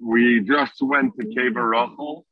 we 0.00 0.40
just 0.40 0.80
went 0.80 1.14
to 1.18 1.26
Kever 1.26 1.70
Rachel. 1.70 2.26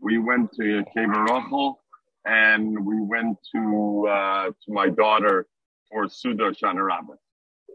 We 0.00 0.18
went 0.18 0.52
to 0.54 0.84
Kever 0.96 1.24
Rachel 1.28 1.80
and 2.26 2.84
we 2.84 3.00
went 3.00 3.38
to 3.54 4.06
uh, 4.08 4.46
to 4.48 4.72
my 4.72 4.88
daughter 4.88 5.46
for 5.90 6.08
Suda 6.08 6.50
Shana 6.52 6.84
Rabbit. 6.84 7.16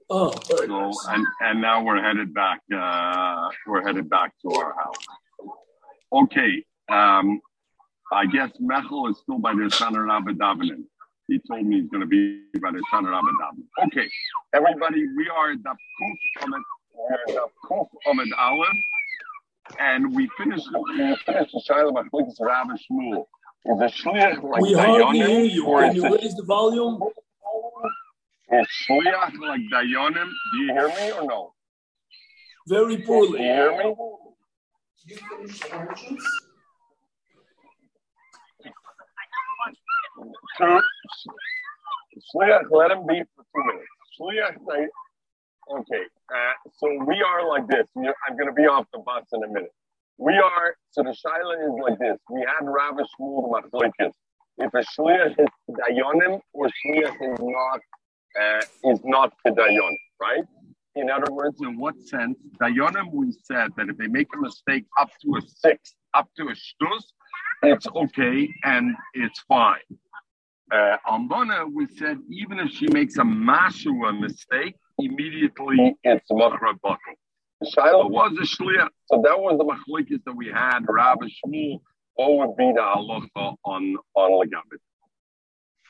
Oh, 0.10 0.34
So 0.44 0.66
nice. 0.66 1.08
and 1.10 1.26
and 1.42 1.62
now 1.62 1.84
we're 1.84 2.02
headed 2.02 2.34
back. 2.34 2.62
Uh, 2.74 3.50
we're 3.68 3.82
headed 3.86 4.10
back 4.10 4.34
to 4.44 4.52
our 4.56 4.76
house. 4.76 5.06
Okay. 6.12 6.64
Um, 6.90 7.40
I 8.12 8.26
guess 8.28 8.52
Mechel 8.62 9.10
is 9.10 9.18
still 9.20 9.40
by 9.40 9.54
the 9.54 9.64
Shana 9.64 10.06
Rabbit 10.06 10.38
davening. 10.38 10.84
He 11.28 11.40
told 11.48 11.66
me 11.66 11.80
he's 11.82 11.90
going 11.90 12.02
to 12.02 12.06
be 12.08 12.42
by 12.62 12.70
the 12.72 12.84
Shana 12.94 13.10
Rabbit 13.10 13.34
davening. 13.42 13.88
Okay, 13.88 14.08
everybody, 14.54 15.08
we 15.18 15.28
are 15.36 15.52
at 15.52 15.64
the 15.64 15.70
Kuf 15.70 16.44
Ahmed. 16.44 16.62
We're 16.94 17.34
the 17.34 17.48
Kuf 17.66 17.88
Ahmed 18.08 18.28
Aleph, 18.38 18.68
and 19.80 20.14
we 20.16 20.30
finished. 20.38 20.68
We 20.74 21.16
finished 21.26 21.52
the 21.54 21.62
Shiloh 21.66 21.92
Machlikas 21.92 22.36
Rabbi 22.40 22.74
Shmuel. 22.74 23.26
Is 23.66 23.80
a 23.80 23.86
shliach 23.86 24.44
like 24.44 24.62
we 24.62 24.74
Dayanim, 24.74 25.50
you. 25.52 25.66
or 25.66 25.82
Can 25.82 25.96
you 25.96 26.04
raise 26.16 26.36
the 26.36 26.44
volume? 26.44 27.00
is 28.52 28.68
shliach 28.90 29.40
like 29.40 29.62
Dayanim? 29.72 30.30
Do 30.54 30.58
you 30.60 30.74
hear 30.74 30.88
me 30.90 31.12
or 31.14 31.24
no? 31.26 31.54
Very 32.68 32.96
Do 32.98 33.02
you 33.02 33.08
poorly. 33.08 33.40
hear 33.40 33.72
me? 33.78 33.96
Two. 40.58 40.80
Shliach, 42.36 42.64
let 42.72 42.92
him 42.92 43.06
be 43.08 43.24
for 43.36 43.44
two 43.44 43.64
minutes. 43.66 43.88
Shliach, 44.20 44.56
okay. 45.72 46.04
Uh, 46.30 46.70
so 46.78 46.88
we 47.06 47.22
are 47.22 47.48
like 47.48 47.68
this. 47.68 47.88
I'm 47.96 48.36
going 48.38 48.48
to 48.48 48.54
be 48.54 48.64
off 48.64 48.86
the 48.94 49.00
bus 49.00 49.26
in 49.34 49.44
a 49.44 49.48
minute. 49.48 49.74
We 50.18 50.34
are, 50.34 50.76
so 50.92 51.04
the 51.04 51.10
Shaila 51.10 51.68
is 51.68 51.74
like 51.82 52.00
this. 52.00 52.18
We 52.30 52.42
had 52.42 52.68
Rav 52.68 52.96
Shmuel 52.96 53.52
Machlokes. 53.52 54.14
If 54.58 54.74
a 54.74 54.84
Shliach 54.84 55.40
is 55.40 55.48
Dayanim 55.70 56.40
or 56.54 56.68
Shliach 56.68 57.34
is 57.34 57.40
not, 57.42 57.80
uh, 58.40 58.92
is 58.92 59.00
not 59.04 59.34
Kedayon, 59.46 59.96
right? 60.22 60.44
In 60.96 61.10
other 61.10 61.32
words, 61.32 61.60
in 61.62 61.80
what 61.80 62.00
sense? 62.00 62.38
Dayonim, 62.62 63.12
we 63.12 63.32
said 63.32 63.70
that 63.78 63.90
if 63.90 63.98
they 63.98 64.08
make 64.08 64.28
a 64.36 64.38
mistake 64.40 64.86
up 65.00 65.10
to 65.24 65.38
a 65.38 65.42
six, 65.42 65.96
up 66.14 66.30
to 66.38 66.44
a 66.50 66.52
shtus, 66.52 67.04
it's 67.64 67.88
okay 67.88 68.54
and 68.64 68.96
it's 69.16 69.40
fine. 69.48 69.80
Uh, 70.72 70.98
we 71.72 71.88
said 71.98 72.18
even 72.30 72.60
if 72.60 72.72
she 72.72 72.88
makes 72.88 73.18
a 73.18 73.24
mashua 73.24 74.20
mistake, 74.20 74.76
immediately 75.00 75.96
it's 76.04 76.30
machra 76.32 76.74
bakel. 76.84 76.98
Shiloh 77.74 78.08
was 78.10 78.34
a 78.38 78.44
shliach, 78.44 78.90
so 79.06 79.22
that 79.24 79.40
was 79.40 79.58
the 79.58 79.66
machlekes 79.66 80.24
that 80.26 80.36
we 80.36 80.48
had. 80.48 80.80
Rabbi 80.88 81.28
Shmuel, 81.28 81.82
what 82.16 82.38
would 82.38 82.58
be 82.58 82.72
the 82.74 82.82
halacha 82.82 83.56
on 83.66 83.96
on 84.16 84.32
legabit? 84.32 84.80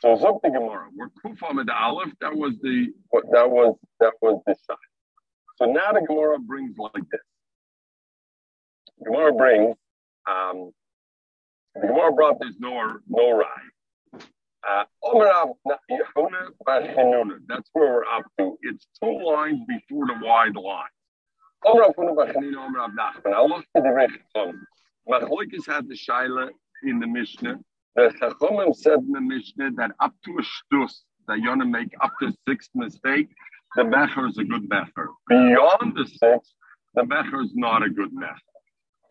So 0.01 0.15
the 0.43 0.49
Gemara, 0.49 0.89
we're 0.95 1.09
kufa 1.21 1.63
the 1.65 1.73
aleph. 1.73 2.11
That 2.21 2.35
was 2.35 2.55
the 2.61 2.87
that 3.31 3.49
was 3.49 3.77
that 4.01 4.13
was 4.21 4.41
the 4.45 4.55
side. 4.67 4.77
So 5.57 5.65
now 5.65 5.93
the 5.93 6.01
Gemara 6.01 6.39
brings 6.39 6.77
like 6.77 7.09
this. 7.11 7.21
Gemara 9.05 9.33
brings 9.33 9.75
um, 10.29 10.71
the 11.75 11.87
Gemara 11.87 12.11
brought 12.13 12.39
this 12.39 12.53
no 12.59 12.97
no 13.07 13.31
rye. 13.37 13.72
Uh. 14.67 14.83
That's 17.47 17.69
where 17.73 17.93
we're 17.93 18.05
up 18.05 18.23
to. 18.39 18.57
It's 18.61 18.87
two 19.01 19.19
lines 19.25 19.59
before 19.67 20.07
the 20.07 20.15
wide 20.21 20.55
line. 20.55 20.87
I'll 21.65 21.75
look 21.75 23.63
had 25.65 25.87
the 25.87 25.95
Shaila 25.95 26.49
in 26.83 26.99
the 26.99 27.07
Mishnah. 27.07 27.59
The 27.95 28.13
Chachomim 28.19 28.75
said 28.75 28.99
in 28.99 29.11
the 29.11 29.21
Mishnah 29.21 29.71
that 29.77 29.91
up 29.99 30.13
to 30.25 30.39
a 30.39 30.41
shtus, 30.41 31.03
that 31.27 31.39
you 31.39 31.49
want 31.49 31.61
to 31.61 31.67
make 31.67 31.93
up 32.01 32.11
to 32.21 32.33
six 32.47 32.69
mistake, 32.75 33.29
the 33.75 33.83
Mecher 33.83 34.29
is 34.29 34.37
a 34.37 34.43
good 34.43 34.69
Mecher. 34.69 35.07
Beyond 35.29 35.95
the 35.95 36.05
six, 36.05 36.53
the 36.95 37.03
Mecher 37.03 37.43
is 37.43 37.51
not 37.55 37.83
a 37.83 37.89
good 37.89 38.11
Mecher. 38.13 38.37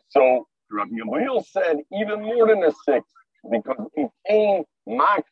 So 0.09 0.47
Rabbi 0.71 0.91
Gamliel 0.91 1.44
said 1.47 1.78
even 1.93 2.22
more 2.22 2.49
than 2.49 2.62
a 2.65 2.72
six 2.84 3.06
because 3.50 3.86
it 3.97 4.10
came 4.28 4.64
Mark 4.86 5.25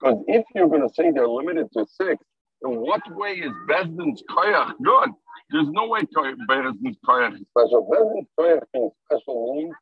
Because 0.00 0.24
if 0.28 0.44
you're 0.54 0.68
going 0.68 0.88
to 0.88 0.94
say 0.94 1.10
they're 1.12 1.28
limited 1.28 1.68
to 1.74 1.86
six, 1.86 2.24
in 2.64 2.80
what 2.80 3.02
way 3.16 3.32
is 3.34 3.52
Bezdin's 3.68 4.22
koyach 4.30 4.74
good? 4.84 5.10
There's 5.50 5.68
no 5.70 5.88
way 5.88 6.00
Bezdin's 6.48 6.98
koyach 7.08 7.34
is 7.34 7.46
special. 7.50 7.88
Bezdin's 7.92 8.28
koyach 8.38 8.62
being 8.72 8.90
special 9.06 9.54
means 9.56 9.74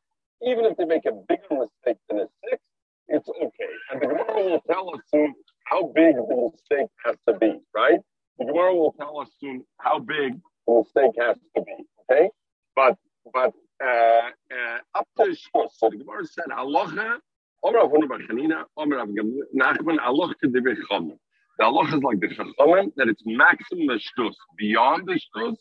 even 0.43 0.65
if 0.65 0.77
they 0.77 0.85
make 0.85 1.05
a 1.05 1.11
bigger 1.13 1.43
mistake 1.51 1.97
than 2.09 2.19
a 2.19 2.27
six, 2.49 2.61
it's 3.07 3.29
okay. 3.29 3.71
And 3.91 4.01
the 4.01 4.07
Gemara 4.07 4.43
will 4.43 4.61
tell 4.69 4.93
us 4.93 5.01
soon 5.09 5.33
how 5.65 5.87
big 5.95 6.15
the 6.15 6.51
mistake 6.51 6.89
has 7.05 7.15
to 7.27 7.35
be, 7.37 7.59
right? 7.75 7.99
The 8.39 8.45
Gemara 8.45 8.75
will 8.75 8.93
tell 8.99 9.19
us 9.19 9.29
soon 9.39 9.65
how 9.79 9.99
big 9.99 10.39
the 10.67 10.73
mistake 10.73 11.11
has 11.19 11.37
to 11.55 11.63
be, 11.63 11.75
okay? 12.11 12.29
But 12.75 12.97
but 13.33 13.53
up 13.81 15.07
to 15.17 15.23
Shmos. 15.23 15.69
The 15.81 15.97
Gemara 15.97 16.25
said, 16.25 16.45
Halacha, 16.51 17.19
Omer 17.63 17.79
Avonu 17.79 18.07
Bachanina, 18.07 18.63
Omer 18.77 18.99
Av 18.99 19.09
Nachman, 19.09 19.97
Halacha 19.99 20.33
Kedivei 20.43 20.75
Chomim. 20.89 21.17
The 21.59 21.65
halacha 21.65 21.97
is 21.97 22.03
like 22.03 22.19
the 22.19 22.27
Chachamim, 22.27 22.91
that 22.95 23.07
it's 23.07 23.23
maximum 23.25 23.87
the 23.87 23.99
shtus. 23.99 24.33
Beyond 24.57 25.07
the 25.07 25.13
shtus, 25.13 25.57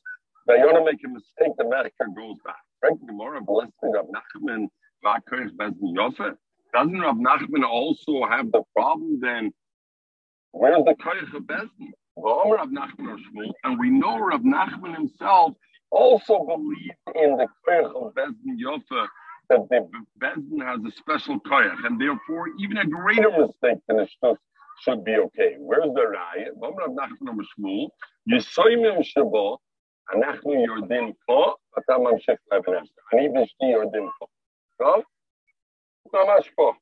you 0.48 0.66
want 0.66 0.76
to 0.76 0.84
make 0.84 1.02
a 1.04 1.08
mistake, 1.08 1.54
the 1.58 1.64
master 1.68 2.06
goes 2.16 2.38
back. 2.44 2.62
The 2.82 2.96
Gemara, 3.06 3.40
blessed 3.42 3.72
Rav 3.82 4.06
Nachman, 4.06 4.68
Vakoich 5.04 5.50
Bezdin 5.56 5.94
Yosef. 5.94 6.36
Doesn't 6.72 6.98
Rav 6.98 7.16
Nachman 7.16 7.64
also 7.68 8.24
have 8.30 8.50
the 8.52 8.62
problem 8.74 9.20
then? 9.20 9.52
Where's 10.52 10.84
the 10.84 10.94
Koich 10.94 11.34
of 11.36 11.42
Shmuel, 12.16 13.52
and 13.64 13.78
we 13.78 13.90
know 13.90 14.18
Rav 14.18 14.40
Nachman 14.40 14.94
himself 14.94 15.52
also 15.91 16.45
believed 16.45 17.01
in 17.15 17.37
the 17.37 17.47
koyach 17.67 17.93
of 17.95 18.13
Bezdin 18.13 18.57
Yofa, 18.65 19.07
that 19.49 19.61
the 19.69 19.87
Bezdin 20.19 20.61
has 20.65 20.79
a 20.85 20.91
special 20.97 21.39
koyach, 21.41 21.85
and 21.85 21.99
therefore 21.99 22.49
even 22.59 22.77
a 22.77 22.85
greater 22.85 23.31
mistake 23.31 23.79
than 23.87 23.99
a 23.99 24.07
shtus 24.07 24.37
should 24.81 25.03
be 25.03 25.15
okay. 25.15 25.55
Where's 25.59 25.93
the 25.93 26.05
raya? 26.15 26.49
V'amar 26.59 26.87
Rav 26.87 26.89
Nachman 26.89 27.29
or 27.29 27.43
Shmuel, 27.57 27.89
Yisoymim 28.29 29.03
Shabo, 29.03 29.57
אנחנו 30.13 30.53
יורדים 30.53 31.13
פה, 31.25 31.53
אתה 31.79 31.97
ממשיך 31.97 32.39
לאבן 32.51 32.73
עזרא. 32.73 33.03
אני 33.13 33.29
ואשתי 33.29 33.65
יורדים 33.65 34.09
פה. 34.19 34.25
טוב? 34.77 35.03
ממש 36.13 36.49
פה. 36.49 36.73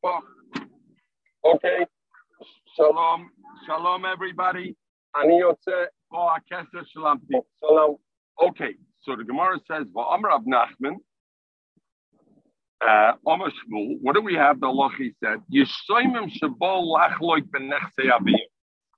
פה. 0.00 0.18
אוקיי? 1.44 1.84
שלום, 2.66 3.28
שלום 3.66 4.04
everybody. 4.06 4.72
אני 5.22 5.40
יוצא 5.40 5.84
פה 6.08 6.36
הכסף 6.36 6.84
שלמתי. 6.84 7.34
שלום. 7.60 7.96
Okay, 8.41 8.75
so 9.01 9.15
the 9.15 9.23
Gemara 9.23 9.59
says, 9.67 9.87
"Va'amar 9.95 10.23
Rav 10.23 10.43
Nachman, 10.43 10.97
uh, 12.81 13.13
Shmuel, 13.25 13.97
what 14.01 14.13
do 14.13 14.21
we 14.21 14.35
have? 14.35 14.59
The 14.59 14.67
Lochi 14.67 15.13
said, 15.23 15.39
Yishoimim 15.53 16.31
Shabol 16.31 16.95
Lachloik 16.95 17.43
Benechse 17.49 18.05
Avim. 18.05 18.35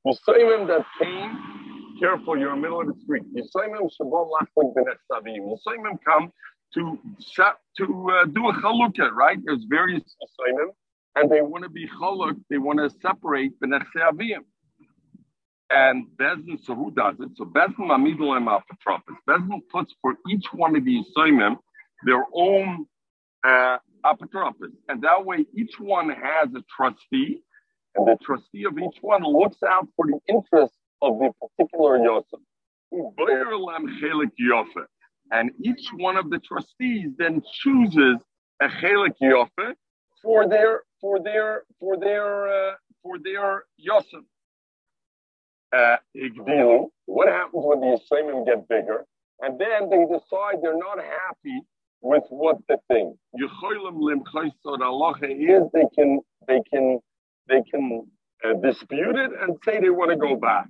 Yishoimim 0.06 0.68
that 0.68 0.86
came, 1.02 1.98
careful, 2.00 2.38
you're 2.38 2.54
in 2.54 2.58
the 2.58 2.62
middle 2.62 2.82
of 2.82 2.88
the 2.88 2.96
street. 3.02 3.24
Yishoimim 3.34 3.90
Shabol 4.00 4.30
Lachloik 4.32 4.74
Benechse 4.76 5.12
Avim. 5.12 5.54
Yishoimim 5.56 5.98
come 6.06 6.32
to 6.74 7.00
to 7.78 8.12
uh, 8.12 8.26
do 8.26 8.50
a 8.50 8.54
chalukah, 8.54 9.12
right? 9.12 9.40
There's 9.44 9.66
various 9.70 10.04
Yishoimim, 10.04 10.70
and 11.16 11.32
they 11.32 11.42
want 11.42 11.64
to 11.64 11.70
be 11.70 11.88
chaluk, 11.88 12.36
they 12.50 12.58
want 12.58 12.80
to 12.80 12.90
separate 13.02 13.54
Benechse 13.62 13.86
Avim. 13.98 14.40
And 15.72 16.08
Bezdin, 16.18 16.64
so 16.64 16.74
who 16.76 16.92
does 16.92 17.16
it? 17.20 17.30
So 17.36 17.46
Bezdin 17.46 17.88
Mamidulem 17.88 18.48
Apotropos. 18.48 19.16
Bezdin 19.28 19.62
puts 19.72 19.94
for 20.02 20.16
each 20.30 20.46
one 20.54 20.76
of 20.76 20.84
the 20.86 21.04
Yishoimim 21.04 21.58
their 22.06 22.24
own 22.34 22.86
uh, 23.46 23.78
apotropos. 24.06 24.72
And 24.88 25.02
that 25.04 25.26
way, 25.26 25.46
each 25.56 25.80
one 25.80 26.10
has 26.10 26.50
a 26.56 26.64
trustee, 26.76 27.44
and 27.96 28.08
the 28.08 28.18
trustee 28.24 28.66
of 28.66 28.78
each 28.78 28.98
one 29.02 29.24
looks 29.24 29.62
out 29.64 29.88
for 29.96 30.06
the 30.08 30.20
interests 30.28 30.78
of 31.02 31.20
the 31.20 31.32
particular 31.42 31.98
Yosef. 31.98 32.40
And 35.32 35.52
each 35.64 35.90
one 35.94 36.18
of 36.18 36.30
the 36.30 36.40
trustees 36.40 37.12
then 37.18 37.42
chooses 37.62 38.18
a 38.62 38.68
chelik 38.68 39.14
Yosef 39.22 39.76
for 40.24 40.48
their 40.48 40.82
for 41.00 41.20
their 41.22 41.64
for 41.80 41.98
their 41.98 42.48
uh, 42.48 42.76
for 43.04 43.20
their 43.20 43.64
Yosef. 43.78 44.24
Uh, 45.72 45.98
what 47.06 47.28
happens 47.28 47.64
when 47.66 47.80
the 47.82 48.00
Yisraelim 48.00 48.46
get 48.46 48.68
bigger? 48.68 49.06
And 49.42 49.60
then 49.60 49.90
they 49.90 50.06
decide 50.06 50.62
they're 50.62 50.78
not 50.78 50.98
happy 50.98 51.62
with 52.02 52.24
what 52.30 52.58
the 52.68 52.78
thing. 52.88 53.18
Yecholim 53.40 54.00
lim 54.00 54.24
chaysod 54.34 54.82
is 55.32 55.64
they 55.74 55.86
can 55.96 56.20
they 56.48 56.62
can 56.72 57.00
they 57.48 57.62
can 57.72 58.08
uh, 58.44 58.54
dispute 58.62 59.16
it 59.16 59.32
and 59.42 59.58
say 59.66 59.80
they 59.80 59.90
want 59.90 60.12
to 60.12 60.18
go 60.18 60.36
back. 60.36 60.68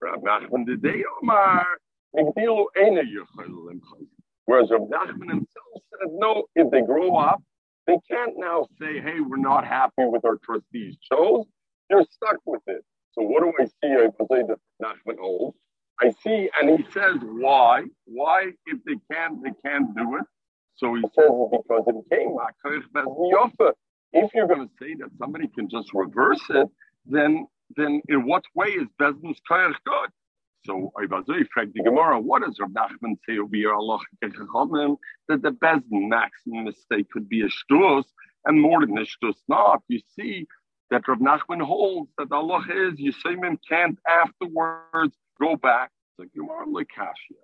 Rav 0.00 0.20
Nachman 0.20 0.66
did 0.66 0.82
they 0.82 1.02
Omar 1.22 1.66
Whereas 4.46 4.70
Rav 4.70 4.82
Nachman 4.82 5.28
himself 5.28 5.46
said, 5.90 6.10
no, 6.12 6.44
if 6.54 6.70
they 6.70 6.82
grow 6.82 7.16
up, 7.16 7.42
they 7.86 7.98
can't 8.10 8.34
now 8.36 8.66
say, 8.80 9.00
hey, 9.00 9.20
we're 9.20 9.36
not 9.36 9.66
happy 9.66 9.92
with 9.98 10.24
our 10.24 10.38
trustees' 10.44 10.96
chose. 11.10 11.44
They're 11.88 12.04
stuck 12.10 12.36
with 12.46 12.62
it. 12.66 12.84
So 13.14 13.22
what 13.22 13.42
do 13.42 13.52
I 13.60 13.66
see? 13.66 13.94
I 13.94 14.08
say 14.30 14.42
that 14.48 14.58
Nachman 14.82 15.18
holds. 15.20 15.56
I 16.00 16.12
see, 16.22 16.50
and 16.60 16.78
he 16.78 16.84
says 16.92 17.16
why? 17.22 17.84
Why, 18.06 18.50
if 18.66 18.78
they 18.84 18.96
can't, 19.12 19.42
they 19.42 19.52
can't 19.64 19.96
do 19.96 20.16
it. 20.16 20.24
So 20.76 20.94
he 20.94 21.02
says 21.02 21.30
because 21.52 21.84
it 21.86 22.04
came 22.10 22.36
If 24.12 24.34
you're 24.34 24.48
going 24.48 24.68
to 24.68 24.74
say 24.80 24.94
that 24.96 25.10
somebody 25.18 25.48
can 25.48 25.68
just 25.68 25.94
reverse 25.94 26.42
it, 26.50 26.68
then 27.06 27.46
then 27.76 28.02
in 28.08 28.26
what 28.26 28.44
way 28.54 28.68
is 28.68 28.88
Bezdin's 29.00 29.40
koyach 29.50 29.74
good? 29.86 30.10
So 30.66 30.92
I 30.98 31.06
was 31.06 31.24
very 31.28 31.46
the 31.74 31.82
Gemara, 31.82 32.20
what 32.20 32.42
does 32.42 32.58
Rav 32.58 32.70
Nachman 32.70 33.16
say 33.28 33.38
over 33.38 33.54
here, 33.54 33.74
Allah 33.74 33.98
that 34.22 35.42
the 35.42 35.50
Bezdin 35.50 36.08
maximum 36.08 36.64
mistake 36.64 37.10
could 37.10 37.28
be 37.28 37.42
a 37.42 37.48
shtus, 37.48 38.04
and 38.46 38.60
more 38.60 38.80
than 38.80 38.96
a 38.98 39.02
shtus 39.02 39.36
not. 39.48 39.82
You 39.88 40.00
see 40.18 40.46
that 40.90 41.08
Rav 41.08 41.18
Nachman 41.18 41.62
holds 41.62 42.10
that 42.18 42.30
Allah 42.30 42.64
is, 42.68 42.94
Yisayim 43.00 43.58
can't 43.68 43.98
afterwards 44.08 45.16
go 45.40 45.56
back. 45.56 45.90
The 46.18 46.26
Gemara 46.26 46.66
Lekashia, 46.66 47.42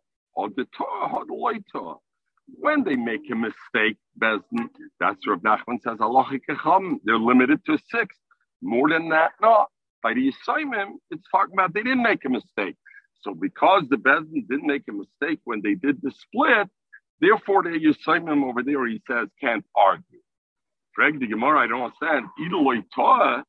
when 2.46 2.84
they 2.84 2.96
make 2.96 3.30
a 3.30 3.34
mistake, 3.34 3.96
Bezdin, 4.18 4.68
that's 5.00 5.26
Rav 5.26 5.40
Nachman 5.40 5.80
says, 5.82 5.98
Allah 6.00 6.26
they're 7.04 7.18
limited 7.18 7.64
to 7.66 7.78
six. 7.90 8.16
More 8.62 8.88
than 8.88 9.08
that, 9.08 9.32
not. 9.40 9.68
By 10.02 10.14
the 10.14 10.30
Yisayim, 10.30 10.92
it's 11.10 11.26
talking 11.30 11.54
about 11.54 11.74
they 11.74 11.82
didn't 11.82 12.02
make 12.02 12.24
a 12.24 12.28
mistake. 12.28 12.76
So 13.22 13.34
because 13.34 13.84
the 13.90 13.96
Bezdin 13.96 14.46
didn't 14.48 14.66
make 14.66 14.84
a 14.88 14.92
mistake 14.92 15.40
when 15.44 15.60
they 15.62 15.74
did 15.74 16.00
the 16.02 16.10
split, 16.10 16.68
therefore 17.20 17.62
the 17.62 17.70
Yisayim 17.70 18.44
over 18.44 18.62
there, 18.62 18.86
he 18.86 19.02
says, 19.06 19.28
can't 19.40 19.64
argue. 19.76 20.20
Greg 20.94 21.20
the 21.20 21.26
Gemara, 21.26 21.60
I 21.60 21.66
don't 21.66 21.82
understand. 21.82 22.26
Idoloi 22.40 22.84
Torah, 22.94 23.44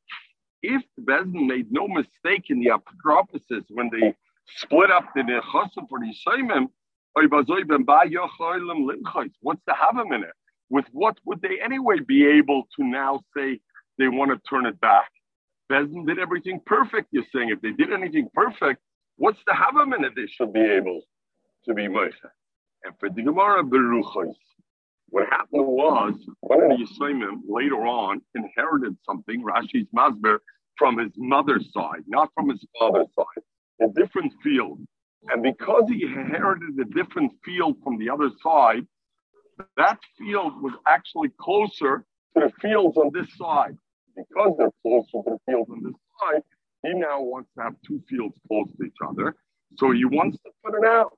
if 0.62 0.82
Bezdin 1.00 1.46
made 1.46 1.72
no 1.72 1.88
mistake 1.88 2.50
in 2.50 2.60
the 2.60 2.70
apotropsis 2.70 3.64
when 3.70 3.90
they 3.90 4.14
split 4.56 4.90
up 4.90 5.08
the 5.14 5.22
Nechasim 5.22 5.88
for 5.88 5.98
the 5.98 6.06
Yisayim, 6.06 6.68
what's 7.14 7.28
the 9.66 9.72
Havim 9.72 10.14
in 10.14 10.22
it? 10.22 10.30
With 10.70 10.86
what 10.92 11.18
would 11.26 11.42
they 11.42 11.60
anyway 11.62 11.98
be 12.06 12.26
able 12.26 12.62
to 12.76 12.84
now 12.84 13.20
say 13.36 13.60
they 13.98 14.08
want 14.08 14.30
to 14.30 14.38
turn 14.48 14.66
it 14.66 14.80
back? 14.80 15.10
Bezdin 15.70 16.06
did 16.06 16.18
everything 16.18 16.60
perfect, 16.64 17.08
you're 17.10 17.24
saying. 17.34 17.50
If 17.50 17.60
they 17.60 17.72
did 17.72 17.92
anything 17.92 18.28
perfect, 18.32 18.80
what's 19.16 19.40
the 19.46 19.52
Havim 19.52 19.94
in 19.96 20.04
it 20.04 20.14
they 20.14 20.26
should 20.26 20.52
be 20.52 20.60
able 20.60 21.02
to 21.66 21.74
be 21.74 21.88
Moshe? 21.88 22.14
And 22.84 22.94
for 22.98 23.10
the 23.10 23.22
Gemara 23.22 23.62
Beruchos, 23.64 24.34
what 25.12 25.28
happened 25.28 25.66
was 25.66 26.14
one 26.40 26.62
of 26.62 26.70
the 26.70 26.84
Yisraelim 26.84 27.42
later 27.46 27.86
on 27.86 28.22
inherited 28.34 28.96
something, 29.04 29.44
Rashi's 29.44 29.86
Masber, 29.94 30.38
from 30.78 30.96
his 30.96 31.12
mother's 31.18 31.70
side, 31.70 32.02
not 32.06 32.30
from 32.34 32.48
his 32.48 32.64
father's 32.78 33.08
side, 33.14 33.44
a 33.82 33.88
different 33.88 34.32
field. 34.42 34.80
And 35.28 35.42
because 35.42 35.84
he 35.88 36.04
inherited 36.04 36.78
a 36.80 36.86
different 36.86 37.30
field 37.44 37.76
from 37.84 37.98
the 37.98 38.08
other 38.08 38.30
side, 38.42 38.86
that 39.76 39.98
field 40.18 40.54
was 40.62 40.72
actually 40.88 41.28
closer 41.38 42.06
to 42.34 42.40
the 42.46 42.52
fields 42.62 42.96
on 42.96 43.10
this 43.12 43.28
side 43.36 43.76
because 44.16 44.54
they're 44.56 44.72
closer 44.80 45.10
to 45.12 45.22
the 45.26 45.38
fields 45.46 45.70
on 45.70 45.82
this 45.82 45.92
side, 46.20 46.42
he 46.84 46.94
now 46.94 47.20
wants 47.20 47.50
to 47.56 47.64
have 47.64 47.74
two 47.86 48.02
fields 48.08 48.34
close 48.48 48.66
to 48.78 48.84
each 48.84 48.96
other. 49.06 49.36
So 49.76 49.90
he 49.90 50.06
wants 50.06 50.38
to 50.38 50.50
put 50.64 50.74
it 50.74 50.86
out. 50.86 51.12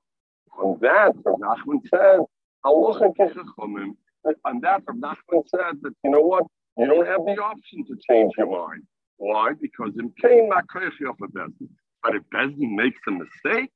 On 0.59 0.77
that, 0.81 1.15
Nachman 1.15 1.79
said, 1.89 2.19
on 2.65 4.61
that, 4.61 4.81
Rav 4.87 4.97
Nachman 4.97 5.43
said 5.47 5.81
that, 5.81 5.93
you 6.03 6.11
know 6.11 6.21
what? 6.21 6.45
You 6.77 6.87
don't 6.87 7.05
have 7.05 7.21
the 7.25 7.41
option 7.41 7.85
to 7.85 7.95
change 8.09 8.33
your 8.37 8.49
mind. 8.49 8.83
Why? 9.17 9.53
Because 9.59 9.93
in 9.97 10.11
Cain, 10.21 10.49
but 10.49 12.15
if 12.15 12.23
Bezdin 12.33 12.75
makes 12.75 12.99
a 13.07 13.11
mistake, 13.11 13.71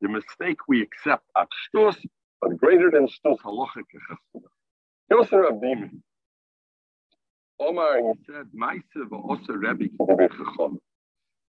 the 0.00 0.08
mistake 0.08 0.58
we 0.68 0.82
accept 0.82 1.24
at 1.36 1.48
shtus, 1.74 1.96
but 2.40 2.56
greater 2.58 2.90
than 2.90 3.08
shtus 3.08 3.38
halacha 3.40 3.82
Yosef 5.10 5.30
Rabdimi, 5.30 5.90
Omar, 7.58 7.98
he 7.98 8.12
said, 8.26 8.46
Maisa 8.54 9.10
also 9.12 9.54
Rebbe 9.54 9.86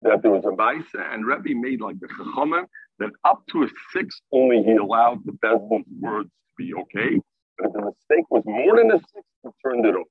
that 0.02 0.22
there 0.22 0.30
was 0.30 0.44
a 0.44 0.50
Maisa 0.50 1.12
and 1.12 1.26
Rebbe 1.26 1.58
made 1.58 1.80
like 1.80 1.98
the 2.00 2.06
Chachamim 2.08 2.66
that 2.98 3.10
up 3.24 3.42
to 3.50 3.64
a 3.64 3.68
six 3.92 4.20
only 4.32 4.62
he 4.62 4.72
allowed 4.72 5.24
the 5.24 5.32
Bezdin's 5.32 5.86
words 6.00 6.30
be 6.58 6.74
okay. 6.74 7.20
But 7.58 7.72
the 7.72 7.80
mistake 7.80 8.26
was 8.30 8.42
more 8.46 8.76
than 8.76 8.90
a 8.92 8.98
six, 8.98 9.24
he 9.44 9.50
turned 9.64 9.86
it 9.86 9.94
over. 9.94 10.04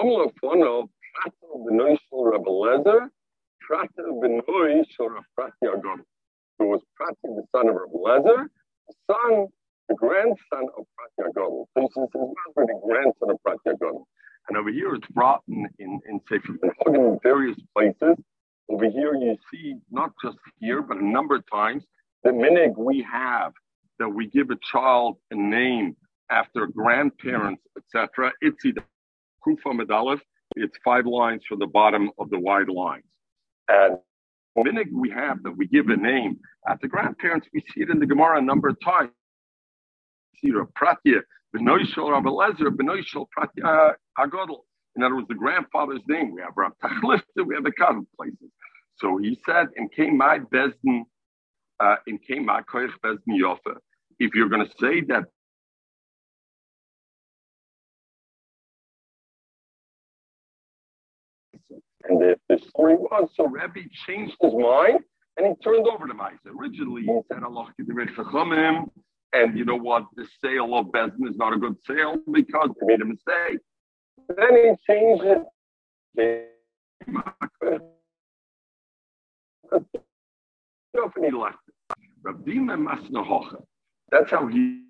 Omar 0.00 0.26
Fono, 0.42 0.88
Prata 1.14 1.64
Benoy 1.66 1.96
Shel 2.10 2.24
Rebbe 2.24 2.50
Lezer, 2.50 3.08
Prata 3.60 4.02
Benoy 4.20 4.84
Shel 4.90 5.10
Prati 5.36 5.66
Agam. 5.66 6.00
It 6.60 6.64
was 6.64 6.80
Prati, 6.96 7.16
the 7.24 7.44
son 7.54 7.68
of 7.68 7.76
Rabbelezer, 7.76 8.46
the 8.88 8.94
son, 9.10 9.46
the 9.88 9.94
grandson 9.94 10.68
of 10.76 10.84
Prati 10.96 11.30
Agam. 11.30 11.64
So 11.74 11.82
he 11.82 11.88
says, 11.94 12.08
the 12.12 12.80
grandson 12.86 13.30
of 13.30 13.42
Prati 13.44 13.70
Agam. 13.70 14.04
And 14.48 14.58
over 14.58 14.70
here 14.70 14.94
it's 14.94 15.08
brought 15.08 15.42
in, 15.48 15.68
in, 15.78 16.00
in 16.08 16.20
Sefer 16.28 16.58
in 16.86 17.18
various 17.22 17.58
places. 17.76 18.16
Over 18.70 18.90
here 18.90 19.14
you 19.14 19.36
see, 19.52 19.76
not 19.90 20.12
just 20.24 20.38
here, 20.58 20.82
but 20.82 20.98
a 20.98 21.06
number 21.06 21.36
of 21.36 21.44
times, 21.52 21.84
the 22.24 22.30
minig 22.30 22.76
we 22.76 23.06
have 23.10 23.52
that 23.98 24.08
we 24.08 24.26
give 24.28 24.50
a 24.50 24.58
child 24.70 25.18
a 25.30 25.34
name 25.34 25.96
after 26.30 26.66
grandparents, 26.66 27.62
etc. 27.76 28.32
It's 28.40 28.62
Kufa 28.62 29.68
Medalef, 29.68 30.20
it's 30.56 30.76
five 30.84 31.06
lines 31.06 31.44
from 31.48 31.58
the 31.58 31.66
bottom 31.66 32.10
of 32.18 32.30
the 32.30 32.38
wide 32.38 32.68
lines. 32.68 33.04
And 33.68 33.98
the 34.56 34.64
minute 34.64 34.88
we 34.92 35.10
have 35.10 35.42
that 35.42 35.56
we 35.56 35.66
give 35.66 35.88
a 35.88 35.96
name 35.96 36.38
after 36.68 36.86
grandparents, 36.86 37.48
we 37.52 37.60
see 37.60 37.82
it 37.82 37.90
in 37.90 37.98
the 37.98 38.06
Gemara 38.06 38.38
a 38.38 38.42
number 38.42 38.68
of 38.68 38.80
times. 38.80 39.10
In 40.42 40.50
other 45.02 45.14
words, 45.16 45.28
the 45.28 45.34
grandfather's 45.34 46.02
name. 46.08 46.32
We 46.34 46.40
have 46.42 46.56
Rav 46.56 46.72
Tachlifta, 46.82 47.44
we 47.46 47.54
have 47.54 47.64
the 47.64 47.72
common 47.72 48.06
places. 48.16 48.50
So 48.96 49.18
he 49.18 49.38
said, 49.44 49.68
and 49.76 49.90
came 49.92 50.16
my 50.16 50.38
Bezdin, 50.38 51.04
Uh, 51.84 51.96
in 52.06 52.18
Koich 52.18 52.94
Bezdin 53.04 53.38
Yofa. 53.42 53.76
If 54.18 54.34
you're 54.34 54.48
going 54.48 54.64
to 54.66 54.72
say 54.80 55.02
that 55.02 55.24
And 62.06 62.20
the, 62.20 62.36
the 62.48 62.58
story 62.68 62.96
was 62.96 63.30
so 63.34 63.46
Rebbe 63.46 63.88
changed 64.06 64.36
his 64.40 64.52
mind 64.52 65.00
and 65.36 65.46
he 65.46 65.54
turned 65.62 65.86
over 65.86 66.06
to 66.06 66.14
Maisa. 66.14 66.54
Originally, 66.58 67.02
he 67.02 67.20
said 67.32 67.42
Allah 67.42 67.72
and 69.32 69.58
you 69.58 69.64
know 69.64 69.76
what? 69.76 70.04
The 70.16 70.26
sale 70.42 70.74
of 70.78 70.86
Bezdin 70.86 71.28
is 71.28 71.36
not 71.36 71.54
a 71.54 71.58
good 71.58 71.76
sale 71.86 72.16
because 72.30 72.70
he 72.80 72.86
made 72.86 73.00
a 73.00 73.04
mistake. 73.04 73.58
Then 74.28 74.54
he 74.56 74.74
changed 74.86 75.24
it. 75.24 75.42
And 81.16 81.24
he 81.24 81.30
left. 81.30 81.63
That's 84.10 84.30
how 84.30 84.46
he, 84.46 84.84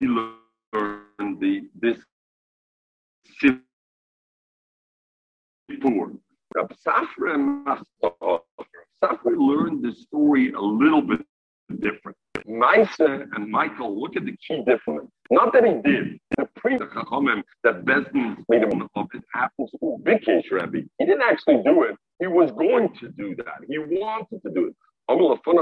he 0.00 0.06
learned 0.06 1.40
the 1.40 1.68
this 1.80 1.98
Sipur. 3.42 3.62
Rab 6.54 6.74
Safra 6.86 7.34
learned 9.24 9.84
the 9.84 9.92
story 9.94 10.52
a 10.52 10.60
little 10.60 11.02
bit 11.02 11.20
different. 11.80 12.16
Maisa 12.46 13.26
and 13.34 13.50
Michael, 13.50 14.00
look 14.00 14.16
at 14.16 14.24
the 14.24 14.36
key 14.36 14.62
difference. 14.66 15.10
Not 15.30 15.52
that 15.52 15.64
he 15.64 15.74
did. 15.82 16.18
The 16.36 16.46
priest 16.56 16.82
that 17.64 17.84
Bezdin 17.84 18.36
made 18.48 18.62
him 18.62 18.88
of 18.94 19.06
it 19.14 19.22
happens 19.32 19.70
to 19.70 19.98
Bikesh 20.02 20.50
Rebbe. 20.50 20.86
He 20.98 21.06
didn't 21.06 21.22
actually 21.22 21.62
do 21.64 21.84
it. 21.84 21.96
He 22.18 22.26
was 22.26 22.50
going 22.52 22.92
to 23.00 23.08
do 23.10 23.34
that. 23.36 23.64
He 23.68 23.78
wanted 23.78 24.42
to 24.42 24.50
do 24.50 24.66
it. 24.66 24.76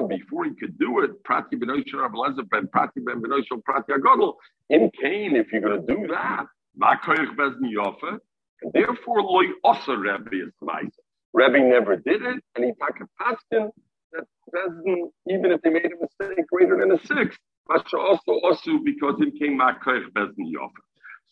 Before 0.08 0.44
he 0.44 0.54
could 0.54 0.78
do 0.78 1.00
it, 1.00 1.22
Prati 1.24 1.56
Benoishal 1.56 2.08
Abelezer 2.08 2.46
and 2.52 2.70
Prati 2.70 3.00
Ben 3.00 3.20
Benoishal 3.20 3.62
Prati 3.64 3.92
Agadol. 3.92 4.34
In 4.68 4.90
Cain, 5.00 5.36
if 5.36 5.52
you're 5.52 5.60
going 5.60 5.86
to 5.86 5.94
do 5.94 6.06
that, 6.08 6.46
Makoyach 6.80 7.34
Bezdin 7.36 7.72
Yofa, 7.76 8.18
and 8.62 8.72
therefore 8.72 9.22
Loy 9.22 9.44
Osa 9.64 9.96
Rebbe 9.96 10.46
is 10.46 10.52
Maisa. 10.62 10.90
Rebbe 11.32 11.58
never 11.60 11.96
did 11.96 12.22
it, 12.22 12.42
and 12.54 12.64
he 12.64 12.72
took 12.72 13.00
a 13.00 13.22
paskin 13.22 13.70
that 14.12 14.24
Bezdin, 14.54 15.10
even 15.28 15.52
if 15.52 15.60
they 15.62 15.70
made 15.70 15.86
a 15.86 16.00
mistake 16.00 16.46
greater 16.48 16.78
than 16.78 16.92
a 16.92 16.98
six, 17.06 17.36
Masha 17.68 17.98
also 17.98 18.40
also 18.42 18.78
because 18.84 19.14
it 19.20 19.38
came 19.38 19.58
Makayach 19.58 20.10
Bezdin 20.12 20.52
Yofa. 20.52 20.82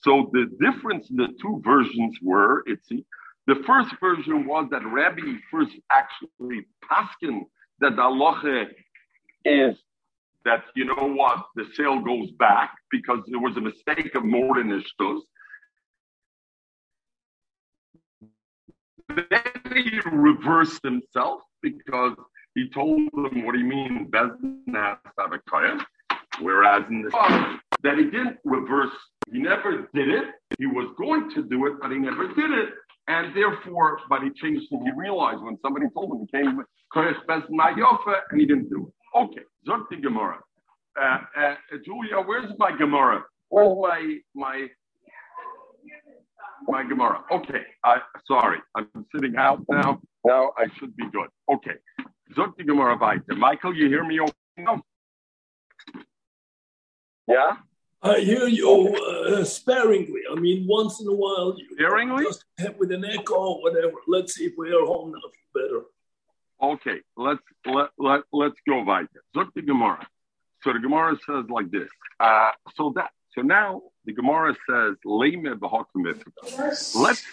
So 0.02 0.30
the 0.32 0.46
difference 0.60 1.10
in 1.10 1.16
the 1.16 1.28
two 1.40 1.60
versions 1.64 2.16
were, 2.22 2.62
it's 2.66 2.88
the 2.88 3.56
first 3.66 3.94
version 4.00 4.46
was 4.46 4.68
that 4.70 4.86
Rabbi 4.86 5.38
first 5.50 5.72
actually 5.90 6.66
paskin 6.84 7.42
that 7.80 7.96
the 7.96 8.02
halacha 8.02 8.66
is 9.44 9.76
that 10.44 10.64
you 10.74 10.84
know 10.84 11.08
what 11.14 11.44
the 11.56 11.64
sale 11.74 12.00
goes 12.00 12.30
back 12.32 12.72
because 12.90 13.20
there 13.28 13.40
was 13.40 13.56
a 13.56 13.60
mistake 13.60 14.14
of 14.14 14.24
more 14.24 14.56
than 14.56 14.70
the. 14.70 15.22
Then 19.08 19.42
he 19.74 20.00
reversed 20.12 20.82
himself 20.82 21.40
because 21.62 22.14
he 22.54 22.68
told 22.70 23.00
them 23.12 23.44
what 23.44 23.54
he 23.54 23.62
means, 23.62 24.08
whereas 26.40 26.84
in 26.90 27.02
the 27.02 27.10
that 27.82 27.98
he 27.98 28.04
didn't 28.04 28.38
reverse, 28.44 28.92
he 29.32 29.38
never 29.38 29.88
did 29.94 30.08
it. 30.08 30.24
He 30.58 30.66
was 30.66 30.92
going 30.98 31.30
to 31.34 31.42
do 31.42 31.66
it, 31.66 31.74
but 31.80 31.90
he 31.90 31.98
never 31.98 32.28
did 32.28 32.50
it. 32.50 32.70
And 33.08 33.34
therefore, 33.34 34.00
but 34.10 34.22
he 34.22 34.30
changed 34.40 34.66
it. 34.70 34.80
He 34.84 34.90
realized 34.94 35.42
when 35.42 35.56
somebody 35.62 35.86
told 35.94 36.12
him 36.12 36.26
he 36.30 36.38
came 36.38 36.62
Kodesh 36.94 37.16
and 37.28 38.40
he 38.40 38.46
didn't 38.46 38.68
do 38.68 38.88
it. 38.88 39.18
Okay, 39.18 39.42
Zokti 39.66 40.02
Gemara. 40.02 40.38
Uh, 41.00 41.18
uh, 41.36 41.54
Julia, 41.86 42.18
where's 42.26 42.52
my 42.58 42.70
Gemara? 42.76 43.22
Where's 43.48 43.76
my 43.80 44.18
my 44.34 44.66
my 46.68 46.82
Gemara? 46.82 47.22
Okay, 47.32 47.62
I 47.84 47.98
sorry, 48.26 48.58
I'm 48.74 48.88
sitting 49.14 49.36
out 49.36 49.64
now. 49.70 50.00
Now 50.26 50.50
I 50.58 50.66
should 50.78 50.94
be 50.96 51.04
good. 51.10 51.28
Okay, 51.50 51.76
Zokti 52.36 52.66
Gemara 52.66 52.98
weiter. 52.98 53.34
Michael, 53.36 53.74
you 53.74 53.88
hear 53.88 54.04
me? 54.04 54.20
Okay? 54.20 54.32
No. 54.58 54.82
Yeah. 57.26 57.56
I 58.02 58.20
hear 58.20 58.46
you 58.46 58.94
uh, 58.96 59.44
sparingly. 59.44 60.20
I 60.30 60.34
mean, 60.36 60.66
once 60.68 61.00
in 61.00 61.08
a 61.08 61.12
while, 61.14 61.56
you 61.58 61.66
Sparingly? 61.76 62.24
just 62.24 62.44
with 62.78 62.92
an 62.92 63.04
echo 63.04 63.34
or 63.34 63.62
whatever. 63.62 63.94
Let's 64.06 64.34
see 64.34 64.44
if 64.44 64.52
we 64.56 64.68
are 64.72 64.84
home 64.86 65.12
now. 65.12 65.30
Better. 65.54 65.82
Okay, 66.60 67.00
let's 67.16 67.40
let 67.66 67.90
let 67.98 68.22
let's 68.32 68.56
go 68.68 68.82
weiter. 68.82 69.22
Look 69.34 69.52
the 69.54 69.62
Gemara. 69.62 70.06
So 70.62 70.72
the 70.72 70.78
Gemara 70.80 71.16
says 71.26 71.44
like 71.50 71.70
this. 71.70 71.88
Uh, 72.20 72.50
so 72.76 72.92
that 72.96 73.10
so 73.34 73.42
now 73.42 73.82
the 74.04 74.12
Gemara 74.12 74.54
says 74.68 74.96
leme 75.04 75.58
b'hakamifga. 75.58 76.94
Let's 76.94 77.24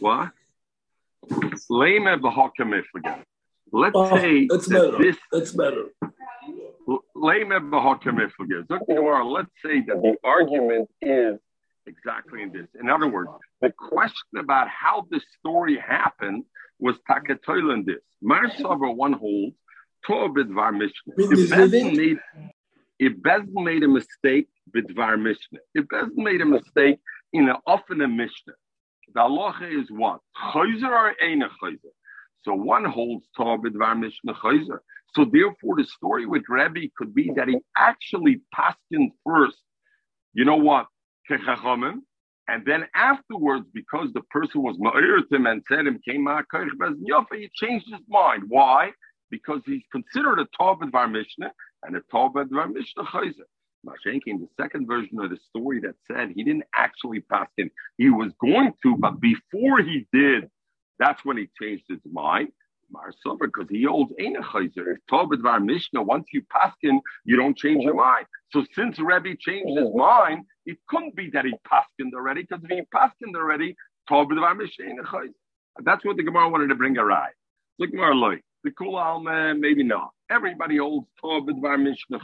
what? 0.00 0.30
Leme 1.70 2.20
b'hakamifga. 2.20 3.24
Let's 3.72 3.92
Oh, 3.94 4.16
say 4.16 4.46
that's 4.48 4.68
better. 4.68 4.98
this 4.98 5.16
That's 5.32 5.52
better. 5.52 5.84
Leme 7.16 7.70
b'hakamifga. 7.70 8.68
Look 8.68 8.86
the 8.86 8.94
Gemara. 8.94 9.26
Let's 9.26 9.50
say 9.64 9.80
that 9.86 10.02
The 10.02 10.16
argument 10.24 10.88
is 11.00 11.38
exactly 11.86 12.42
in 12.42 12.52
this. 12.52 12.68
In 12.80 12.88
other 12.88 13.08
words, 13.08 13.30
the 13.60 13.70
question 13.70 14.38
about 14.38 14.68
how 14.68 15.06
this 15.10 15.22
story 15.38 15.76
happened 15.78 16.44
was 16.78 16.96
takatoil 17.08 17.74
in 17.74 17.84
this. 17.84 18.02
Mar 18.22 18.50
Sava 18.58 18.90
one 18.90 19.12
holds 19.12 19.56
Torah 20.06 20.28
bidvar 20.28 20.72
Mishnah. 20.76 21.14
If 21.16 21.50
this 21.50 21.96
made, 21.96 22.18
if 22.98 23.12
Bezdin 23.18 23.64
made 23.64 23.82
a 23.82 23.88
mistake 23.88 24.48
bidvar 24.74 25.20
Mishnah, 25.20 25.60
if 25.74 25.84
Bezdin 25.86 26.24
made 26.24 26.40
a 26.40 26.46
mistake 26.46 26.98
in 27.32 27.48
an 27.48 27.56
often 27.66 28.00
a 28.00 28.08
Mishnah, 28.08 28.54
the 29.14 29.20
halacha 29.20 29.82
is 29.82 29.90
what? 29.90 30.20
Chayzer 30.52 30.88
or 30.88 31.14
ein 31.22 31.42
chayzer? 31.62 31.92
So 32.42 32.54
one 32.54 32.84
holds 32.84 33.26
Torah 33.36 33.58
bidvar 33.58 33.98
Mishnah 33.98 34.34
chayzer. 34.34 34.78
So 35.14 35.24
therefore, 35.24 35.76
the 35.76 35.84
story 35.84 36.26
with 36.26 36.42
Rebbe 36.48 36.88
could 36.96 37.14
be 37.14 37.30
that 37.36 37.48
he 37.48 37.58
actually 37.76 38.40
passed 38.54 38.78
in 38.90 39.10
first. 39.26 39.58
You 40.32 40.44
know 40.44 40.56
what? 40.56 40.86
And 42.48 42.64
then 42.66 42.86
afterwards, 42.94 43.66
because 43.72 44.08
the 44.12 44.22
person 44.30 44.62
was 44.62 44.76
ma'irtim 44.78 45.48
and 45.48 45.62
said 45.68 45.86
him 45.86 46.00
came 46.08 46.26
he 47.32 47.50
changed 47.54 47.86
his 47.90 48.00
mind. 48.08 48.44
Why? 48.48 48.90
Because 49.30 49.60
he's 49.66 49.82
considered 49.92 50.40
a 50.40 50.46
Tobit 50.58 50.90
Var 50.90 51.08
Mishnah 51.08 51.52
and 51.84 51.96
a 51.96 52.00
Tobit 52.10 52.48
Var 52.50 52.68
Mishnah 52.68 53.04
Chayzer. 53.04 53.46
Mashenkin, 53.86 54.40
the 54.40 54.48
second 54.60 54.86
version 54.86 55.20
of 55.20 55.30
the 55.30 55.38
story 55.48 55.80
that 55.80 55.94
said 56.06 56.30
he 56.34 56.44
didn't 56.44 56.64
actually 56.74 57.20
pass 57.20 57.48
in. 57.56 57.70
He 57.96 58.10
was 58.10 58.32
going 58.40 58.74
to, 58.82 58.96
but 58.96 59.20
before 59.20 59.78
he 59.78 60.06
did, 60.12 60.50
that's 61.00 61.24
when 61.24 61.36
he 61.36 61.48
changed 61.60 61.86
his 61.88 61.98
mind. 62.12 62.52
Marsover, 62.92 63.46
because 63.46 63.68
he 63.70 63.84
holds 63.84 64.12
Eina 64.20 64.42
Chayzer. 64.42 64.94
If 64.94 64.98
Tobit 65.08 65.40
Mishnah, 65.62 66.02
once 66.02 66.26
you 66.32 66.42
pass 66.50 66.74
in, 66.82 67.00
you 67.24 67.36
don't 67.36 67.56
change 67.56 67.84
your 67.84 67.94
mind. 67.94 68.26
So 68.50 68.64
since 68.74 68.98
Rebbe 68.98 69.36
changed 69.38 69.78
his 69.78 69.94
mind, 69.94 70.44
it 70.66 70.76
couldn't 70.88 71.14
be 71.14 71.30
that 71.30 71.44
he 71.44 71.54
paskined 71.70 72.12
already, 72.14 72.42
because 72.42 72.64
if 72.64 72.70
he 72.70 72.82
paskined 72.92 73.36
already, 73.36 73.76
Tobit 74.08 74.38
Mishnah. 74.56 75.04
That's 75.84 76.04
what 76.04 76.16
the 76.16 76.24
Gemara 76.24 76.48
wanted 76.48 76.66
to 76.68 76.74
bring 76.74 76.98
a 76.98 77.04
ride. 77.04 77.30
The 77.78 77.86
Gemara. 77.86 78.38
The 78.64 78.72
Kul 78.72 78.96
Alma, 78.96 79.54
maybe 79.54 79.84
not. 79.84 80.10
Everybody 80.28 80.78
holds 80.78 81.06
Tobit 81.20 81.56
Mishnah. 81.56 82.18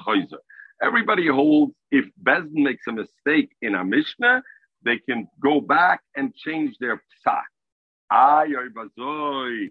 Everybody 0.82 1.28
holds 1.28 1.74
if 1.92 2.06
Bezdin 2.22 2.64
makes 2.64 2.86
a 2.88 2.92
mistake 2.92 3.50
in 3.62 3.76
a 3.76 3.84
Mishnah, 3.84 4.42
they 4.84 4.98
can 4.98 5.28
go 5.40 5.60
back 5.60 6.00
and 6.16 6.34
change 6.34 6.76
their 6.80 6.96
psak. 6.96 7.44
Ay, 8.10 8.48
oy, 8.58 8.68
bazoi. 8.74 9.70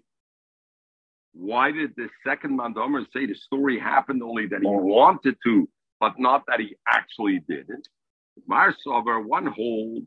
Why 1.34 1.72
did 1.72 1.94
the 1.96 2.08
second 2.26 2.58
Mandomer 2.58 3.06
say 3.12 3.26
the 3.26 3.34
story 3.36 3.78
happened 3.80 4.22
only 4.22 4.48
that 4.48 4.62
he 4.62 4.66
wanted 4.68 5.36
to, 5.44 5.68
but 6.00 6.14
not 6.18 6.44
that 6.48 6.60
he 6.60 6.76
actually 6.88 7.40
did 7.48 7.70
it? 7.70 7.88
Marsover, 8.50 9.24
one 9.26 9.46
holds, 9.46 10.06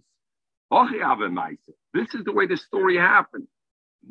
"Ochi 0.74 1.04
ave 1.04 1.30
maise." 1.30 1.58
this 1.94 2.14
is 2.16 2.24
the 2.26 2.34
way 2.34 2.48
the 2.48 2.58
story 2.58 2.98
happened. 2.98 3.48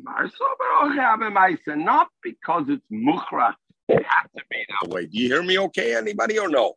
Marsover, 0.03 0.69
ochi 0.83 0.99
ave 0.99 1.29
maise, 1.29 1.59
not 1.67 2.09
because 2.23 2.65
it's 2.69 2.85
muchra, 2.91 3.55
it 3.89 4.03
had 4.05 4.27
to 4.37 4.43
be 4.51 4.65
that 4.69 4.89
way. 4.89 5.07
Do 5.07 5.17
you 5.19 5.27
hear 5.29 5.43
me 5.43 5.59
okay, 5.59 5.95
anybody, 5.95 6.39
or 6.39 6.49
no? 6.49 6.75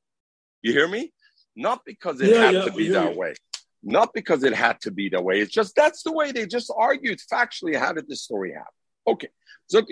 You 0.62 0.72
hear 0.72 0.88
me? 0.88 1.12
Not 1.56 1.82
because 1.86 2.20
it 2.22 2.32
Yeah, 2.32 2.44
had 2.44 2.54
yeah, 2.54 2.64
to 2.64 2.72
be 2.72 2.88
hear 2.88 2.90
that 2.90 3.14
way. 3.16 3.34
Not 3.82 4.14
because 4.14 4.44
it 4.44 4.54
had 4.54 4.80
to 4.82 4.90
be 4.90 5.08
that 5.10 5.24
way. 5.24 5.40
It's 5.40 5.52
just 5.52 5.74
that's 5.74 6.02
the 6.02 6.12
way 6.12 6.32
they 6.32 6.46
just 6.46 6.72
argued 6.76 7.20
factually. 7.32 7.76
How 7.76 7.92
did 7.92 8.08
this 8.08 8.22
story 8.22 8.52
happen? 8.52 8.72
Okay. 9.06 9.28
The 9.70 9.86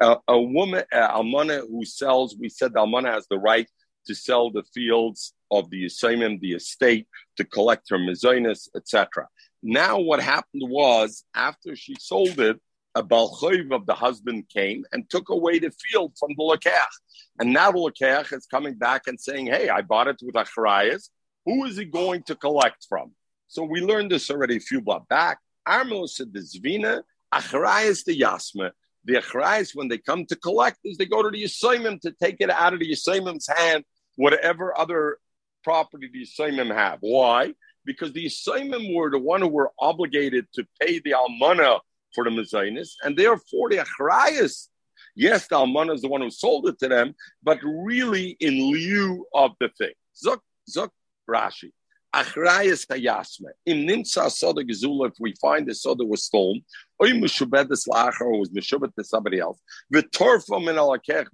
uh, 0.00 0.16
a 0.28 0.40
woman, 0.40 0.84
uh, 0.92 1.18
Almana 1.18 1.60
who 1.68 1.84
sells, 1.84 2.36
we 2.38 2.48
said 2.48 2.72
the 2.72 2.80
Almana 2.80 3.12
has 3.12 3.26
the 3.28 3.38
right 3.38 3.68
to 4.06 4.14
sell 4.14 4.50
the 4.50 4.64
fields 4.74 5.34
of 5.50 5.70
the 5.70 5.84
Yisraelim, 5.84 6.40
the 6.40 6.52
estate, 6.52 7.06
to 7.36 7.44
collect 7.44 7.90
her 7.90 7.98
mezainis, 7.98 8.68
etc. 8.74 9.28
Now 9.62 9.98
what 9.98 10.20
happened 10.20 10.62
was, 10.68 11.24
after 11.34 11.76
she 11.76 11.94
sold 12.00 12.40
it, 12.40 12.58
a 12.94 13.02
Balchoiv 13.02 13.72
of 13.72 13.86
the 13.86 13.94
husband 13.94 14.48
came 14.48 14.84
and 14.92 15.08
took 15.08 15.28
away 15.28 15.58
the 15.58 15.70
field 15.70 16.12
from 16.18 16.30
the 16.36 16.42
Lakach. 16.42 16.94
And 17.38 17.52
now 17.52 17.70
the 17.70 17.78
Lakach 17.78 18.32
is 18.32 18.46
coming 18.46 18.74
back 18.74 19.06
and 19.06 19.20
saying, 19.20 19.46
hey, 19.46 19.68
I 19.68 19.82
bought 19.82 20.08
it 20.08 20.20
with 20.22 20.34
Achrayas. 20.34 21.08
Who 21.46 21.64
is 21.64 21.76
he 21.76 21.84
going 21.84 22.24
to 22.24 22.34
collect 22.34 22.86
from? 22.88 23.12
So 23.48 23.62
we 23.64 23.80
learned 23.80 24.10
this 24.10 24.30
already 24.30 24.56
a 24.56 24.60
few 24.60 24.80
blocks 24.80 25.06
back. 25.08 25.38
Said 25.66 26.32
the 26.32 26.40
Zvina, 26.40 27.02
Achrayas 27.32 28.04
the 28.04 28.18
Yasma. 28.18 28.72
The 29.04 29.14
Achrayas, 29.14 29.74
when 29.74 29.88
they 29.88 29.98
come 29.98 30.26
to 30.26 30.36
collect, 30.36 30.78
is 30.84 30.98
they 30.98 31.06
go 31.06 31.22
to 31.22 31.30
the 31.30 31.44
Yisraelim 31.44 32.00
to 32.02 32.12
take 32.12 32.36
it 32.40 32.50
out 32.50 32.74
of 32.74 32.80
the 32.80 32.90
Yisraelim's 32.90 33.48
hand, 33.48 33.84
whatever 34.16 34.76
other 34.76 35.18
property 35.64 36.10
the 36.12 36.24
Yisraelim 36.24 36.74
have. 36.74 36.98
Why? 37.00 37.54
Because 37.84 38.12
the 38.12 38.26
Yisraelim 38.26 38.94
were 38.94 39.10
the 39.10 39.18
one 39.18 39.40
who 39.40 39.48
were 39.48 39.70
obligated 39.78 40.46
to 40.54 40.66
pay 40.80 40.98
the 40.98 41.12
Almana 41.12 41.80
for 42.14 42.24
the 42.24 42.30
Mezainis, 42.30 42.90
and 43.02 43.16
therefore 43.16 43.70
the 43.70 43.78
Achrayas, 43.78 44.68
yes, 45.14 45.46
the 45.48 45.56
Almana 45.56 45.94
is 45.94 46.02
the 46.02 46.08
one 46.08 46.20
who 46.20 46.30
sold 46.30 46.68
it 46.68 46.78
to 46.80 46.88
them, 46.88 47.14
but 47.42 47.58
really 47.62 48.36
in 48.40 48.54
lieu 48.72 49.26
of 49.34 49.52
the 49.60 49.68
thing. 49.78 49.92
Zuk, 50.24 50.40
Zuk, 50.68 50.90
Rashi. 51.28 51.70
Achrayas 52.14 52.86
hayasme. 52.86 53.50
Im 53.66 53.86
nimsa 53.86 54.28
soda 54.30 54.64
gezula, 54.64 55.08
if 55.08 55.14
we 55.20 55.32
find 55.40 55.68
the 55.68 55.74
soda 55.74 56.04
was 56.04 56.24
stolen, 56.24 56.60
oy 57.00 57.10
mushubedes 57.12 57.86
lacher, 57.86 58.24
or 58.24 58.40
was 58.40 58.50
mushubet 58.50 58.92
to 58.96 59.04
somebody 59.04 59.38
else, 59.38 59.60
v'torfo 59.94 60.64
min 60.64 60.74
alakech 60.74 61.26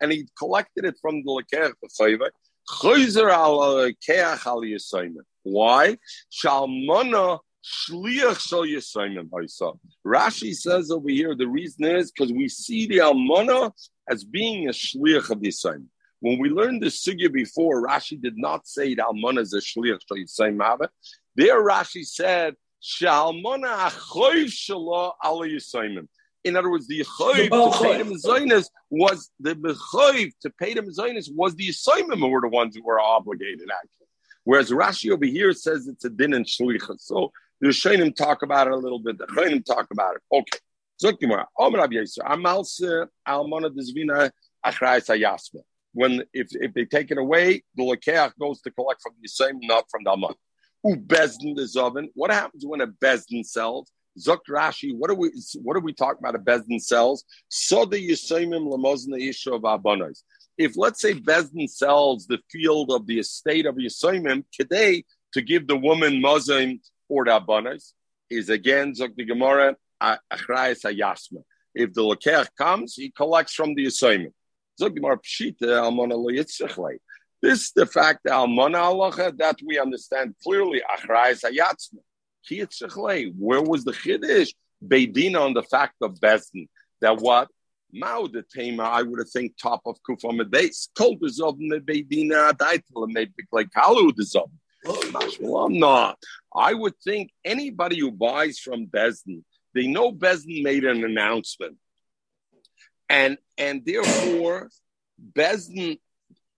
and 0.00 0.12
he 0.12 0.26
collected 0.36 0.84
it 0.84 0.96
from 1.00 1.22
the 1.22 1.30
lakech 1.30 1.72
b'chayva, 1.84 2.28
chayzer 2.68 3.30
al 3.30 3.58
alakech 3.58 4.46
al 4.46 4.62
yisayim. 4.62 5.14
Why? 5.44 5.96
Shalmona 6.32 7.38
shliach 7.64 8.38
shal 8.40 8.62
yisayim 8.62 9.28
haisa. 9.30 9.78
Rashi 10.06 10.54
says 10.54 10.90
over 10.90 11.08
here, 11.08 11.34
the 11.34 11.48
reason 11.48 11.84
is 11.84 12.10
because 12.10 12.32
we 12.32 12.48
see 12.48 12.86
the 12.86 12.98
almana 12.98 13.72
as 14.08 14.24
being 14.24 14.68
a 14.68 14.72
shliach 14.72 15.30
of 15.30 15.38
yisayim. 15.38 15.86
When 16.20 16.38
we 16.38 16.50
learned 16.50 16.82
the 16.82 16.88
sugya 16.88 17.32
before, 17.32 17.86
Rashi 17.86 18.20
did 18.20 18.36
not 18.36 18.66
say 18.66 18.94
the 18.94 19.02
almana 19.02 19.40
is 19.40 19.54
a 19.54 19.58
shliach 19.58 20.00
shal 20.08 20.16
yisayim 20.16 20.62
hava. 20.62 20.90
There, 21.36 21.62
Rashi 21.62 22.04
said 22.04 22.56
shalmona 22.82 23.90
achoyv 23.90 24.46
shala 24.46 25.12
ala 25.24 25.46
yisayim. 25.46 26.06
In 26.42 26.56
other 26.56 26.70
words, 26.70 26.86
the 26.86 26.98
The 26.98 27.04
to 27.04 27.82
pay 27.82 27.98
the 27.98 28.04
mezainis 28.04 28.66
was 28.90 29.30
the 29.38 29.54
chayiv 29.54 30.32
to 30.40 30.50
pay 30.50 30.74
the 30.74 30.82
mezainis 30.82 31.28
was 31.34 31.54
the 31.54 31.68
assignment 31.68 32.20
who 32.20 32.28
were 32.28 32.40
the 32.40 32.48
ones 32.48 32.74
who 32.74 32.82
were 32.82 32.98
obligated 32.98 33.68
actually. 33.70 34.06
Whereas 34.44 34.70
Rashi 34.70 35.12
over 35.12 35.26
here 35.26 35.52
says 35.52 35.86
it's 35.86 36.04
a 36.06 36.10
din 36.10 36.32
and 36.32 36.46
shlicha. 36.46 36.98
So 36.98 37.30
the 37.60 37.68
Shainim 37.68 38.14
talk 38.14 38.42
about 38.42 38.66
it 38.66 38.72
a 38.72 38.76
little 38.76 38.98
bit. 38.98 39.18
The 39.18 39.26
Shainim 39.26 39.64
talk 39.64 39.86
about 39.92 40.16
it. 40.16 40.22
Okay. 40.32 40.58
When 45.92 46.22
if 46.32 46.48
if 46.52 46.74
they 46.74 46.84
take 46.84 47.10
it 47.10 47.18
away, 47.18 47.62
the 47.74 47.82
lekeach 47.82 48.32
goes 48.38 48.60
to 48.62 48.70
collect 48.70 49.02
from 49.02 49.14
the 49.20 49.28
same, 49.28 49.60
not 49.62 49.84
from 49.90 50.04
the 50.04 50.10
alman. 50.10 50.34
Who 50.82 50.96
bezdin 50.96 51.56
the 51.56 51.80
oven? 51.80 52.10
What 52.14 52.30
happens 52.30 52.64
when 52.66 52.80
a 52.80 52.86
bezdin 52.86 53.44
sells? 53.44 53.90
Zok 54.18 54.40
Rashi, 54.50 54.94
what 54.94 55.10
are 55.10 55.14
we 55.14 55.30
what 55.62 55.76
are 55.76 55.80
we 55.80 55.92
talking 55.92 56.18
about? 56.20 56.34
A 56.34 56.38
bezdin 56.38 56.80
sells 56.80 57.24
so 57.48 57.84
the 57.84 57.96
yisaimim 57.96 58.66
lamozna 58.66 59.18
isha 59.20 59.52
of 59.52 59.62
abonos. 59.62 60.22
If 60.58 60.76
let's 60.76 61.00
say 61.00 61.14
bezdin 61.14 61.68
sells 61.68 62.26
the 62.26 62.38
field 62.50 62.90
of 62.90 63.06
the 63.06 63.18
estate 63.20 63.66
of 63.66 63.76
yisaimim 63.76 64.44
today 64.52 65.04
to 65.32 65.42
give 65.42 65.66
the 65.66 65.76
woman 65.76 66.20
mozim 66.22 66.80
or 67.10 67.26
abonos, 67.26 67.92
is 68.30 68.48
again 68.48 68.94
Zok 68.94 69.14
the 69.16 69.24
Gemara 69.24 69.76
achrayas 70.02 70.82
hayasma. 70.84 71.42
If 71.74 71.92
the 71.92 72.02
lekeach 72.02 72.48
comes, 72.56 72.94
he 72.94 73.10
collects 73.10 73.54
from 73.54 73.74
the 73.74 73.86
yisaimim. 73.86 74.32
Zok 74.80 74.94
Gemara 74.94 75.18
pshita 75.18 75.82
almona 75.82 76.16
lo 76.16 76.30
This 77.42 77.60
is 77.60 77.72
the 77.74 77.86
fact 77.86 78.20
that 78.24 78.32
almona 78.32 78.78
halacha 78.78 79.36
that 79.38 79.58
we 79.66 79.78
understand 79.78 80.34
clearly 80.42 80.80
achrayas 80.96 81.44
hayatzma. 81.44 82.00
Where 83.38 83.62
was 83.62 83.84
the 83.84 83.92
chiddush? 83.92 84.54
Beidina 84.82 85.40
on 85.40 85.52
the 85.52 85.62
fact 85.62 85.96
of 86.00 86.18
Bezdin. 86.20 86.68
That 87.00 87.18
what? 87.18 87.48
Mao 87.92 88.26
the 88.28 88.42
Tema, 88.42 88.84
I 88.84 89.02
would 89.02 89.18
have 89.18 89.30
think 89.30 89.54
top 89.60 89.82
of 89.84 89.98
Kufam 90.08 90.48
base. 90.50 90.88
Cold 90.96 91.18
is 91.22 91.40
of 91.40 91.58
the 91.58 91.80
Beidina 91.80 92.52
Daitel 92.52 93.28
like 93.52 93.68
Kalu 93.70 94.12
is 94.18 94.34
of. 94.34 94.50
Well, 94.84 95.64
I'm 95.64 95.78
not. 95.78 96.18
I 96.54 96.74
would 96.74 96.94
think 97.04 97.30
anybody 97.44 97.98
who 97.98 98.10
buys 98.10 98.58
from 98.58 98.86
Bezdin, 98.86 99.42
they 99.74 99.86
know 99.86 100.12
Bezdin 100.12 100.62
made 100.62 100.84
an 100.84 101.04
announcement. 101.04 101.76
And 103.08 103.38
and 103.58 103.84
therefore, 103.84 104.70
Bezdin, 105.34 105.98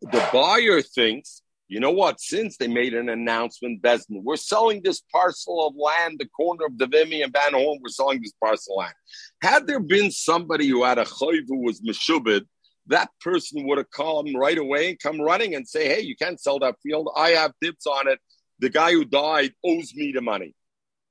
the 0.00 0.28
buyer 0.32 0.82
thinks 0.82 1.42
you 1.72 1.80
know 1.80 1.90
what? 1.90 2.20
Since 2.20 2.58
they 2.58 2.68
made 2.68 2.92
an 2.92 3.08
announcement, 3.08 3.80
Besden, 3.80 4.22
we're 4.22 4.36
selling 4.36 4.82
this 4.84 5.00
parcel 5.10 5.66
of 5.66 5.74
land, 5.74 6.18
the 6.18 6.28
corner 6.28 6.66
of 6.66 6.72
Devimi 6.72 7.24
and 7.24 7.32
Van 7.32 7.54
Horn, 7.54 7.78
we're 7.80 7.88
selling 7.88 8.20
this 8.20 8.34
parcel 8.38 8.74
of 8.74 8.80
land. 8.80 8.94
Had 9.40 9.66
there 9.66 9.80
been 9.80 10.10
somebody 10.10 10.68
who 10.68 10.84
had 10.84 10.98
a 10.98 11.06
chayv 11.06 11.44
who 11.48 11.64
was 11.64 11.80
meshubid, 11.80 12.42
that 12.86 13.10
person 13.20 13.66
would 13.66 13.78
have 13.78 13.90
come 13.90 14.34
right 14.34 14.58
away 14.58 14.90
and 14.90 14.98
come 14.98 15.20
running 15.20 15.54
and 15.54 15.68
say, 15.68 15.88
hey, 15.88 16.00
you 16.00 16.16
can't 16.16 16.40
sell 16.40 16.58
that 16.60 16.76
field. 16.82 17.10
I 17.16 17.30
have 17.30 17.52
tips 17.62 17.86
on 17.86 18.08
it. 18.08 18.18
The 18.58 18.70
guy 18.70 18.92
who 18.92 19.04
died 19.04 19.52
owes 19.64 19.94
me 19.94 20.12
the 20.12 20.20
money. 20.20 20.54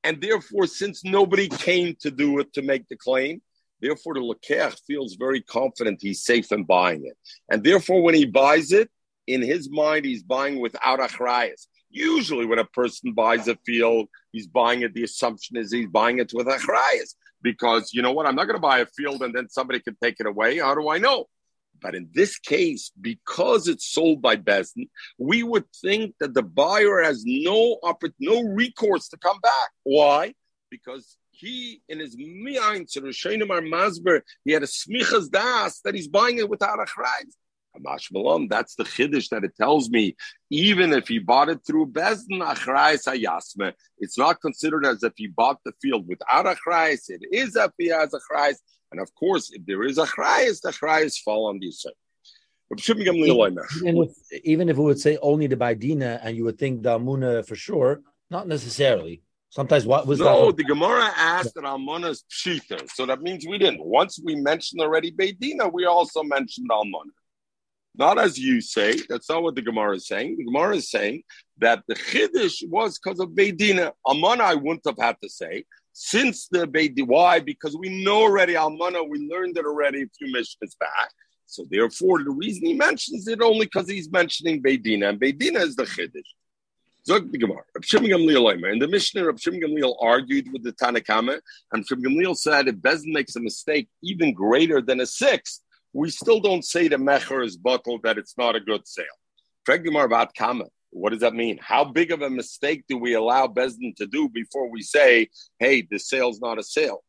And 0.03 0.19
therefore, 0.19 0.67
since 0.67 1.03
nobody 1.03 1.47
came 1.47 1.95
to 2.01 2.11
do 2.11 2.39
it 2.39 2.53
to 2.53 2.61
make 2.61 2.87
the 2.87 2.97
claim, 2.97 3.41
therefore 3.81 4.15
the 4.15 4.19
Lekech 4.19 4.79
feels 4.87 5.15
very 5.15 5.41
confident 5.41 5.99
he's 6.01 6.23
safe 6.23 6.51
in 6.51 6.63
buying 6.63 7.05
it. 7.05 7.17
And 7.49 7.63
therefore, 7.63 8.01
when 8.01 8.15
he 8.15 8.25
buys 8.25 8.71
it, 8.71 8.89
in 9.27 9.41
his 9.41 9.69
mind, 9.69 10.05
he's 10.05 10.23
buying 10.23 10.59
without 10.59 10.99
achrayas. 10.99 11.67
Usually, 11.89 12.45
when 12.45 12.59
a 12.59 12.65
person 12.65 13.13
buys 13.13 13.47
a 13.47 13.55
field, 13.65 14.09
he's 14.31 14.47
buying 14.47 14.81
it. 14.81 14.93
The 14.93 15.03
assumption 15.03 15.57
is 15.57 15.71
he's 15.71 15.87
buying 15.87 16.19
it 16.19 16.31
with 16.33 16.47
achrayas 16.47 17.15
because 17.41 17.93
you 17.93 18.01
know 18.01 18.11
what? 18.11 18.25
I'm 18.25 18.35
not 18.35 18.45
going 18.45 18.55
to 18.55 18.61
buy 18.61 18.79
a 18.79 18.85
field 18.85 19.21
and 19.21 19.33
then 19.33 19.49
somebody 19.49 19.79
can 19.79 19.95
take 20.01 20.19
it 20.19 20.25
away. 20.25 20.57
How 20.57 20.75
do 20.75 20.89
I 20.89 20.97
know? 20.97 21.27
But 21.81 21.95
in 21.95 22.09
this 22.13 22.37
case, 22.37 22.91
because 22.99 23.67
it's 23.67 23.91
sold 23.91 24.21
by 24.21 24.35
Bezdin, 24.35 24.89
we 25.17 25.43
would 25.43 25.65
think 25.81 26.15
that 26.19 26.33
the 26.33 26.43
buyer 26.43 27.01
has 27.01 27.23
no 27.25 27.79
no 28.19 28.43
recourse 28.43 29.09
to 29.09 29.17
come 29.17 29.39
back. 29.41 29.69
Why? 29.83 30.33
Because 30.69 31.17
he, 31.31 31.81
in 31.89 31.99
his 31.99 32.15
mi'ain, 32.15 32.85
to 32.91 33.01
Rishonim 33.01 33.47
Masber, 33.47 34.21
he 34.45 34.51
had 34.51 34.63
a 34.63 34.67
smichas 34.67 35.29
das 35.29 35.81
that 35.81 35.95
he's 35.95 36.07
buying 36.07 36.37
it 36.37 36.49
without 36.49 36.79
a 36.79 36.83
chrayas. 36.83 37.35
That's 37.73 38.75
the 38.75 38.83
chiddush 38.83 39.29
that 39.29 39.43
it 39.43 39.55
tells 39.55 39.89
me. 39.89 40.15
Even 40.49 40.91
if 40.93 41.07
he 41.07 41.19
bought 41.19 41.49
it 41.49 41.61
through 41.65 41.87
Bezdin 41.87 42.41
Achrayis 42.41 43.07
Hayasme, 43.07 43.73
it's 43.97 44.17
not 44.17 44.41
considered 44.41 44.85
as 44.85 45.03
if 45.03 45.13
he 45.15 45.27
bought 45.27 45.59
the 45.63 45.71
field 45.81 46.07
without 46.07 46.45
Achrayis. 46.45 47.09
It 47.09 47.21
is 47.31 47.55
if 47.55 47.71
he 47.77 47.87
has. 47.87 48.13
And 48.91 48.99
of 48.99 49.13
course, 49.15 49.51
if 49.51 49.65
there 49.65 49.83
is 49.83 49.97
Achrayis, 49.97 50.61
the 50.61 50.69
Achrayis 50.69 51.19
fall 51.19 51.47
on 51.47 51.59
the 51.59 51.71
same. 51.71 51.93
Even 52.87 53.97
if, 53.97 54.11
even 54.45 54.69
if 54.69 54.77
it 54.77 54.81
would 54.81 54.99
say 54.99 55.17
only 55.21 55.47
the 55.47 55.57
Baidina 55.57 56.19
and 56.23 56.37
you 56.37 56.45
would 56.45 56.57
think 56.57 56.83
the 56.83 56.97
Amuna 56.97 57.45
for 57.45 57.55
sure, 57.55 58.01
not 58.29 58.47
necessarily. 58.47 59.23
Sometimes 59.49 59.85
what 59.85 60.07
was 60.07 60.19
no, 60.19 60.45
that? 60.45 60.57
the 60.57 60.63
Gemara 60.63 61.11
asked 61.17 61.55
that 61.55 61.65
Almana's 61.65 62.23
pshita. 62.31 62.89
So 62.91 63.05
that 63.05 63.21
means 63.21 63.45
we 63.45 63.57
didn't. 63.57 63.83
Once 63.83 64.17
we 64.23 64.35
mentioned 64.35 64.81
already 64.81 65.11
Beidina, 65.11 65.71
we 65.71 65.85
also 65.85 66.23
mentioned 66.23 66.69
Almana. 66.69 67.11
Not 67.95 68.17
as 68.17 68.39
you 68.39 68.61
say. 68.61 68.97
That's 69.09 69.29
not 69.29 69.43
what 69.43 69.55
the 69.55 69.61
Gemara 69.61 69.97
is 69.97 70.07
saying. 70.07 70.37
The 70.37 70.45
Gemara 70.45 70.77
is 70.77 70.89
saying 70.89 71.23
that 71.57 71.83
the 71.89 71.95
Chiddush 71.95 72.65
was 72.69 72.97
because 72.97 73.19
of 73.19 73.31
Beidina. 73.31 73.91
Amana, 74.07 74.45
I 74.45 74.55
wouldn't 74.55 74.85
have 74.85 74.97
had 74.97 75.17
to 75.21 75.29
say. 75.29 75.65
Since 75.93 76.47
the 76.47 76.67
Beidina, 76.67 77.07
why? 77.07 77.39
Because 77.39 77.75
we 77.77 78.03
know 78.03 78.21
already 78.21 78.53
Almana, 78.53 79.07
we 79.07 79.19
learned 79.27 79.57
it 79.57 79.65
already 79.65 80.03
a 80.03 80.07
few 80.17 80.31
missions 80.31 80.75
back. 80.79 81.11
So 81.45 81.65
therefore, 81.69 82.23
the 82.23 82.29
reason 82.29 82.65
he 82.65 82.73
mentions 82.73 83.27
it 83.27 83.41
only 83.41 83.65
because 83.65 83.89
he's 83.89 84.09
mentioning 84.09 84.63
Beidina, 84.63 85.09
and 85.09 85.19
Beidina 85.19 85.61
is 85.61 85.75
the 85.75 85.83
Chiddush. 85.83 86.23
Zog 87.05 87.31
the 87.31 87.37
Gemara. 87.37 87.63
Reb 87.75 87.83
Shimon 87.83 88.11
Gamliel 88.11 88.71
In 88.71 88.79
the 88.79 88.87
Mishnah, 88.87 89.25
Reb 89.25 89.37
Gamliel 89.37 89.95
argued 89.99 90.51
with 90.53 90.63
the 90.63 90.71
Tanakama, 90.71 91.39
and 91.73 91.85
Reb 91.89 91.99
Gamliel 91.99 92.37
said 92.37 92.67
if 92.67 92.75
Bezin 92.75 93.11
makes 93.11 93.35
a 93.35 93.39
mistake 93.39 93.89
even 94.03 94.33
greater 94.33 94.81
than 94.81 94.99
a 94.99 95.05
sixth, 95.05 95.61
we 95.93 96.09
still 96.09 96.39
don't 96.39 96.63
say 96.63 96.87
the 96.87 96.95
mecher 96.95 97.43
is 97.43 97.57
bottled 97.57 98.03
that 98.03 98.17
it's 98.17 98.37
not 98.37 98.55
a 98.55 98.59
good 98.59 98.87
sale. 98.87 99.05
Fregimar 99.67 100.05
about 100.05 100.33
kama. 100.35 100.65
What 100.91 101.11
does 101.11 101.21
that 101.21 101.33
mean? 101.33 101.57
How 101.61 101.85
big 101.85 102.11
of 102.11 102.21
a 102.21 102.29
mistake 102.29 102.83
do 102.87 102.97
we 102.97 103.13
allow 103.13 103.47
Bezdin 103.47 103.95
to 103.95 104.05
do 104.05 104.29
before 104.29 104.69
we 104.69 104.81
say, 104.81 105.29
hey, 105.57 105.87
the 105.89 105.97
sale's 105.97 106.39
not 106.41 106.59
a 106.59 106.63
sale? 106.63 107.03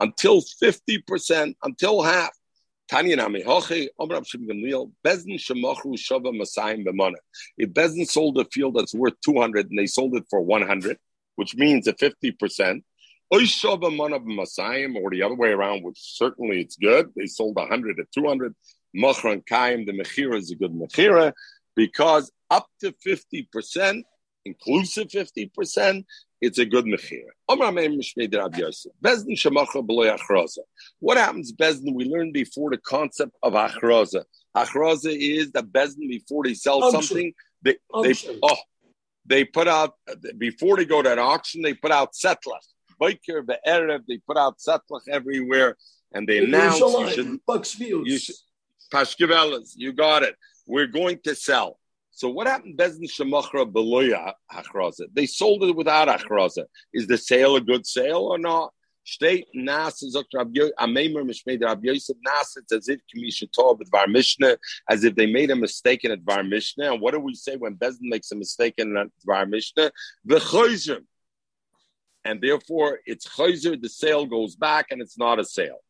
Until 0.00 0.42
50%, 0.42 1.54
until 1.62 2.02
half. 2.02 2.30
If 2.90 2.98
Bezdin 7.70 8.08
sold 8.08 8.38
a 8.38 8.44
field 8.44 8.74
that's 8.74 8.94
worth 8.94 9.14
200 9.24 9.70
and 9.70 9.78
they 9.78 9.86
sold 9.86 10.16
it 10.16 10.24
for 10.28 10.40
100, 10.42 10.98
which 11.36 11.54
means 11.54 11.86
a 11.86 11.92
50%, 11.94 12.82
or 13.30 13.40
the 13.40 15.22
other 15.22 15.34
way 15.34 15.48
around, 15.48 15.84
which 15.84 15.98
certainly 15.98 16.60
it's 16.60 16.76
good. 16.76 17.10
They 17.16 17.26
sold 17.26 17.56
100 17.56 17.98
at 17.98 18.12
200. 18.12 18.54
Machran 18.96 19.44
Kaim, 19.46 19.86
the 19.86 19.92
Mechira 19.92 20.38
is 20.38 20.50
a 20.50 20.56
good 20.56 20.72
Mechira 20.72 21.32
because 21.74 22.30
up 22.50 22.66
to 22.80 22.92
50%, 23.06 24.02
inclusive 24.44 25.08
50%, 25.08 26.04
it's 26.40 26.58
a 26.58 26.66
good 26.66 26.84
Mechira. 26.84 27.30
What 27.46 27.60
happens, 31.16 31.52
Bezdin? 31.52 31.94
We 31.94 32.04
learned 32.04 32.32
before 32.32 32.70
the 32.70 32.78
concept 32.78 33.32
of 33.42 33.54
Achroza. 33.54 34.24
Achroza 34.56 35.16
is 35.16 35.52
that 35.52 35.66
Bezdin, 35.66 36.08
before 36.08 36.44
they 36.44 36.54
sell 36.54 36.90
something, 36.90 37.32
they, 37.62 37.76
they, 38.02 38.14
oh, 38.42 38.56
they 39.24 39.44
put 39.44 39.68
out, 39.68 39.94
before 40.36 40.76
they 40.76 40.84
go 40.84 41.00
to 41.00 41.12
an 41.12 41.18
auction, 41.18 41.62
they 41.62 41.74
put 41.74 41.92
out 41.92 42.14
settlers 42.14 42.74
Boiker, 43.02 43.44
Erev, 43.66 44.02
they 44.06 44.18
put 44.18 44.36
out 44.36 44.58
Satlach 44.58 45.08
everywhere, 45.08 45.76
and 46.12 46.28
they 46.28 46.44
announce 46.44 46.78
you 46.78 47.10
should, 47.10 47.40
you 48.06 48.18
should, 48.18 48.36
Pashkivelas, 48.92 49.72
you 49.76 49.92
got 49.92 50.22
it. 50.22 50.36
We're 50.66 50.86
going 50.86 51.18
to 51.24 51.34
sell. 51.34 51.78
So 52.10 52.28
what 52.28 52.46
happened? 52.46 52.78
Bezin 52.78 53.08
Shemachra 53.10 53.70
Beloya 53.70 54.34
Achraza. 54.52 55.06
They 55.12 55.26
sold 55.26 55.64
it 55.64 55.74
without 55.74 56.08
Achraza. 56.08 56.64
Is 56.92 57.06
the 57.06 57.16
sale 57.16 57.56
a 57.56 57.60
good 57.60 57.86
sale 57.86 58.26
or 58.26 58.38
not? 58.38 58.72
State 59.04 59.48
Nas 59.54 60.00
Amemer 60.04 61.24
Mishmei 61.24 61.60
Rabbi 61.60 61.88
Yosef 61.88 62.16
Nas. 62.24 62.56
It's 62.56 62.72
as 62.72 62.88
if 62.88 63.00
Kamisha 63.12 63.50
Tov 63.50 63.78
with 63.78 63.90
Var 63.90 64.06
Mishnah, 64.06 64.58
as 64.88 65.04
if 65.04 65.16
they 65.16 65.26
made 65.26 65.50
a 65.50 65.56
mistake 65.56 66.04
in 66.04 66.22
Var 66.22 66.44
Mishnah. 66.44 66.92
And 66.92 67.00
what 67.00 67.12
do 67.12 67.20
we 67.20 67.34
say 67.34 67.56
when 67.56 67.74
Bezin 67.74 68.02
makes 68.02 68.30
a 68.30 68.36
mistake 68.36 68.74
in 68.78 69.10
Var 69.24 69.46
Mishnah? 69.46 69.90
The 70.24 71.02
and 72.24 72.40
therefore 72.40 73.00
it's 73.04 73.26
chayzer, 73.26 73.80
the 73.80 73.88
sale 73.88 74.26
goes 74.26 74.54
back, 74.54 74.86
and 74.90 75.02
it's 75.02 75.18
not 75.18 75.40
a 75.40 75.44
sale. 75.44 75.80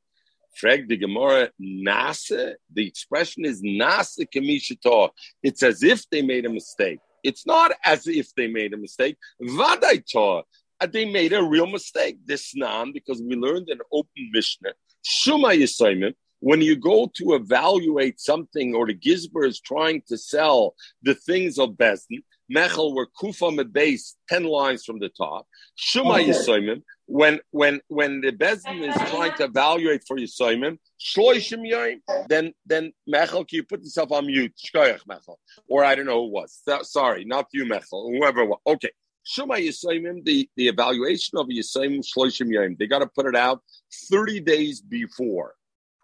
Freg 0.60 0.88
the 0.88 0.96
Gemara 0.96 1.50
nase. 1.60 2.54
The 2.72 2.86
expression 2.86 3.44
is 3.44 3.62
nase 3.62 4.26
kamishito. 4.34 5.10
It's 5.42 5.62
as 5.62 5.82
if 5.82 6.08
they 6.10 6.22
made 6.22 6.46
a 6.46 6.50
mistake. 6.50 6.98
It's 7.22 7.46
not 7.46 7.72
as 7.84 8.06
if 8.06 8.34
they 8.34 8.48
made 8.48 8.74
a 8.74 8.76
mistake. 8.76 9.16
Vadaita. 9.40 10.42
Uh, 10.80 10.86
they 10.86 11.04
made 11.04 11.32
a 11.32 11.42
real 11.42 11.66
mistake. 11.66 12.18
This 12.24 12.54
nam 12.56 12.92
because 12.92 13.22
we 13.22 13.36
learned 13.36 13.68
an 13.68 13.78
open 13.92 14.30
Mishnah. 14.32 14.72
Shuma 15.04 15.56
Yisayim. 15.56 16.14
When 16.42 16.60
you 16.60 16.74
go 16.74 17.08
to 17.14 17.34
evaluate 17.34 18.18
something, 18.18 18.74
or 18.74 18.84
the 18.84 18.96
Gizber 18.96 19.46
is 19.46 19.60
trying 19.60 20.02
to 20.08 20.18
sell 20.18 20.74
the 21.00 21.14
things 21.14 21.56
of 21.56 21.70
Bezdin, 21.74 22.24
Mechel 22.52 22.96
were 22.96 23.06
Kufa 23.06 23.64
base 23.64 24.16
10 24.28 24.42
lines 24.42 24.84
from 24.84 24.98
the 24.98 25.08
top. 25.10 25.46
Shuma 25.78 26.14
okay. 26.14 26.30
Yisoimim, 26.30 26.82
when 27.06 27.38
when 27.52 27.80
when 27.86 28.20
the 28.22 28.32
Bezdin 28.32 28.82
is 28.88 29.10
trying 29.12 29.34
to 29.34 29.44
evaluate 29.44 30.02
for 30.04 30.16
Yisoimim, 30.16 30.78
Shloishim 31.00 31.62
Yoim, 31.64 32.00
then 32.28 32.52
then 32.66 32.92
Mechel, 33.08 33.46
can 33.46 33.58
you 33.58 33.62
put 33.62 33.84
yourself 33.84 34.10
on 34.10 34.26
mute? 34.26 34.52
Shkoyach 34.66 35.06
Mechel. 35.08 35.36
Or 35.68 35.84
I 35.84 35.94
don't 35.94 36.06
know 36.06 36.24
who 36.24 36.32
was. 36.32 36.60
So, 36.64 36.80
sorry, 36.82 37.24
not 37.24 37.46
you, 37.52 37.66
Mechel, 37.66 38.18
whoever 38.18 38.44
was. 38.44 38.58
Okay. 38.66 38.90
Shema 39.22 39.54
Yisoimim, 39.54 40.24
the, 40.24 40.50
the 40.56 40.66
evaluation 40.66 41.38
of 41.38 41.46
Yisoimim 41.46 42.02
Shloishim 42.04 42.48
Yoim, 42.48 42.76
they 42.76 42.88
got 42.88 42.98
to 42.98 43.06
put 43.06 43.26
it 43.26 43.36
out 43.36 43.62
30 44.10 44.40
days 44.40 44.80
before. 44.80 45.54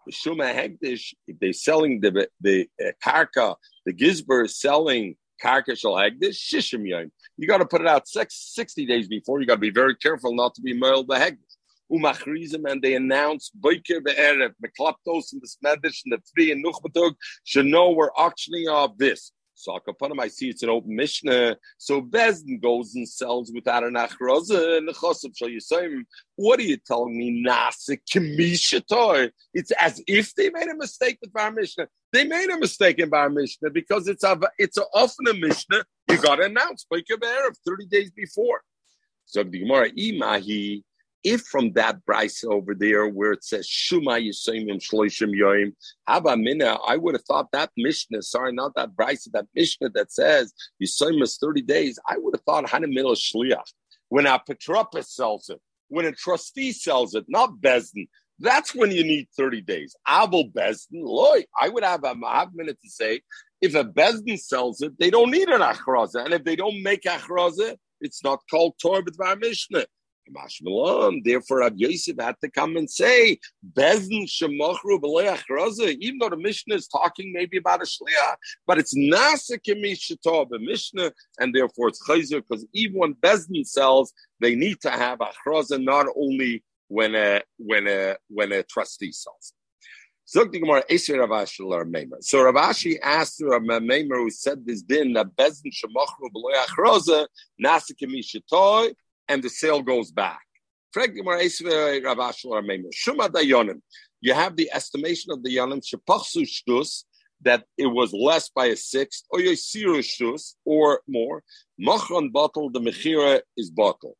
The 0.05 0.11
Shuma 0.11 0.53
Hegdish, 0.53 1.13
they're 1.39 1.53
selling 1.53 2.01
the 2.01 2.27
the 2.41 2.67
uh, 2.83 2.91
karka, 3.03 3.55
the 3.85 3.93
Gizber 3.93 4.45
is 4.45 4.59
selling 4.59 5.15
karka 5.43 5.77
shal 5.77 5.95
Hegdish, 5.95 6.37
Shishim 6.37 6.83
Yoim. 6.83 7.11
You 7.37 7.47
got 7.47 7.59
to 7.59 7.65
put 7.65 7.81
it 7.81 7.87
out 7.87 8.07
six, 8.07 8.53
60 8.55 8.85
days 8.85 9.07
before. 9.07 9.39
You 9.39 9.47
got 9.47 9.55
to 9.55 9.59
be 9.59 9.69
very 9.69 9.95
careful 9.95 10.35
not 10.35 10.55
to 10.55 10.61
be 10.61 10.73
mailed 10.73 11.07
the 11.07 11.15
Hegdish. 11.15 11.37
Umachrizim, 11.91 12.69
and 12.69 12.81
they 12.81 12.95
announce 12.95 13.51
Boiker 13.59 14.03
Be'erev, 14.03 14.53
Meklaptos, 14.63 15.33
and 15.33 15.41
the 15.41 15.47
Smedish, 15.47 16.01
and 16.05 16.13
the 16.13 16.21
Three, 16.33 16.51
and 16.51 16.63
Nuchbatug 16.63 17.15
should 17.43 17.65
know 17.65 17.91
we're 17.91 18.11
auctioning 18.11 18.67
off 18.67 18.97
this. 18.97 19.31
So 19.59 19.77
Akapanim, 19.77 20.21
I 20.21 20.29
see 20.29 20.47
it's 20.47 20.63
an 20.63 20.69
open 20.69 20.95
Mishnah. 20.95 21.57
So 21.77 22.01
Bezdin 22.01 22.61
goes 22.61 22.95
and 22.95 23.07
sells 23.07 23.51
without 23.53 23.83
an 23.83 23.95
achroza 23.95 24.77
and 24.77 24.87
the 24.87 25.49
you 25.49 25.59
say, 25.59 25.89
What 26.37 26.61
are 26.61 26.63
you 26.63 26.77
telling 26.77 27.17
me? 27.17 27.43
Nasa 27.45 27.97
Kimishatoy. 28.09 29.31
It's 29.53 29.71
as 29.71 30.01
if 30.07 30.33
they 30.35 30.49
made 30.49 30.69
a 30.69 30.77
mistake 30.77 31.17
with 31.21 31.33
Bar 31.33 31.51
Mishnah. 31.51 31.89
They 32.13 32.23
made 32.23 32.49
a 32.49 32.57
mistake 32.57 32.99
in 32.99 33.09
Bar 33.09 33.29
Mishnah 33.29 33.71
because 33.71 34.07
it's 34.07 34.23
a 34.23 34.39
it's 34.57 34.77
a, 34.77 34.83
often 34.93 35.27
a 35.27 35.33
Mishnah. 35.33 35.83
You 36.09 36.21
got 36.21 36.37
to 36.37 36.45
announce 36.45 36.85
by 36.89 36.99
of 36.99 37.57
30 37.67 37.87
days 37.87 38.11
before. 38.11 38.61
So 39.25 39.43
the 39.43 39.59
Gemara, 39.59 39.91
Imahi, 39.91 40.83
if 41.23 41.41
from 41.41 41.73
that 41.73 42.05
bryce 42.05 42.43
over 42.43 42.73
there 42.73 43.07
where 43.07 43.33
it 43.33 43.43
says 43.43 43.67
Shuma 43.67 44.25
Yisayim 44.25 44.69
Shloishim 44.77 45.31
Yoim, 45.35 45.73
Haba 46.07 46.39
Mina, 46.39 46.77
I 46.87 46.97
would 46.97 47.15
have 47.15 47.25
thought 47.25 47.51
that 47.51 47.71
Mishnah, 47.77 48.21
sorry, 48.21 48.53
not 48.53 48.73
that 48.75 48.95
bryce, 48.95 49.27
that 49.33 49.47
Mishnah 49.55 49.89
that 49.95 50.11
says 50.11 50.53
Yisayim 50.81 51.21
is 51.21 51.37
30 51.37 51.61
days, 51.63 51.99
I 52.07 52.17
would 52.17 52.35
have 52.35 52.43
thought 52.43 52.65
Hanamil 52.65 53.15
Shliach. 53.15 53.73
When 54.09 54.25
a 54.25 54.39
Petropis 54.39 55.07
sells 55.07 55.49
it, 55.49 55.59
when 55.89 56.05
a 56.05 56.11
trustee 56.11 56.71
sells 56.71 57.15
it, 57.15 57.25
not 57.27 57.57
Bezdin, 57.59 58.07
that's 58.39 58.73
when 58.73 58.91
you 58.91 59.03
need 59.03 59.27
30 59.37 59.61
days. 59.61 59.95
Abel 60.07 60.49
Bezdin, 60.49 61.03
loy, 61.03 61.43
I 61.59 61.69
would 61.69 61.83
have 61.83 62.03
a 62.03 62.15
half 62.23 62.49
minute 62.53 62.77
to 62.81 62.89
say, 62.89 63.21
if 63.61 63.75
a 63.75 63.83
Bezdin 63.83 64.39
sells 64.39 64.81
it, 64.81 64.97
they 64.97 65.09
don't 65.09 65.31
need 65.31 65.49
an 65.49 65.61
achraza. 65.61 66.23
And 66.23 66.33
if 66.33 66.43
they 66.45 66.55
don't 66.55 66.81
make 66.81 67.03
achraza, 67.03 67.75
it's 67.99 68.23
not 68.23 68.39
called 68.49 68.75
Torah 68.81 69.03
B'dvar 69.03 69.39
Mishnah. 69.39 69.85
Therefore, 71.23 71.63
Ab 71.63 71.73
Yosef 71.77 72.17
had 72.19 72.35
to 72.43 72.49
come 72.49 72.75
and 72.77 72.89
say, 72.89 73.39
Bezin 73.73 74.27
Shemachru 74.27 74.99
B'leachraza, 74.99 75.95
even 75.99 76.19
though 76.19 76.29
the 76.29 76.37
Mishnah 76.37 76.75
is 76.75 76.87
talking 76.87 77.33
maybe 77.33 77.57
about 77.57 77.81
a 77.81 77.85
Shliach, 77.85 78.35
but 78.67 78.77
it's 78.77 78.95
Nasa 78.95 79.57
Kemishatah, 79.59 80.49
the 80.49 80.59
Mishnah, 80.59 81.11
and 81.39 81.53
therefore 81.53 81.89
it's 81.89 82.07
Chayzer, 82.07 82.41
because 82.47 82.65
even 82.73 82.99
when 82.99 83.15
Bezin 83.15 83.65
sells, 83.65 84.13
they 84.39 84.55
need 84.55 84.79
to 84.81 84.89
have 84.89 85.19
Achraza 85.19 85.83
not 85.83 86.05
only 86.15 86.63
when 86.87 87.15
a, 87.15 87.41
when 87.57 87.87
a, 87.87 88.15
when 88.29 88.51
a 88.51 88.63
trustee 88.63 89.11
sells. 89.11 89.53
So 90.25 90.45
Ravashi 90.45 91.19
asked 93.01 93.41
Rav 93.41 93.61
Meimer 93.63 94.17
who 94.17 94.29
said 94.29 94.63
this 94.63 94.83
din 94.83 95.13
that 95.13 95.35
Bezin 95.35 95.73
Shemachru 95.73 96.29
B'leachraza, 96.35 97.25
Nasa 97.59 97.93
Kemishatah, 97.99 98.93
and 99.29 99.41
the 99.41 99.49
sale 99.49 99.81
goes 99.81 100.11
back. 100.11 100.41
Uh, 100.95 101.07
you 104.21 104.33
have 104.33 104.55
the 104.57 104.69
estimation 104.73 105.31
of 105.31 105.43
the 105.43 105.55
yonim 105.55 105.81
that 107.41 107.63
it 107.77 107.85
was 107.85 108.11
less 108.11 108.49
by 108.49 108.65
a 108.65 108.75
sixth, 108.75 109.23
or 109.29 109.39
shtus, 109.39 110.55
or 110.65 111.01
more. 111.07 111.41
Machron 111.79 112.31
bottle, 112.33 112.69
the 112.69 112.81
mechira 112.81 113.39
is 113.55 113.71
bottle. 113.71 114.17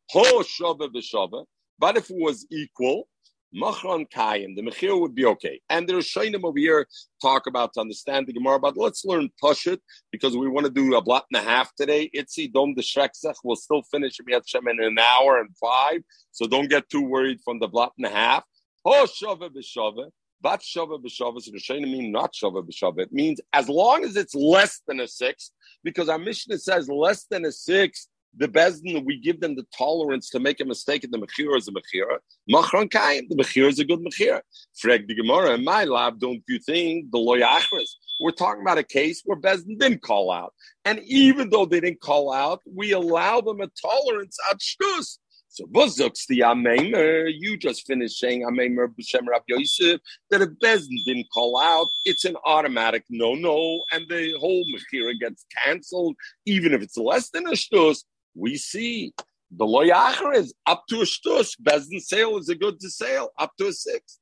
But 1.78 1.96
if 1.96 2.10
it 2.10 2.16
was 2.16 2.46
equal, 2.50 3.08
Machron 3.54 4.06
Kayim, 4.10 4.54
the 4.54 4.62
Mechir 4.62 4.98
would 5.00 5.14
be 5.14 5.24
okay. 5.24 5.60
And 5.68 5.88
there's 5.88 6.06
Shainim 6.06 6.44
over 6.44 6.58
here 6.58 6.86
talk 7.20 7.46
about 7.46 7.72
to 7.74 7.80
understand 7.80 8.26
the 8.26 8.32
Gemara, 8.32 8.60
but 8.60 8.76
let's 8.76 9.04
learn 9.04 9.28
Pashut 9.42 9.78
because 10.12 10.36
we 10.36 10.48
want 10.48 10.66
to 10.66 10.72
do 10.72 10.94
a 10.94 11.02
blot 11.02 11.26
and 11.32 11.42
a 11.42 11.44
half 11.44 11.74
today. 11.74 12.10
Itzi 12.14 12.52
Dom 12.52 12.74
the 12.74 12.82
Shreksech 12.82 13.34
will 13.42 13.56
still 13.56 13.82
finish 13.82 14.18
in 14.20 14.80
an 14.80 14.98
hour 14.98 15.40
and 15.40 15.50
five, 15.56 16.02
so 16.30 16.46
don't 16.46 16.70
get 16.70 16.88
too 16.88 17.02
worried 17.02 17.40
from 17.44 17.58
the 17.58 17.66
blot 17.66 17.92
and 17.98 18.06
a 18.06 18.10
half. 18.10 18.44
Oh, 18.84 19.06
Shava 19.06 19.50
b'Shava. 19.50 20.10
But 20.42 20.60
Shava 20.60 21.02
b'Shava, 21.02 21.40
so 21.40 21.50
the 21.50 21.80
mean 21.80 22.12
not 22.12 22.32
Shava 22.32 22.66
b'Shava. 22.66 23.00
It 23.00 23.12
means 23.12 23.40
as 23.52 23.68
long 23.68 24.04
as 24.04 24.16
it's 24.16 24.34
less 24.34 24.80
than 24.86 25.00
a 25.00 25.08
sixth, 25.08 25.50
because 25.84 26.08
our 26.08 26.18
Mishnah 26.18 26.58
says 26.58 26.88
less 26.88 27.26
than 27.30 27.44
a 27.44 27.52
six, 27.52 28.08
the 28.36 28.48
Bezdin, 28.48 29.04
we 29.04 29.18
give 29.18 29.40
them 29.40 29.56
the 29.56 29.66
tolerance 29.76 30.30
to 30.30 30.40
make 30.40 30.60
a 30.60 30.64
mistake 30.64 31.04
and 31.04 31.12
the 31.12 31.18
Mechira 31.18 31.56
is 31.56 31.68
a 31.68 31.72
Mechira. 31.72 32.18
Machron 32.50 32.90
Kaim, 32.90 33.26
the 33.28 33.36
Mechira 33.36 33.68
is 33.68 33.78
a 33.78 33.84
good 33.84 34.00
Mechira. 34.00 34.40
Freg 34.82 35.08
the 35.08 35.14
Gemara, 35.14 35.54
in 35.54 35.64
my 35.64 35.84
lab, 35.84 36.20
don't 36.20 36.42
you 36.48 36.58
think 36.58 37.10
the 37.10 37.18
Loyachris? 37.18 37.90
We're 38.20 38.30
talking 38.30 38.62
about 38.62 38.78
a 38.78 38.84
case 38.84 39.22
where 39.24 39.38
Bezdin 39.38 39.78
didn't 39.78 40.02
call 40.02 40.30
out. 40.30 40.54
And 40.84 41.00
even 41.00 41.50
though 41.50 41.66
they 41.66 41.80
didn't 41.80 42.00
call 42.00 42.32
out, 42.32 42.60
we 42.64 42.92
allow 42.92 43.40
them 43.40 43.60
a 43.60 43.68
tolerance 43.80 44.36
at 44.50 44.58
Shtus. 44.58 45.18
So 45.52 45.64
Buzuks 45.66 46.26
the 46.28 46.40
Amemer, 46.40 47.28
you 47.36 47.56
just 47.56 47.84
finished 47.84 48.20
saying 48.20 48.42
Amemer 48.42 48.86
B'Shem 48.86 49.26
Rav 49.26 49.42
Yosef, 49.48 50.00
that 50.30 50.42
if 50.42 50.50
Bezdin 50.62 51.04
didn't 51.04 51.26
call 51.34 51.58
out, 51.58 51.88
it's 52.04 52.24
an 52.24 52.36
automatic 52.46 53.02
no-no, 53.10 53.82
and 53.90 54.08
the 54.08 54.36
whole 54.38 54.64
Mechira 54.72 55.18
gets 55.18 55.44
canceled, 55.64 56.14
even 56.46 56.72
if 56.72 56.82
it's 56.82 56.96
less 56.96 57.30
than 57.30 57.48
a 57.48 57.52
shtus 57.52 58.04
we 58.34 58.56
see 58.56 59.12
the 59.50 59.66
loyacher 59.66 60.34
is 60.34 60.54
up 60.66 60.84
to 60.88 61.00
a 61.00 61.04
shtus. 61.04 61.54
Bezdin 61.60 62.00
sale 62.00 62.38
is 62.38 62.48
a 62.48 62.54
good 62.54 62.78
to 62.80 62.90
sale 62.90 63.30
up 63.38 63.52
to 63.58 63.68
a 63.68 63.72
six. 63.72 64.18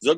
Who 0.00 0.14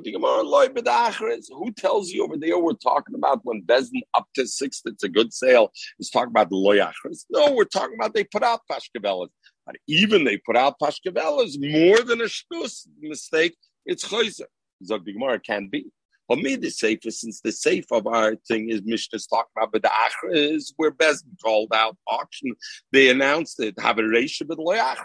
tells 1.73 2.11
you 2.11 2.23
over 2.25 2.37
there 2.37 2.59
we're 2.59 2.75
talking 2.75 3.15
about 3.15 3.41
when 3.45 3.63
Bezdin 3.63 4.03
up 4.13 4.27
to 4.35 4.47
six, 4.47 4.83
it's 4.85 5.03
a 5.03 5.09
good 5.09 5.33
sale. 5.33 5.73
It's 5.99 6.11
talking 6.11 6.29
about 6.31 6.51
the 6.51 6.57
loyachers. 6.57 7.25
No, 7.31 7.53
we're 7.53 7.65
talking 7.65 7.95
about 7.99 8.13
they 8.13 8.25
put 8.25 8.43
out 8.43 8.61
pashkavelas. 8.71 9.31
But 9.65 9.77
even 9.89 10.25
they 10.25 10.37
put 10.37 10.57
out 10.57 10.75
pashkavelas 10.83 11.57
more 11.59 12.03
than 12.03 12.21
a 12.21 12.25
shtus 12.25 12.87
mistake, 13.01 13.57
it's 13.87 14.07
chayzer. 14.07 14.49
Zog 14.85 15.07
Gemara 15.07 15.41
can 15.41 15.69
be. 15.69 15.91
For 16.31 16.37
me, 16.37 16.55
the 16.55 16.71
safer, 16.71 17.11
since 17.11 17.41
the 17.41 17.51
safe 17.51 17.87
of 17.91 18.07
our 18.07 18.37
thing 18.47 18.69
is 18.71 18.83
Mishnah's 18.85 19.27
talking 19.27 19.51
about, 19.57 19.73
but 19.73 19.83
the 19.83 19.89
Achra 19.89 20.33
is 20.33 20.73
where 20.77 20.93
Bezdin 20.93 21.35
called 21.43 21.73
out 21.75 21.97
auction. 22.07 22.53
They 22.93 23.11
announced 23.11 23.59
it, 23.59 23.75
have 23.81 23.99
a 23.99 24.07
ratio, 24.07 24.47
but 24.47 24.57
the 24.57 24.97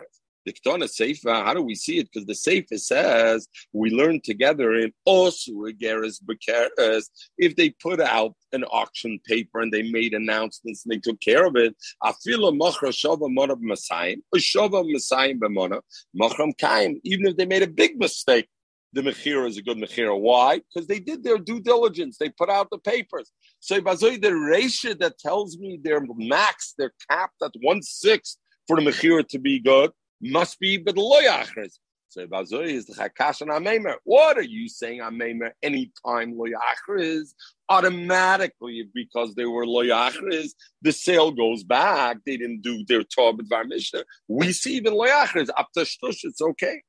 The 0.45 0.53
Ketana 0.53 0.88
Sefer, 0.88 1.29
uh, 1.31 1.43
how 1.43 1.55
do 1.55 1.63
we 1.63 1.73
see 1.73 1.97
it? 1.97 2.09
Because 2.13 2.27
the 2.27 2.35
Sefer 2.35 2.77
says 2.77 3.47
we 3.73 3.89
learn 3.89 4.21
together 4.21 4.75
in 4.75 4.93
Osu 5.07 5.51
Geras 5.81 6.21
Bekeres. 6.23 7.05
If 7.39 7.55
they 7.55 7.71
put 7.71 7.99
out 7.99 8.35
an 8.51 8.63
auction 8.65 9.19
paper 9.25 9.61
and 9.61 9.73
they 9.73 9.89
made 9.91 10.13
announcements 10.13 10.85
and 10.85 10.93
they 10.93 10.99
took 10.99 11.19
care 11.21 11.47
of 11.47 11.55
it, 11.55 11.75
I 12.03 12.13
feel 12.23 12.47
a 12.47 12.51
Machra 12.51 12.89
Shava 12.89 13.35
Monav 13.35 13.63
Masayim, 13.63 14.17
Shava 14.35 14.85
Masayim 14.85 15.39
Bemona, 15.39 15.81
Machram 16.15 16.55
Kaim, 16.59 17.01
even 17.03 17.25
if 17.25 17.35
they 17.35 17.47
made 17.47 17.63
a 17.63 17.67
big 17.67 17.97
mistake 17.99 18.47
the 18.93 19.02
Mechira 19.02 19.48
is 19.48 19.58
a 19.58 19.62
good 19.62 19.78
Mechira. 19.78 20.17
Why? 20.17 20.60
Because 20.60 20.88
they 20.88 21.00
did 21.00 21.24
their 21.24 21.38
due 21.38 21.60
diligence. 21.60 22.17
They 22.17 22.30
put 22.30 22.50
out 22.50 22.69
the 22.71 22.78
papers. 22.78 23.32
So 23.60 23.80
the 23.80 24.36
ratio 24.36 24.93
that 24.95 25.19
tells 25.19 25.58
me 25.58 25.80
they're 25.84 26.06
max, 26.15 26.74
they're 26.78 26.93
capped 27.10 27.41
at 27.43 27.52
one 27.62 27.82
sixth 27.82 28.38
for 28.67 28.80
the 28.80 28.89
Mechira 28.89 29.28
to 29.30 29.39
be 29.39 29.60
good 29.60 29.91
must 30.21 30.60
be 30.60 30.78
but 30.78 30.95
B'deloyachres. 30.95 31.74
So 32.10 32.26
Bazoy 32.28 32.67
is 32.67 32.86
the 32.86 32.93
Chakash 32.93 33.41
and 33.41 33.52
Amemer. 33.52 33.95
What 34.06 34.38
are 34.38 34.43
you 34.43 34.69
saying, 34.69 35.02
Amemer? 35.02 35.52
Anytime 35.62 36.34
Loyachres, 36.36 37.34
automatically, 37.67 38.89
because 38.93 39.36
they 39.36 39.45
were 39.45 39.65
Loyachres, 39.65 40.52
the 40.82 40.93
sale 40.93 41.32
goes 41.32 41.65
back. 41.65 42.17
They 42.26 42.38
didn't 42.38 42.62
do 42.62 42.86
their 42.88 43.04
Torah 43.04 43.36
Mishnah. 43.67 44.06
We 44.30 44.54
see 44.54 44.76
even 44.78 44.93
Loyachres, 44.93 45.50
up 45.58 45.67
to 45.74 45.82
Shtush, 45.82 46.19
it's 46.24 46.41
okay. 46.41 46.84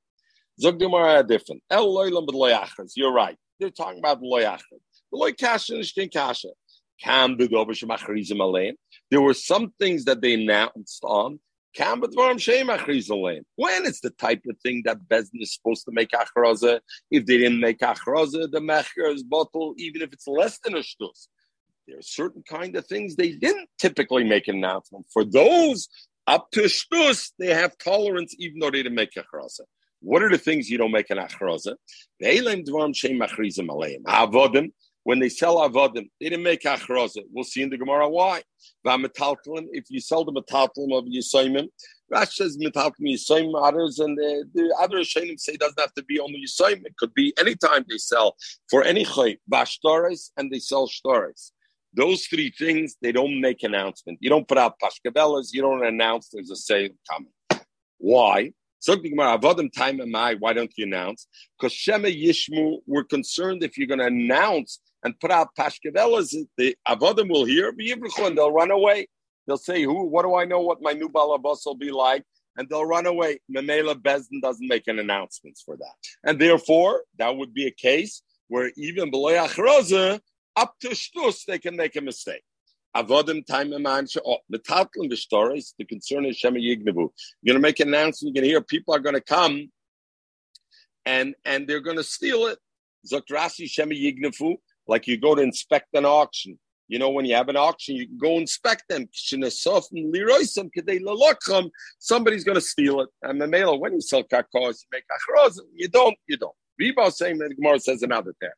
Zog 0.60 0.78
Gemara 0.78 1.22
different. 1.22 1.62
El 1.70 1.86
loylam 1.86 2.26
b'loyachas. 2.26 2.92
You're 2.96 3.12
right. 3.12 3.36
They're 3.60 3.70
talking 3.70 3.98
about 3.98 4.22
loyachas. 4.22 4.60
Loy 5.12 5.32
kasha 5.32 5.74
nishkin 5.74 6.12
kasha. 6.12 6.48
Kam 7.02 7.36
b'gober 7.36 7.70
shemachrizim 7.70 8.38
alein. 8.38 8.72
There 9.10 9.20
were 9.20 9.34
some 9.34 9.72
things 9.78 10.04
that 10.06 10.22
they 10.22 10.34
announced 10.34 11.04
on. 11.04 11.40
Kam 11.74 12.00
b'dvarim 12.00 12.36
shemachriz 12.36 13.10
alein. 13.10 13.42
When 13.56 13.84
it's 13.84 14.00
the 14.00 14.10
type 14.10 14.42
of 14.48 14.56
thing 14.62 14.82
that 14.86 15.00
Bezdin 15.06 15.42
is 15.42 15.54
supposed 15.54 15.84
to 15.84 15.92
make 15.92 16.10
achraza. 16.12 16.80
If 17.10 17.26
they 17.26 17.36
didn't 17.36 17.60
make 17.60 17.80
achraza, 17.80 18.50
the 18.50 18.60
mecher 18.60 19.12
is 19.12 19.22
bottle, 19.22 19.74
even 19.76 20.00
if 20.00 20.12
it's 20.12 20.26
less 20.26 20.58
than 20.64 20.74
a 20.74 20.78
shtus. 20.78 21.28
There 21.86 21.98
are 21.98 22.02
certain 22.02 22.42
kind 22.48 22.74
of 22.76 22.86
things 22.86 23.14
they 23.14 23.32
didn't 23.32 23.68
typically 23.78 24.24
make 24.24 24.48
an 24.48 24.56
announcement. 24.56 25.06
For 25.12 25.24
those 25.24 25.88
up 26.26 26.50
to 26.52 26.62
shtus, 26.62 27.32
they 27.38 27.52
have 27.52 27.76
tolerance 27.76 28.34
even 28.38 28.58
though 28.58 28.70
they 28.70 28.82
didn't 28.82 28.94
make 28.94 29.12
achraza. 29.12 29.60
What 30.00 30.22
are 30.22 30.30
the 30.30 30.38
things 30.38 30.68
you 30.70 30.78
don't 30.78 30.92
make 30.92 31.10
an 31.10 31.18
achroza? 31.18 31.74
Avodim, 34.06 34.72
when 35.02 35.18
they 35.18 35.28
sell 35.28 35.56
avodim, 35.68 36.08
they 36.20 36.28
didn't 36.28 36.42
make 36.42 36.62
achroza. 36.62 37.22
We'll 37.32 37.44
see 37.44 37.62
in 37.62 37.70
the 37.70 37.78
Gemara 37.78 38.08
why. 38.08 38.42
If 38.84 39.84
you 39.88 40.00
sell 40.00 40.24
the 40.24 40.32
metaltalim 40.32 40.96
of 40.96 41.04
Yisoimim, 41.04 41.68
Rashi 42.12 42.32
says 42.32 42.58
metaltalim 42.58 43.14
Yisoim, 43.14 43.52
others 43.60 43.98
and 43.98 44.16
the, 44.16 44.44
the 44.54 44.76
other 44.80 44.98
Shainim 44.98 45.38
say 45.38 45.54
it 45.54 45.60
doesn't 45.60 45.80
have 45.80 45.94
to 45.94 46.04
be 46.04 46.20
only 46.20 46.44
Yisoim. 46.46 46.84
It 46.84 46.96
could 46.96 47.14
be 47.14 47.34
any 47.38 47.54
time 47.56 47.84
they 47.88 47.98
sell 47.98 48.36
for 48.70 48.82
any 48.84 49.04
chay, 49.04 49.38
bashtares, 49.50 50.30
and 50.36 50.50
they 50.52 50.58
sell 50.58 50.88
shtares. 50.88 51.50
Those 51.94 52.26
three 52.26 52.50
things, 52.50 52.96
they 53.00 53.12
don't 53.12 53.40
make 53.40 53.62
announcement. 53.62 54.18
You 54.20 54.28
don't 54.28 54.46
put 54.46 54.58
out 54.58 54.74
pashkabelas, 54.78 55.48
you 55.52 55.62
don't 55.62 55.84
announce 55.84 56.28
there's 56.28 56.50
a 56.50 56.56
sale 56.56 56.90
coming. 57.10 57.32
Why? 57.98 58.52
Why 58.86 60.52
don't 60.52 60.72
you 60.76 60.86
announce? 60.86 61.26
Because 61.58 61.72
Shema 61.72 62.08
Yishmu, 62.08 62.78
we're 62.86 63.04
concerned 63.04 63.62
if 63.62 63.76
you're 63.76 63.86
going 63.86 64.00
to 64.00 64.06
announce 64.06 64.80
and 65.02 65.18
put 65.20 65.30
out 65.30 65.54
pashkavelas, 65.58 66.34
the 66.56 66.76
avodim 66.88 67.28
will 67.30 67.44
hear, 67.44 67.68
and 67.68 68.38
they'll 68.38 68.52
run 68.52 68.70
away. 68.70 69.08
They'll 69.46 69.56
say, 69.56 69.82
"Who? 69.82 70.04
What 70.04 70.22
do 70.24 70.34
I 70.34 70.44
know? 70.44 70.60
What 70.60 70.82
my 70.82 70.92
new 70.92 71.08
balabas 71.08 71.60
will 71.64 71.76
be 71.76 71.90
like?" 71.90 72.24
And 72.56 72.68
they'll 72.68 72.84
run 72.84 73.06
away. 73.06 73.38
Memela 73.54 73.94
Bezdin 73.94 74.40
doesn't 74.40 74.66
make 74.66 74.88
an 74.88 74.98
announcement 74.98 75.58
for 75.64 75.76
that, 75.76 75.94
and 76.24 76.40
therefore 76.40 77.04
that 77.18 77.36
would 77.36 77.54
be 77.54 77.66
a 77.66 77.70
case 77.70 78.22
where 78.48 78.72
even 78.76 79.10
below 79.10 79.34
up 80.56 80.74
to 80.80 80.88
shtus, 80.88 81.44
they 81.44 81.58
can 81.58 81.76
make 81.76 81.96
a 81.96 82.00
mistake. 82.00 82.42
Avodim 82.96 83.44
time 83.46 83.72
oh, 83.74 84.38
the 84.48 84.58
metatlim 84.58 85.10
the. 85.10 85.74
The 85.78 85.84
concern 85.84 86.24
is 86.24 86.36
shema 86.36 86.58
yignevu. 86.58 87.10
You're 87.42 87.52
going 87.52 87.56
to 87.56 87.58
make 87.60 87.80
an 87.80 87.88
announcement. 87.88 88.34
You're 88.34 88.42
going 88.42 88.48
to 88.48 88.54
hear 88.54 88.60
people 88.62 88.94
are 88.94 89.00
going 89.00 89.14
to 89.14 89.20
come, 89.20 89.70
and 91.04 91.34
and 91.44 91.68
they're 91.68 91.80
going 91.80 91.98
to 91.98 92.04
steal 92.04 92.46
it. 92.46 92.58
Zokrasi 93.06 93.68
shema 93.68 93.92
yignevu. 93.92 94.56
Like 94.88 95.06
you 95.06 95.18
go 95.18 95.34
to 95.34 95.42
inspect 95.42 95.88
an 95.94 96.06
auction. 96.06 96.58
You 96.88 96.98
know, 97.00 97.10
when 97.10 97.24
you 97.24 97.34
have 97.34 97.48
an 97.48 97.56
auction, 97.56 97.96
you 97.96 98.06
can 98.06 98.16
go 98.16 98.38
inspect 98.38 98.84
them. 98.88 99.08
Somebody's 99.12 99.64
going 102.44 102.54
to 102.54 102.60
steal 102.60 103.00
it. 103.00 103.08
And 103.22 103.40
the 103.40 103.48
male, 103.48 103.80
when 103.80 103.94
you 103.94 104.00
sell 104.00 104.22
kakos, 104.22 104.82
you 104.82 104.88
make 104.92 105.04
achroz. 105.10 105.58
You 105.74 105.88
don't, 105.88 106.16
you 106.28 106.36
don't. 106.36 106.54
Riba 106.80 107.12
saying 107.12 107.38
that 107.38 107.56
Gemara 107.56 107.80
says 107.80 108.02
another 108.02 108.34
term. 108.40 108.52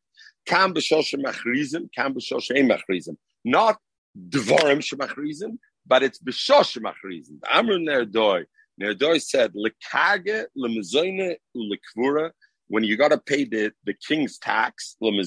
Kam 0.45 0.75
b'shoshe 0.75 1.15
machrizim, 1.25 1.89
kam 1.97 2.13
b'shoshe 2.15 2.51
machrizim. 2.71 3.17
Not 3.47 3.79
dvarim 4.29 4.79
shemachrizim, 4.79 5.59
but 5.87 6.03
it's 6.03 6.19
b'shoshe 6.19 6.81
machrizim. 6.81 7.39
Amr 7.53 7.79
Nerdoi. 7.79 8.45
Nerdoi 8.81 9.21
said, 9.21 9.55
lekage 9.55 10.45
lemezoine 10.57 11.37
ulekvura 11.57 12.31
when 12.69 12.85
you 12.85 12.97
got 12.97 13.09
to 13.09 13.19
pay 13.19 13.45
the, 13.45 13.73
the 13.85 13.95
king's 13.95 14.39
tax, 14.39 14.97
we 15.01 15.23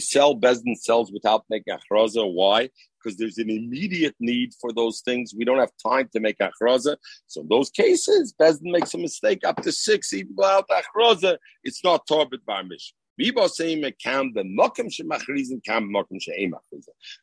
sell 0.00 0.34
Bezdin 0.34 0.76
sells 0.76 1.12
without 1.12 1.44
making 1.50 1.76
achraza. 1.76 2.32
Why? 2.32 2.70
Because 3.02 3.18
there's 3.18 3.38
an 3.38 3.50
immediate 3.50 4.16
need 4.18 4.52
for 4.60 4.72
those 4.72 5.02
things. 5.02 5.34
We 5.36 5.44
don't 5.44 5.58
have 5.58 5.72
time 5.86 6.08
to 6.14 6.20
make 6.20 6.38
achraza. 6.38 6.96
So 7.26 7.42
in 7.42 7.48
those 7.48 7.70
cases, 7.70 8.34
Bezdin 8.40 8.72
makes 8.72 8.94
a 8.94 8.98
mistake 8.98 9.40
up 9.44 9.62
to 9.62 9.70
six, 9.70 10.12
even 10.14 10.34
without 10.34 10.68
achraza. 10.68 11.36
It's 11.62 11.84
not 11.84 12.06
Torbit 12.06 12.40
Barmish. 12.48 12.92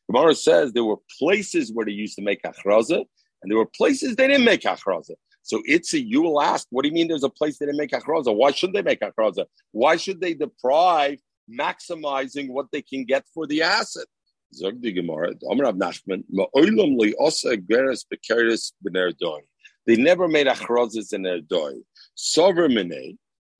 Gemara 0.08 0.36
says 0.36 0.74
there 0.74 0.84
were 0.84 0.98
places 1.18 1.72
where 1.72 1.86
they 1.86 1.92
used 1.92 2.16
to 2.16 2.22
make 2.22 2.42
achraza, 2.44 3.06
and 3.42 3.52
there 3.52 3.58
were 3.58 3.66
places 3.66 4.16
they 4.16 4.28
didn't 4.28 4.46
make 4.46 4.62
achraza. 4.62 5.16
So 5.42 5.62
it's 5.66 5.94
a, 5.94 6.00
you 6.00 6.22
will 6.22 6.42
ask, 6.42 6.68
what 6.72 6.82
do 6.84 6.90
you 6.90 6.94
mean 6.94 7.08
there's 7.08 7.24
a 7.24 7.30
place 7.30 7.60
they 7.60 7.68
didn't 7.68 7.78
make 7.78 7.92
achroza? 7.92 8.36
Why 8.36 8.52
shouldn't 8.52 8.76
they 8.76 8.82
make 8.82 9.02
achroza? 9.02 9.46
Why 9.72 9.96
should 9.96 10.20
they 10.20 10.34
deprive 10.34 11.20
maximizing 11.50 12.50
what 12.50 12.72
they 12.72 12.82
can 12.82 13.06
get 13.06 13.26
for 13.34 13.46
the 13.46 13.62
asset? 13.62 14.08
They 19.86 19.96
never 19.98 20.28
made 20.28 20.48
achrozas 20.48 21.14
in 21.14 21.22
their. 21.22 21.42
Sovereign 22.16 22.74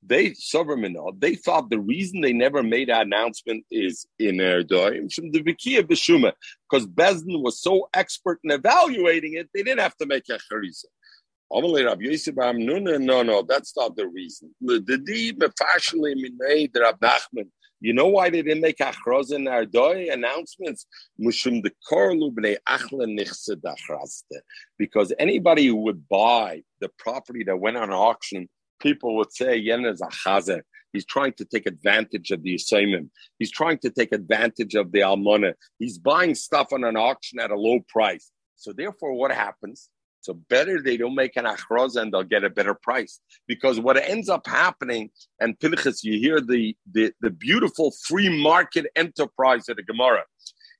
they 0.02 0.30
Soverminah, 0.30 1.20
they 1.20 1.34
thought 1.34 1.70
the 1.70 1.80
reason 1.80 2.20
they 2.20 2.32
never 2.32 2.62
made 2.62 2.90
an 2.90 3.00
announcement 3.00 3.64
is 3.70 4.06
in 4.18 4.36
Erdoy 4.36 5.12
from 5.12 5.30
the 5.30 5.42
Vikia 5.42 5.82
Bishuma, 5.82 6.32
because 6.70 6.86
Bezdin 6.86 7.42
was 7.42 7.60
so 7.60 7.88
expert 7.94 8.40
in 8.44 8.50
evaluating 8.50 9.34
it, 9.34 9.48
they 9.54 9.62
didn't 9.62 9.80
have 9.80 9.96
to 9.96 10.06
make 10.06 10.24
a 10.28 10.38
charisa. 10.52 10.86
No, 11.48 13.22
no, 13.22 13.42
that's 13.42 13.76
not 13.76 13.94
the 13.96 14.08
reason. 14.08 14.52
You 17.78 17.92
know 17.92 18.08
why 18.08 18.30
they 18.30 18.42
didn't 18.42 18.62
make 18.62 18.78
achroz 18.78 19.32
in 19.32 19.44
Ardoy 19.44 20.12
announcements? 20.12 20.86
Because 24.78 25.12
anybody 25.18 25.66
who 25.66 25.76
would 25.76 26.08
buy 26.08 26.62
the 26.80 26.90
property 26.98 27.44
that 27.44 27.56
went 27.58 27.76
on 27.76 27.92
auction, 27.92 28.48
people 28.80 29.16
would 29.16 29.32
say, 29.32 29.56
Yen 29.56 29.84
is 29.84 30.00
a 30.00 30.06
chazer. 30.06 30.62
He's 30.92 31.04
trying 31.04 31.34
to 31.34 31.44
take 31.44 31.66
advantage 31.66 32.30
of 32.30 32.42
the 32.42 32.54
assignment. 32.54 33.10
He's 33.38 33.50
trying 33.50 33.78
to 33.78 33.90
take 33.90 34.12
advantage 34.12 34.74
of 34.74 34.92
the 34.92 35.00
almana. 35.00 35.54
He's 35.78 35.98
buying 35.98 36.34
stuff 36.34 36.72
on 36.72 36.84
an 36.84 36.96
auction 36.96 37.38
at 37.38 37.50
a 37.50 37.56
low 37.56 37.80
price. 37.88 38.30
So 38.56 38.72
therefore, 38.72 39.12
what 39.12 39.30
happens? 39.30 39.90
So 40.20 40.34
better 40.48 40.82
they 40.82 40.96
don't 40.96 41.14
make 41.14 41.36
an 41.36 41.44
achroz 41.44 42.00
and 42.00 42.12
they'll 42.12 42.24
get 42.24 42.44
a 42.44 42.50
better 42.50 42.74
price. 42.74 43.20
Because 43.46 43.78
what 43.78 43.96
ends 43.96 44.28
up 44.28 44.46
happening, 44.46 45.10
and 45.38 45.58
Pinchas, 45.60 46.02
you 46.02 46.18
hear 46.18 46.40
the, 46.40 46.76
the, 46.90 47.12
the 47.20 47.30
beautiful 47.30 47.92
free 48.08 48.42
market 48.42 48.86
enterprise 48.96 49.68
of 49.68 49.76
the 49.76 49.82
Gemara. 49.82 50.24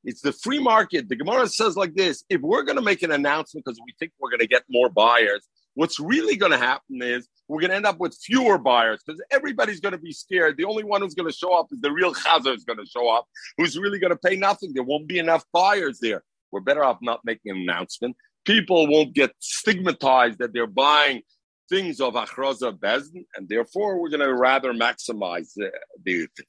It's 0.02 0.20
the 0.20 0.32
free 0.32 0.58
market. 0.58 1.08
The 1.08 1.16
Gemara 1.16 1.46
says 1.48 1.76
like 1.76 1.94
this 1.94 2.24
if 2.28 2.40
we're 2.40 2.62
going 2.62 2.76
to 2.76 2.82
make 2.82 3.02
an 3.02 3.12
announcement 3.12 3.64
because 3.64 3.78
we 3.84 3.94
think 3.98 4.12
we're 4.18 4.30
going 4.30 4.40
to 4.40 4.46
get 4.46 4.62
more 4.68 4.88
buyers, 4.88 5.46
what's 5.76 6.00
really 6.00 6.36
going 6.36 6.52
to 6.52 6.58
happen 6.58 7.00
is 7.00 7.28
we're 7.48 7.60
going 7.60 7.70
to 7.70 7.76
end 7.76 7.86
up 7.86 8.00
with 8.00 8.18
fewer 8.20 8.58
buyers 8.58 9.00
because 9.06 9.22
everybody's 9.30 9.80
going 9.80 9.92
to 9.92 9.98
be 9.98 10.12
scared. 10.12 10.56
The 10.56 10.64
only 10.64 10.82
one 10.82 11.00
who's 11.00 11.14
going 11.14 11.30
to 11.30 11.36
show 11.36 11.56
up 11.56 11.68
is 11.70 11.80
the 11.80 11.92
real 11.92 12.12
chazer 12.12 12.54
is 12.54 12.64
going 12.64 12.78
to 12.78 12.86
show 12.86 13.08
up, 13.08 13.26
who's 13.56 13.78
really 13.78 14.00
going 14.00 14.12
to 14.12 14.18
pay 14.18 14.36
nothing. 14.36 14.72
There 14.74 14.82
won't 14.82 15.06
be 15.06 15.20
enough 15.20 15.44
buyers 15.52 16.00
there. 16.00 16.24
We're 16.50 16.60
better 16.60 16.84
off 16.84 16.98
not 17.00 17.20
making 17.24 17.52
an 17.52 17.58
announcement 17.58 18.16
people 18.46 18.86
won't 18.86 19.12
get 19.12 19.32
stigmatized 19.40 20.38
that 20.38 20.54
they're 20.54 20.66
buying 20.66 21.20
things 21.68 22.00
of 22.00 22.14
achroza 22.14 22.72
bezin, 22.78 23.26
and 23.34 23.48
therefore 23.48 24.00
we're 24.00 24.08
going 24.08 24.20
to 24.20 24.32
rather 24.32 24.72
maximize 24.72 25.52
the, 25.54 25.70
the 26.04 26.26
thing. 26.36 26.46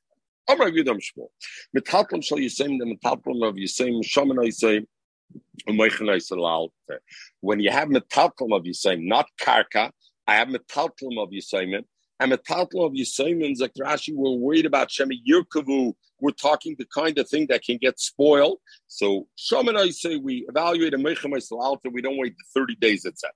When 5.66 7.60
you 7.60 7.72
have 7.72 7.90
metalklum 7.90 8.56
of 8.56 8.64
Yisayim, 8.64 9.04
not 9.06 9.28
karka, 9.40 9.92
I 10.28 10.36
have 10.36 10.48
metalklum 10.48 11.18
of 11.22 11.30
Yisayim, 11.30 11.84
and 12.20 12.32
metalklum 12.32 12.86
of 12.86 12.94
Yisayim, 12.94 13.56
Zakrashi, 13.58 14.14
we're 14.16 14.32
worried 14.32 14.66
about 14.66 14.90
Shemi 14.90 15.20
Yirkavu, 15.28 15.94
we're 16.20 16.32
talking 16.32 16.76
the 16.80 16.86
kind 16.86 17.18
of 17.20 17.30
thing 17.30 17.48
that 17.50 17.64
can 17.64 17.78
get 17.78 18.00
spoiled. 18.00 18.60
So 18.88 19.28
Shom 19.38 19.68
and 19.68 19.78
I 19.78 19.90
say 19.90 20.16
we 20.16 20.46
evaluate 20.50 20.94
a 20.94 20.98
Mechem 20.98 21.38
Alta, 21.52 21.90
we 21.90 22.02
don't 22.02 22.18
wait 22.18 22.36
the 22.38 22.44
30 22.60 22.76
days, 22.76 23.06
etc. 23.06 23.34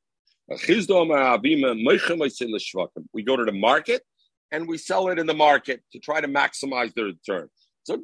We 3.13 3.23
go 3.23 3.35
to 3.35 3.45
the 3.45 3.51
market 3.53 4.03
and 4.51 4.67
we 4.67 4.77
sell 4.77 5.07
it 5.09 5.19
in 5.19 5.27
the 5.27 5.33
market 5.33 5.81
to 5.93 5.99
try 5.99 6.19
to 6.19 6.27
maximize 6.27 6.93
the 6.93 7.03
return. 7.03 7.49
So 7.83 7.97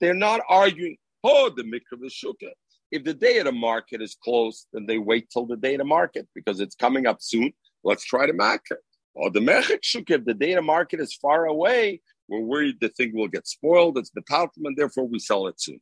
they're 0.00 0.14
not 0.14 0.40
arguing, 0.48 0.96
the 1.22 1.62
mikra. 1.62 2.50
If 2.90 3.04
the 3.04 3.14
day 3.14 3.38
of 3.38 3.46
the 3.46 3.52
market 3.52 4.02
is 4.02 4.16
closed, 4.22 4.66
then 4.72 4.86
they 4.86 4.98
wait 4.98 5.30
till 5.30 5.46
the 5.46 5.56
day 5.56 5.74
of 5.74 5.78
the 5.78 5.84
market 5.84 6.28
because 6.34 6.60
it's 6.60 6.74
coming 6.74 7.06
up 7.06 7.22
soon. 7.22 7.52
Let's 7.84 8.04
try 8.04 8.26
to 8.26 8.32
it. 8.32 8.78
Or 9.14 9.30
the 9.30 9.40
mechik 9.40 9.82
shuka, 9.82 10.18
if 10.18 10.24
the 10.24 10.34
day 10.34 10.52
of 10.52 10.56
the 10.56 10.62
market 10.62 11.00
is 11.00 11.14
far 11.14 11.46
away, 11.46 12.00
we're 12.28 12.40
worried 12.40 12.78
the 12.80 12.88
thing 12.88 13.12
will 13.14 13.28
get 13.28 13.46
spoiled. 13.46 13.98
It's 13.98 14.10
metaltum, 14.10 14.64
and 14.64 14.76
therefore 14.76 15.06
we 15.08 15.18
sell 15.18 15.46
it 15.46 15.60
soon. 15.60 15.80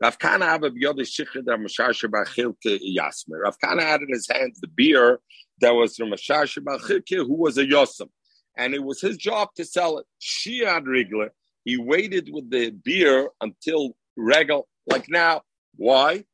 Rav 0.00 0.18
Kana 0.18 0.46
had 0.46 0.64
in 0.64 0.72
his 4.08 4.28
hands 4.28 4.60
the 4.60 4.68
beer 4.74 5.20
that 5.60 5.70
was 5.70 5.96
from 5.96 6.10
Mashasha 6.10 6.58
Bachilke, 6.58 7.16
who 7.16 7.34
was 7.34 7.58
a 7.58 7.64
Yosem. 7.64 8.08
And 8.56 8.74
it 8.74 8.82
was 8.82 9.00
his 9.00 9.16
job 9.16 9.48
to 9.56 9.64
sell 9.64 9.98
it. 9.98 10.06
She 10.18 10.62
Shiad 10.62 10.84
Rigler, 10.84 11.30
he 11.64 11.76
waited 11.76 12.28
with 12.32 12.50
the 12.50 12.70
beer 12.70 13.30
until 13.40 13.96
Regal, 14.16 14.68
like 14.86 15.06
now. 15.08 15.42
Why? 15.76 16.24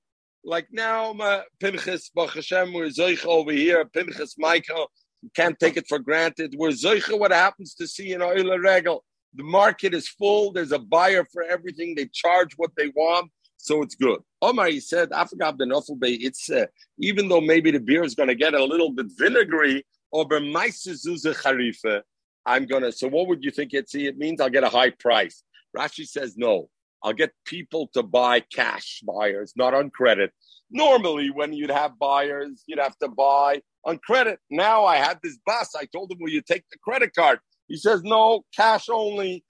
Like 0.45 0.69
now, 0.73 1.15
Pinchas, 1.61 2.11
Baruch 2.15 2.35
Hashem, 2.35 2.73
we're 2.73 2.87
Zoich 2.87 3.27
over 3.27 3.53
here, 3.53 3.85
Pinchas, 3.85 4.37
Michael, 4.39 4.91
can't 5.35 5.59
take 5.59 5.77
it 5.77 5.87
for 5.89 5.99
granted. 5.99 6.55
We're 6.57 6.71
Zoich, 6.71 7.19
what 7.19 7.31
happens 7.31 7.75
to 7.75 7.87
see 7.87 8.13
in 8.13 8.21
Oila 8.21 8.63
Regal? 8.63 9.05
The 9.35 9.45
market 9.45 9.95
is 9.95 10.09
full. 10.09 10.53
There's 10.53 10.73
a 10.73 10.79
buyer 10.79 11.27
for 11.33 11.43
everything. 11.43 11.95
They 11.95 12.07
charge 12.13 12.55
what 12.57 12.71
they 12.77 12.89
want. 12.89 13.31
so 13.59 13.83
it's 13.83 13.95
good. 13.95 14.21
Omar, 14.41 14.69
he 14.69 14.81
said, 14.81 15.13
Afghan 15.13 15.57
ben 15.57 15.71
it's 15.73 16.51
uh, 16.51 16.67
even 16.99 17.29
though 17.29 17.43
maybe 17.43 17.71
the 17.71 17.79
beer 17.79 18.03
is 18.03 18.15
going 18.15 18.31
to 18.31 18.35
get 18.35 18.55
a 18.55 18.65
little 18.65 18.91
bit 18.91 19.07
vinegary, 19.17 19.85
over 20.13 20.41
charife, 20.41 22.03
I'm 22.47 22.67
going 22.67 22.83
to, 22.83 22.93
so 22.93 23.09
what 23.09 23.29
would 23.29 23.45
you 23.45 23.51
think 23.51 23.75
it's, 23.75 23.95
it 23.95 24.17
means? 24.17 24.41
I'll 24.41 24.51
get 24.51 24.65
a 24.65 24.69
high 24.69 24.91
price. 24.91 25.43
Rashi 25.77 26.07
says, 26.07 26.37
no, 26.37 26.69
I'll 27.03 27.13
get 27.13 27.33
people 27.45 27.89
to 27.95 28.03
buy 28.03 28.41
cash 28.41 29.03
buyers, 29.07 29.53
not 29.57 29.75
on 29.75 29.91
credit. 29.91 30.33
Normally, 30.71 31.31
when 31.31 31.53
you'd 31.53 31.71
have 31.71 31.99
buyers, 31.99 32.63
you'd 32.67 32.79
have 32.79 32.97
to 32.99 33.09
buy 33.09 33.63
on 33.85 33.99
credit. 33.99 34.39
Now 34.51 34.85
I 34.85 34.97
had 34.97 35.19
this 35.23 35.39
bus. 35.45 35.75
I 35.75 35.87
told 35.87 36.13
him, 36.13 36.19
will 36.21 36.31
you 36.31 36.43
take 36.43 36.65
the 36.71 36.79
credit 36.79 37.15
card? 37.15 37.41
He 37.69 37.77
says, 37.77 38.03
no, 38.03 38.45
cash 38.55 38.89
only. 38.89 39.45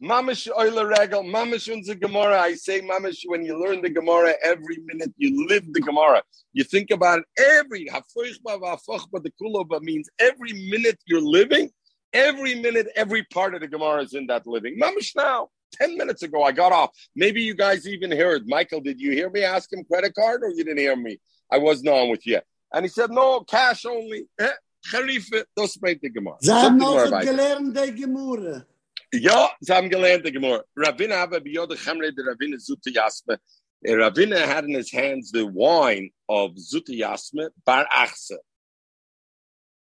Mamish 0.00 0.48
oile 0.56 0.84
regel, 0.84 1.24
mamish 1.24 1.68
unze 1.68 2.00
Gemara. 2.00 2.40
I 2.40 2.54
say 2.54 2.80
mamish 2.80 3.22
when 3.26 3.44
you 3.44 3.60
learn 3.60 3.82
the 3.82 3.90
Gemara 3.90 4.34
every 4.44 4.78
minute, 4.84 5.12
you 5.16 5.46
live 5.48 5.64
the 5.72 5.80
Gemara. 5.80 6.22
You 6.52 6.62
think 6.62 6.92
about 6.92 7.18
it 7.18 7.24
every 7.36 7.84
the 7.84 9.32
kulova 9.42 9.82
means 9.82 10.08
every 10.20 10.52
minute 10.70 10.98
you're 11.06 11.20
living, 11.20 11.70
every 12.12 12.54
minute, 12.54 12.86
every 12.94 13.24
part 13.24 13.56
of 13.56 13.60
the 13.60 13.66
Gemara 13.66 14.04
is 14.04 14.14
in 14.14 14.28
that 14.28 14.46
living. 14.46 14.78
Mamish 14.80 15.16
now. 15.16 15.48
10 15.72 15.96
minutes 15.96 16.22
ago, 16.22 16.42
I 16.42 16.52
got 16.52 16.72
off. 16.72 16.90
Maybe 17.14 17.42
you 17.42 17.54
guys 17.54 17.86
even 17.86 18.10
heard. 18.10 18.46
Michael, 18.46 18.80
did 18.80 19.00
you 19.00 19.12
hear 19.12 19.30
me 19.30 19.42
ask 19.42 19.72
him 19.72 19.84
credit 19.84 20.14
card 20.14 20.42
or 20.42 20.50
you 20.50 20.64
didn't 20.64 20.78
hear 20.78 20.96
me? 20.96 21.18
I 21.50 21.58
wasn't 21.58 21.88
on 21.88 22.10
with 22.10 22.26
you. 22.26 22.40
And 22.72 22.84
he 22.84 22.88
said, 22.88 23.10
no, 23.10 23.40
cash 23.40 23.84
only. 23.86 24.28
Das 24.38 25.78
meint 25.80 26.00
die 26.02 26.10
Gemara. 26.10 26.38
Sie 26.40 26.52
haben 26.52 26.82
auch 26.82 27.20
gelernt, 27.20 27.76
die 27.76 27.94
Gemara. 27.94 28.64
Ja, 29.12 29.50
sie 29.60 29.72
haben 29.72 29.90
gelernt, 29.90 30.24
die 30.24 30.32
Gemara. 30.32 30.62
Ravina 30.76 31.16
habe 31.16 31.40
bei 31.40 31.50
Yod 31.50 31.76
Chamre, 31.78 32.12
the 32.14 32.22
Ravina 32.22 32.58
Zute 32.58 32.90
Yasme. 32.90 33.38
Eh, 33.84 33.92
Ravina 33.92 34.36
had 34.36 34.64
in 34.64 34.74
his 34.74 34.92
hands 34.92 35.30
the 35.30 35.44
wine 35.44 36.10
of 36.28 36.52
Zute 36.56 36.90
Yasme, 36.90 37.48
Bar 37.64 37.86
Achse, 37.92 38.38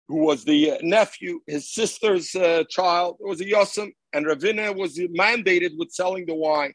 who 0.08 0.24
was 0.24 0.44
the 0.44 0.78
nephew, 0.82 1.40
his 1.46 1.72
sister's 1.72 2.34
uh, 2.34 2.64
child. 2.68 3.16
Was 3.20 3.40
a 3.40 3.44
Yosem, 3.44 3.92
and 4.12 4.26
Ravina 4.26 4.74
was 4.76 4.98
mandated 4.98 5.76
with 5.76 5.90
selling 5.92 6.26
the 6.26 6.34
wine. 6.34 6.74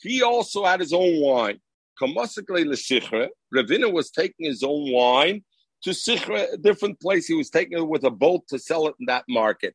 He 0.00 0.22
also 0.22 0.64
had 0.64 0.80
his 0.80 0.92
own 0.92 1.20
wine. 1.20 1.60
Ravina 2.00 3.92
was 3.92 4.10
taking 4.10 4.46
his 4.46 4.62
own 4.64 4.92
wine 4.92 5.44
to 5.84 5.90
Sichra, 5.90 6.52
a 6.52 6.56
different 6.56 7.00
place. 7.00 7.26
He 7.26 7.34
was 7.34 7.50
taking 7.50 7.78
it 7.78 7.86
with 7.86 8.04
a 8.04 8.10
boat 8.10 8.48
to 8.48 8.58
sell 8.58 8.88
it 8.88 8.94
in 8.98 9.06
that 9.06 9.24
market. 9.28 9.74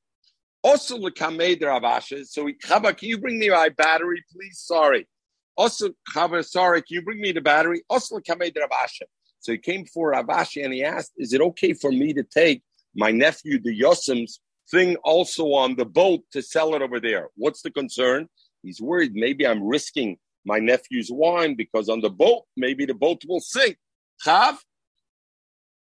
Also, 0.64 0.98
Lekamed 0.98 1.64
Rav 1.64 1.84
Ashi. 1.84 2.26
So, 2.26 2.50
Chava, 2.66 2.98
can 2.98 3.08
you 3.08 3.18
bring 3.20 3.40
me 3.40 3.50
my 3.50 3.70
battery, 3.70 4.22
please? 4.32 4.60
Sorry. 4.60 5.08
Also, 5.56 5.92
Chava, 6.14 6.44
sorry, 6.44 6.82
can 6.82 6.96
you 6.96 7.02
bring 7.04 7.22
me 7.22 7.32
the 7.32 7.40
battery? 7.40 7.84
Also, 7.90 8.20
Lekamed 8.20 8.58
Rav 8.60 8.70
Ashi. 8.70 9.04
So 9.39 9.52
he 9.54 9.58
came 9.58 9.86
for 9.86 10.10
Rav 10.10 10.28
Ashi 10.28 10.63
and 10.63 10.73
he 10.73 10.84
asked, 10.84 11.13
Is 11.17 11.34
it 11.34 11.41
okay 11.41 11.73
for 11.73 11.91
me 11.91 12.13
to 12.13 12.23
take 12.23 12.62
my 12.95 13.12
nephew, 13.12 13.60
the 13.60 13.78
Yosim's 13.78 14.39
thing 14.69 14.95
also 14.97 15.54
on 15.54 15.75
the 15.75 15.86
boat 15.86 16.21
to 16.32 16.41
sell 16.41 16.75
it 16.75 16.82
over 16.82 16.99
there? 16.99 17.30
What's 17.36 17.62
the 17.62 17.71
concern? 17.71 18.28
He's 18.63 18.82
worried 18.82 19.13
maybe 19.15 19.47
I'm 19.47 19.63
risking 19.63 20.17
my 20.45 20.60
nephew's 20.60 21.10
wine 21.12 21.56
because 21.56 21.89
on 21.89 22.02
the 22.02 22.10
boat, 22.10 22.43
maybe 22.58 22.86
the 22.86 22.93
boat 22.93 23.21
will 23.28 23.39
sink. 23.39 23.78
Chav? 24.25 24.58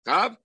Chav? 0.08 0.38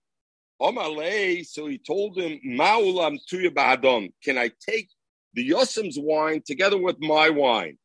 Omalei, 0.61 1.45
so 1.45 1.67
he 1.67 1.77
told 1.77 2.17
him, 2.17 2.39
Ma'ulam 2.45 3.19
tuya 3.31 3.51
ba'adon. 3.51 4.11
Can 4.23 4.37
I 4.37 4.51
take 4.67 4.89
the 5.33 5.47
Yosim's 5.47 5.99
wine 5.99 6.41
together 6.45 6.77
with 6.77 6.99
my 6.99 7.29
wine? 7.29 7.77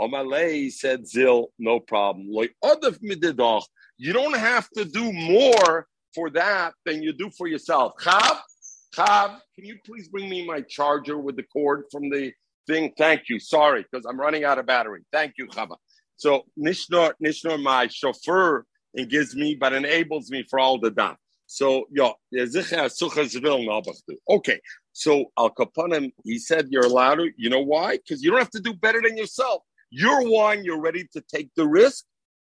Omalei 0.00 0.72
said, 0.72 1.06
Zil, 1.08 1.48
no 1.58 1.80
problem. 1.80 2.28
You 3.96 4.12
don't 4.12 4.36
have 4.36 4.68
to 4.70 4.84
do 4.84 5.12
more 5.12 5.86
for 6.14 6.30
that 6.30 6.74
than 6.84 7.02
you 7.02 7.12
do 7.12 7.30
for 7.30 7.46
yourself. 7.46 7.94
Chav, 8.00 8.38
Chav, 8.94 9.38
can 9.54 9.64
you 9.64 9.76
please 9.84 10.08
bring 10.08 10.28
me 10.28 10.46
my 10.46 10.60
charger 10.62 11.18
with 11.18 11.36
the 11.36 11.42
cord 11.44 11.84
from 11.90 12.10
the 12.10 12.32
thing? 12.66 12.92
Thank 12.98 13.28
you. 13.28 13.38
Sorry, 13.38 13.84
because 13.90 14.04
I'm 14.06 14.18
running 14.18 14.44
out 14.44 14.58
of 14.58 14.66
battery. 14.66 15.02
Thank 15.12 15.34
you, 15.38 15.46
Chava. 15.46 15.76
So 16.16 16.44
Nishnor, 16.58 17.12
Nishnor, 17.22 17.62
my 17.62 17.88
chauffeur, 17.88 18.64
and 18.94 19.08
gives 19.10 19.34
me, 19.34 19.56
but 19.56 19.72
enables 19.72 20.30
me 20.30 20.44
for 20.48 20.58
all 20.58 20.78
the 20.78 20.90
done. 20.90 21.16
So, 21.46 21.86
yeah, 21.92 22.12
okay. 24.30 24.60
So 24.92 25.24
Al 25.38 25.50
Kapanim, 25.50 26.12
he 26.24 26.38
said 26.38 26.68
you're 26.70 26.86
allowed 26.86 27.16
to. 27.16 27.30
You 27.36 27.50
know 27.50 27.62
why? 27.62 27.98
Because 27.98 28.22
you 28.22 28.30
don't 28.30 28.38
have 28.38 28.50
to 28.50 28.60
do 28.60 28.72
better 28.72 29.02
than 29.02 29.16
yourself. 29.16 29.62
You're 29.90 30.28
one. 30.28 30.64
you're 30.64 30.80
ready 30.80 31.06
to 31.12 31.20
take 31.20 31.50
the 31.54 31.66
risk. 31.66 32.04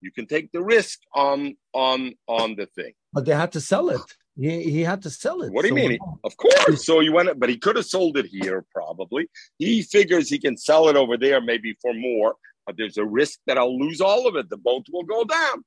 You 0.01 0.13
can 0.13 0.27
take 0.27 0.53
the 0.53 0.63
risk 0.63 1.01
on 1.15 1.57
on 1.73 2.15
on 2.27 2.57
the 2.57 2.67
thing. 2.67 2.93
But 3.13 3.25
they 3.25 3.35
had 3.35 3.53
to 3.53 3.61
sell 3.61 3.91
it. 3.91 4.01
He, 4.37 4.63
he 4.71 4.81
had 4.83 5.03
to 5.03 5.11
sell 5.11 5.43
it. 5.43 5.53
What 5.53 5.63
do 5.63 5.69
you 5.69 5.83
so 5.83 5.89
mean? 5.89 5.99
Of 6.23 6.37
course. 6.37 6.87
So 6.87 7.01
you 7.01 7.13
went, 7.13 7.41
but 7.41 7.49
he 7.49 7.59
could 7.59 7.75
have 7.75 7.87
sold 7.87 8.17
it 8.17 8.27
here 8.27 8.65
probably. 8.73 9.29
He 9.59 9.83
figures 9.83 10.29
he 10.29 10.39
can 10.39 10.57
sell 10.57 10.89
it 10.89 10.97
over 10.97 11.17
there 11.17 11.41
maybe 11.41 11.77
for 11.83 11.93
more, 11.93 12.37
but 12.65 12.77
there's 12.77 12.99
a 12.99 13.05
risk 13.05 13.41
that 13.47 13.59
I'll 13.59 13.77
lose 13.77 14.01
all 14.01 14.29
of 14.29 14.37
it. 14.37 14.49
The 14.49 14.57
boat 14.57 14.87
will 14.93 15.03
go 15.03 15.25
down. 15.25 15.65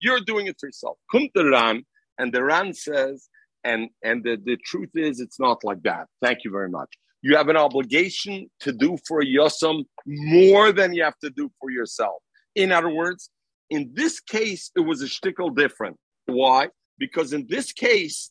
You're 0.00 0.20
doing 0.20 0.46
it 0.48 0.56
for 0.58 0.66
yourself. 0.66 0.98
Come 1.12 1.28
to 1.36 1.48
Ran, 1.48 1.84
and 2.18 2.32
the 2.32 2.42
Ran 2.42 2.74
says, 2.74 3.28
and 3.62 3.90
and 4.02 4.24
the, 4.24 4.36
the 4.44 4.56
truth 4.56 4.90
is, 4.94 5.20
it's 5.20 5.38
not 5.38 5.62
like 5.62 5.82
that. 5.82 6.06
Thank 6.20 6.44
you 6.44 6.50
very 6.50 6.70
much. 6.70 6.88
You 7.22 7.36
have 7.36 7.48
an 7.48 7.56
obligation 7.56 8.48
to 8.60 8.72
do 8.72 8.96
for 9.06 9.22
Yosam 9.22 9.84
more 10.06 10.72
than 10.72 10.92
you 10.92 11.02
have 11.04 11.18
to 11.22 11.30
do 11.30 11.50
for 11.60 11.70
yourself. 11.70 12.22
In 12.54 12.72
other 12.72 12.90
words, 12.90 13.30
in 13.70 13.90
this 13.94 14.20
case, 14.20 14.70
it 14.76 14.80
was 14.80 15.02
a 15.02 15.06
shtickle 15.06 15.54
different. 15.54 15.96
Why? 16.26 16.68
Because 16.98 17.32
in 17.32 17.46
this 17.48 17.72
case, 17.72 18.30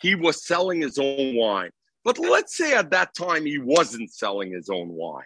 he 0.00 0.14
was 0.14 0.44
selling 0.44 0.80
his 0.80 0.98
own 0.98 1.36
wine. 1.36 1.70
But 2.04 2.18
let's 2.18 2.56
say 2.56 2.74
at 2.74 2.90
that 2.90 3.14
time 3.14 3.46
he 3.46 3.58
wasn't 3.58 4.12
selling 4.12 4.52
his 4.52 4.68
own 4.68 4.88
wine. 4.88 5.24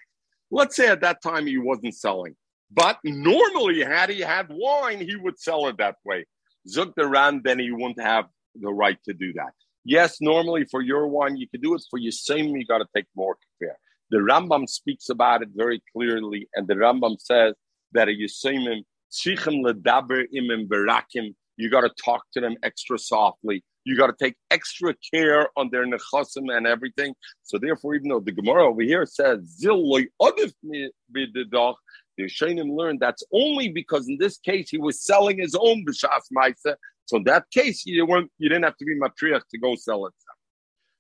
Let's 0.51 0.77
say 0.77 0.89
at 0.89 1.01
that 1.01 1.23
time 1.23 1.47
he 1.47 1.59
wasn't 1.59 1.95
selling. 1.95 2.37
But 2.71 2.99
normally, 3.05 3.83
had 3.83 4.11
he 4.11 4.21
had 4.21 4.49
wine, 4.51 5.01
he 5.01 5.17
would 5.17 5.39
sell 5.39 5.69
it 5.69 5.79
that 5.79 5.97
way. 6.05 6.27
Zuk 6.69 6.95
the 6.97 7.07
Ran, 7.07 7.41
then 7.45 7.59
he 7.59 7.71
wouldn't 7.71 8.01
have 8.01 8.27
the 8.61 8.73
right 8.73 8.99
to 9.05 9.15
do 9.15 9.33
that. 9.35 9.53
Yes, 9.85 10.21
normally 10.21 10.65
for 10.65 10.83
your 10.83 11.07
wine, 11.07 11.37
you 11.37 11.49
can 11.49 11.61
do 11.61 11.75
it. 11.75 11.83
For 11.89 11.99
your 11.99 12.13
same, 12.13 12.57
you 12.57 12.67
got 12.67 12.79
to 12.79 12.87
take 12.95 13.07
more 13.15 13.37
care. 13.63 13.79
The 14.11 14.19
Rambam 14.19 14.69
speaks 14.69 15.09
about 15.09 15.43
it 15.43 15.49
very 15.55 15.83
clearly, 15.93 16.49
and 16.55 16.67
the 16.67 16.75
Rambam 16.75 17.21
says 17.21 17.55
that 17.93 18.09
a 18.09 18.13
Yisimim, 18.13 18.83
Shichem 19.13 19.65
ledaber 19.65 20.25
imim 20.35 20.69
berakim, 20.69 21.35
you 21.57 21.71
got 21.71 21.83
to 21.83 21.91
talk 22.03 22.25
to 22.33 22.41
them 22.41 22.57
extra 22.63 22.99
softly. 22.99 23.65
You 23.85 23.97
got 23.97 24.09
to 24.09 24.15
take 24.19 24.37
extra 24.51 24.95
care 25.15 25.49
on 25.57 25.71
their 25.71 25.87
nechasim 25.87 26.55
and 26.55 26.67
everything. 26.67 27.15
So 27.45 27.59
therefore, 27.59 27.95
even 27.95 28.09
though 28.09 28.21
the 28.21 28.33
Gemara 28.33 28.69
over 28.69 28.83
here 28.83 29.07
says 29.07 29.41
zil 29.59 29.89
loy 29.89 30.07
odif 30.21 30.53
b'didach, 30.65 31.75
the 32.19 32.25
Yishayim 32.25 32.77
learned 32.77 33.01
that's 33.01 33.23
only 33.33 33.69
because 33.69 34.09
in 34.09 34.19
this 34.19 34.39
case 34.39 34.71
he 34.71 34.79
was 34.79 35.05
selling 35.05 35.39
his 35.39 35.55
own 35.55 35.85
b'shas 35.87 36.25
ma'isa. 36.37 36.75
So 37.07 37.19
in 37.19 37.25
that 37.25 37.45
case, 37.53 37.87
you 37.87 38.05
weren't, 38.05 38.31
you 38.39 38.49
didn't 38.49 38.65
have 38.65 38.77
to 38.79 38.85
be 38.85 38.99
matriach 38.99 39.43
to 39.51 39.59
go 39.59 39.77
sell 39.77 40.07
it. 40.07 40.15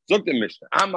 Look 0.08 0.24
the 0.24 0.38
Mishnah. 0.38 0.68
I'm. 0.72 0.94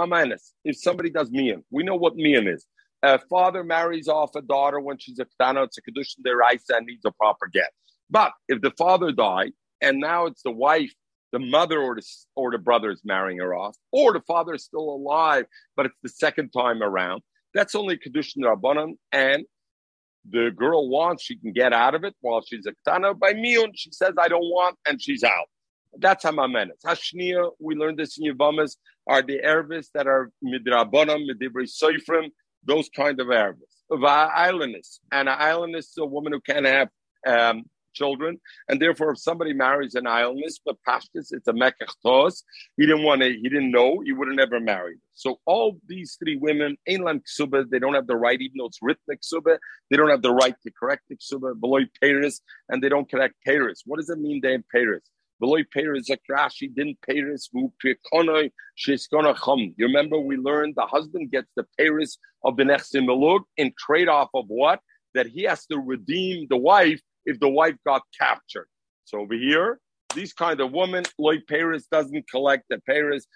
If 0.63 0.78
somebody 0.78 1.10
does 1.10 1.32
mian, 1.32 1.63
we 1.71 1.84
know 1.84 1.95
what 1.95 2.15
mian 2.15 2.47
is. 2.47 2.65
A 3.02 3.18
father 3.18 3.64
marries 3.64 4.08
off 4.08 4.36
a 4.36 4.42
daughter 4.42 4.80
when 4.80 4.98
she's 4.98 5.20
a 5.20 5.26
ktana, 5.26 5.66
it's 5.66 5.78
a 5.78 5.82
kedushin 5.82 6.20
deraisa 6.26 6.78
and 6.78 6.86
needs 6.86 7.06
a 7.06 7.12
proper 7.12 7.48
get. 7.48 7.72
But 8.10 8.34
if 8.48 8.62
the 8.62 8.72
father 8.72 9.12
died 9.12 9.54
and 9.82 10.00
now 10.00 10.26
it's 10.26 10.42
the 10.44 10.52
wife, 10.52 10.94
the 11.32 11.40
mother 11.40 11.80
or 11.80 11.96
the 11.96 12.06
or 12.36 12.52
the 12.52 12.58
brother 12.58 12.90
is 12.90 13.02
marrying 13.06 13.40
her 13.40 13.54
off, 13.54 13.78
or 13.92 14.14
the 14.14 14.22
father 14.22 14.56
is 14.56 14.64
still 14.64 14.90
alive, 14.90 15.46
but 15.78 15.86
it's 15.86 16.00
the 16.04 16.10
second 16.10 16.50
time 16.50 16.82
around, 16.82 17.22
that's 17.54 17.76
only 17.76 17.98
kedushin 17.98 18.40
rabbanon, 18.40 18.94
and 19.12 19.46
the 20.30 20.52
girl 20.56 20.90
wants, 20.90 21.24
she 21.24 21.38
can 21.38 21.54
get 21.54 21.72
out 21.72 21.96
of 21.96 22.04
it 22.04 22.16
while 22.22 22.42
she's 22.42 22.66
a 22.66 22.74
ktana. 22.74 23.18
By 23.18 23.34
miyun, 23.34 23.72
she 23.76 23.91
says, 23.91 24.14
I 24.20 24.28
don't 24.28 24.41
want, 24.41 24.78
and 24.88 25.02
she's 25.02 25.24
out. 25.24 25.47
That's 25.97 26.24
Hamamenes. 26.26 26.82
Hashnia, 26.86 27.52
we 27.60 27.76
learned 27.76 27.97
this 27.97 28.18
in 28.20 28.32
Yavamas, 28.32 28.76
are 29.08 29.22
the 29.22 29.39
Ervis 29.43 29.88
that 29.93 30.08
are 30.08 30.32
midrabonam, 30.43 31.26
midibri 31.28 31.68
soifrim, 31.68 32.30
those 32.70 32.89
kind 32.95 33.20
of 33.20 33.28
Ervis. 33.28 33.76
Islandist. 33.91 34.99
And 35.11 35.28
an 35.28 35.38
islandist 35.38 35.78
is 35.78 35.97
a 35.99 36.05
woman 36.05 36.34
who 36.34 36.41
can't 36.41 36.65
have 36.65 36.89
um, 37.28 37.63
children, 37.93 38.39
and 38.67 38.82
therefore, 38.82 39.11
if 39.11 39.20
somebody 39.20 39.53
marries 39.53 39.95
an 39.95 40.05
islandist, 40.05 40.59
but 40.65 40.78
pashtus, 40.88 41.28
it's 41.32 41.47
a 41.47 41.53
mekach 41.53 42.34
He 42.78 42.86
didn't 42.86 43.03
want 43.03 43.22
to. 43.22 43.30
He 43.30 43.49
didn't 43.49 43.72
know. 43.72 43.99
He 44.05 44.13
would 44.13 44.28
have 44.28 44.38
never 44.38 44.59
married. 44.59 44.99
So 45.13 45.39
all 45.45 45.80
these 45.88 46.17
three 46.22 46.38
women, 46.38 46.78
einlam 46.88 47.22
ksuba, 47.30 47.70
they 47.70 47.80
don't 47.80 47.95
have 47.95 48.07
the 48.07 48.15
right, 48.15 48.39
even 48.39 48.57
though 48.59 48.67
it's 48.67 48.80
written 48.82 49.03
ksuba, 49.09 49.57
they 49.89 49.97
don't 49.97 50.09
have 50.09 50.22
the 50.22 50.34
right 50.34 50.55
to 50.63 50.72
correct 50.72 51.03
ksuba, 51.11 51.59
below 51.59 51.80
Paris, 52.01 52.41
and 52.70 52.82
they 52.82 52.89
don't 52.89 53.09
correct 53.09 53.36
Paris. 53.45 53.84
What 53.86 53.97
does 53.97 54.09
it 54.09 54.20
mean? 54.20 54.39
They 54.41 54.53
have 54.53 54.63
Paris. 54.72 55.03
Veloy 55.42 55.66
Peres 55.72 56.10
Rashi 56.30 56.74
didn't 56.74 56.98
mu 57.54 57.70
Pirkonoi 57.84 58.52
Sheskona 58.78 59.36
Chum. 59.44 59.74
You 59.78 59.88
remember 59.88 60.20
we 60.20 60.38
learned 60.38 60.76
the 60.76 60.86
husband 60.86 61.32
gets 61.32 61.50
the 61.56 61.66
Peres 61.78 62.18
of 62.44 62.58
the 62.58 62.64
Nechsim 62.64 63.06
Melug 63.06 63.42
in 63.58 63.74
trade 63.78 64.10
off 64.10 64.30
of 64.34 64.46
what? 64.48 64.80
That 65.16 65.28
he 65.28 65.44
has 65.44 65.66
to 65.68 65.78
redeem 65.78 66.48
the 66.50 66.58
wife 66.58 67.02
if 67.26 67.40
the 67.40 67.50
wife 67.50 67.76
got 67.86 68.04
captured. 68.20 68.68
So 69.06 69.20
over 69.20 69.34
here, 69.34 69.80
these 70.16 70.34
kind 70.34 70.60
of 70.60 70.72
women, 70.72 71.04
Loy 71.18 71.40
Peres 71.48 71.88
doesn't 71.92 72.30
collect 72.30 72.66
the 72.70 72.80
Peres. 72.80 73.28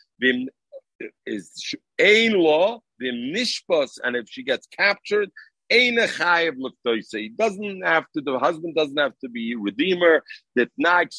Is 1.26 1.74
ain 2.00 2.34
law, 2.34 2.80
vim 3.00 3.34
nishpas, 3.34 3.98
and 4.04 4.16
if 4.16 4.30
she 4.30 4.44
gets 4.44 4.68
captured, 4.68 5.30
he 5.70 7.30
doesn't 7.38 7.82
have 7.86 8.06
to, 8.12 8.22
the 8.22 8.40
husband 8.40 8.76
doesn't 8.76 8.98
have 8.98 9.18
to 9.20 9.30
be 9.30 9.56
redeemer. 9.56 10.24
That 10.56 10.70
naik. 10.78 11.10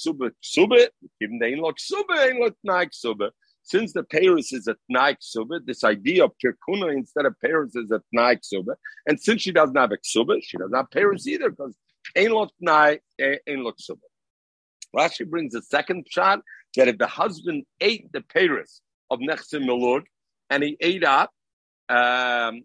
Since 3.67 3.95
the 3.95 4.03
Paris 4.05 4.53
is 4.53 4.69
at 4.69 4.77
naik 4.91 5.17
suba, 5.21 5.61
this 5.65 5.85
idea 5.85 6.25
of 6.25 6.33
kirkuna 6.45 6.93
instead 6.93 7.25
of 7.25 7.35
Paris 7.41 7.75
is 7.75 7.91
at 7.91 8.03
naik 8.13 8.41
suba. 8.43 8.77
And 9.07 9.19
since 9.19 9.41
she 9.43 9.53
doesn't 9.53 9.77
have 9.77 9.91
suba, 10.03 10.41
she 10.43 10.59
doesn't 10.59 10.77
have 10.77 10.91
Paris 10.91 11.27
either 11.27 11.49
because 11.51 11.75
ain't 12.15 12.33
look 12.33 12.53
naik, 12.61 13.01
ain't 13.19 13.63
look 13.63 13.77
suba. 13.79 14.03
Rashi 14.95 15.29
brings 15.29 15.55
a 15.55 15.63
second 15.63 16.07
shot 16.09 16.41
that 16.77 16.89
if 16.89 16.99
the 16.99 17.07
husband 17.07 17.65
ate 17.81 18.13
the 18.13 18.21
Paris 18.21 18.81
of 19.11 19.19
Nechsim 19.19 19.65
Melug 19.65 20.03
and 20.51 20.63
he 20.63 20.77
ate 20.81 21.05
up, 21.05 21.31
um, 21.89 22.63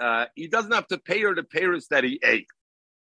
uh, 0.00 0.26
he 0.34 0.48
doesn't 0.48 0.72
have 0.72 0.86
to 0.88 0.98
pay 0.98 1.20
her 1.22 1.34
the 1.34 1.42
payers 1.42 1.86
that 1.88 2.04
he 2.04 2.20
ate, 2.24 2.48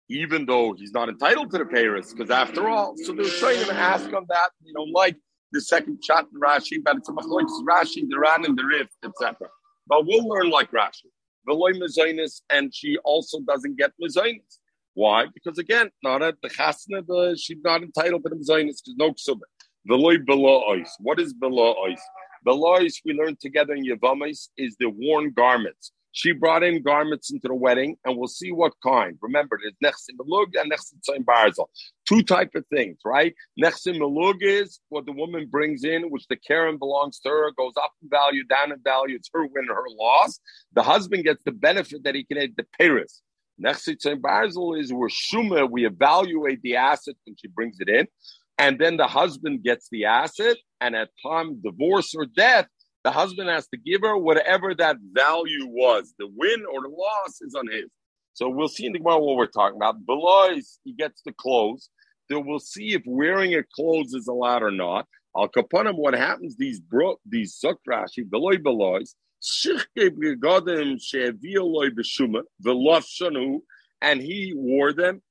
even 0.09 0.47
though 0.47 0.73
he's 0.73 0.93
not 0.93 1.09
entitled 1.09 1.51
to 1.53 1.59
the 1.59 1.67
payers, 1.67 2.13
because 2.13 2.31
after 2.31 2.69
all, 2.69 2.95
so 2.97 3.13
they're 3.13 3.25
trying 3.27 3.65
to 3.65 3.75
ask 3.75 4.13
on 4.13 4.27
that, 4.29 4.51
you 4.63 4.73
know, 4.73 4.83
like 4.83 5.17
the 5.53 5.61
second 5.61 6.03
chat 6.03 6.27
in 6.33 6.41
Rashi, 6.41 6.83
but 6.83 6.97
it's 6.97 7.09
a 7.09 7.13
Rashi, 7.13 8.09
the 8.09 8.19
Ran 8.19 8.45
and 8.45 8.59
the 8.59 8.65
Rif, 8.65 8.89
etc. 9.05 9.49
But 9.87 10.07
we'll 10.07 10.27
learn 10.27 10.51
like 10.51 10.71
Rashi. 10.73 11.07
Veloy 11.49 11.75
Mezainis, 11.79 12.41
and 12.51 12.75
she 12.75 12.97
also 12.99 13.41
doesn't 13.41 13.77
get 13.77 13.93
Mezainis. 14.03 14.59
Why? 14.95 15.27
Because 15.33 15.59
again, 15.59 15.91
not 16.03 16.23
at 16.23 16.37
the 16.43 16.49
chasna, 16.49 17.07
the, 17.07 17.37
she's 17.41 17.59
not 17.63 17.83
entitled 17.83 18.23
to 18.25 18.31
the 18.31 18.37
Mezainis 18.37 18.81
because 18.85 18.95
no 18.97 19.13
ksubah. 19.13 19.43
Veloy 19.89 20.25
below 20.25 20.63
ice. 20.73 20.97
What 21.01 21.21
is 21.21 21.35
below 21.35 21.75
ice? 21.89 22.03
Below 22.45 22.75
ice 22.77 23.01
we 23.05 23.13
learned 23.13 23.41
together 23.41 23.75
in 23.75 23.85
Yavamis 23.85 24.49
is 24.57 24.77
the 24.79 24.89
worn 24.89 25.33
garments. 25.33 25.93
She 26.17 26.31
brought 26.31 26.63
in 26.63 26.81
garments 26.81 27.33
into 27.33 27.49
the 27.49 27.57
wedding, 27.57 27.97
and 28.05 28.17
we'll 28.17 28.29
see 28.29 28.53
what 28.53 28.73
kind. 28.85 29.19
Remember, 29.21 29.59
there's 29.61 29.75
nechsim 29.83 30.17
melug 30.17 30.57
and 30.57 30.71
nechsim 30.71 31.01
tzayin 31.03 31.25
barzel. 31.25 31.67
Two 32.09 32.23
type 32.23 32.51
of 32.55 32.65
things, 32.69 32.99
right? 33.05 33.35
Nechsim 33.61 33.99
melug 33.99 34.37
is 34.41 34.79
what 34.91 35.07
the 35.07 35.13
woman 35.13 35.49
brings 35.51 35.83
in, 35.83 36.05
which 36.11 36.25
the 36.29 36.37
Karen 36.37 36.79
belongs 36.79 37.19
to 37.19 37.29
her, 37.29 37.51
goes 37.59 37.73
up 37.77 37.91
in 38.01 38.09
value, 38.09 38.45
down 38.45 38.71
in 38.71 38.79
value. 38.85 39.17
It's 39.17 39.29
her 39.35 39.43
win, 39.43 39.67
her 39.67 39.87
loss. 39.99 40.39
The 40.73 40.85
husband 40.85 41.25
gets 41.25 41.43
the 41.43 41.51
benefit 41.51 42.05
that 42.05 42.15
he 42.15 42.23
can 42.23 42.39
add 42.39 42.53
the 42.57 42.67
Paris. 42.79 43.21
Nechsim 43.61 43.97
tzayin 43.97 44.21
barzel 44.21 44.81
is 44.81 44.93
where 44.93 45.09
shuma, 45.09 45.69
we 45.69 45.85
evaluate 45.85 46.63
the 46.63 46.77
asset 46.77 47.17
when 47.27 47.35
she 47.37 47.49
brings 47.49 47.79
it 47.81 47.89
in. 47.89 48.07
And 48.57 48.79
then 48.79 48.99
the 48.99 49.09
husband 49.09 49.65
gets 49.65 49.89
the 49.91 50.05
asset, 50.05 50.59
and 50.81 50.95
at 50.95 51.09
time 51.27 51.61
divorce 51.61 52.15
or 52.15 52.25
death, 52.25 52.69
the 53.05 53.11
husband 53.11 53.51
has 53.51 53.69
to 53.69 53.77
give 53.77 54.01
her 54.01 54.17
whatever 54.17 54.75
that 54.75 54.97
value 55.13 55.67
was. 55.67 56.15
The 56.19 56.27
win 56.27 56.65
or 56.73 56.81
the 56.83 56.89
loss 56.89 57.41
is 57.43 57.55
on 57.55 57.69
his. 57.71 57.91
So 58.33 58.49
we'll 58.49 58.69
see 58.69 58.87
in 58.87 58.93
the 58.93 58.99
Gemara 58.99 59.21
what 59.21 59.37
we're 59.37 59.47
talking 59.47 59.77
about. 59.77 60.05
Below 60.07 60.57
he 60.83 60.93
gets 60.95 61.23
the 61.25 61.33
clothes. 61.33 61.91
Then 62.29 62.47
we'll 62.47 62.59
see 62.59 62.95
if 62.95 63.03
wearing 63.07 63.55
a 63.55 63.63
clothes 63.63 64.15
is 64.15 64.27
allowed 64.27 64.63
or 64.63 64.71
not. 64.71 65.07
Al 65.37 65.49
kapanim, 65.49 65.97
what 65.97 66.15
happens? 66.15 66.57
These 66.57 66.81
bro, 66.81 67.17
these 67.27 67.61
sukrashi 67.63 68.29
beloy 68.29 68.57
beloys, 68.57 69.15
and 74.01 74.23
he 74.23 74.53
wore 74.57 74.93
them. 74.93 75.23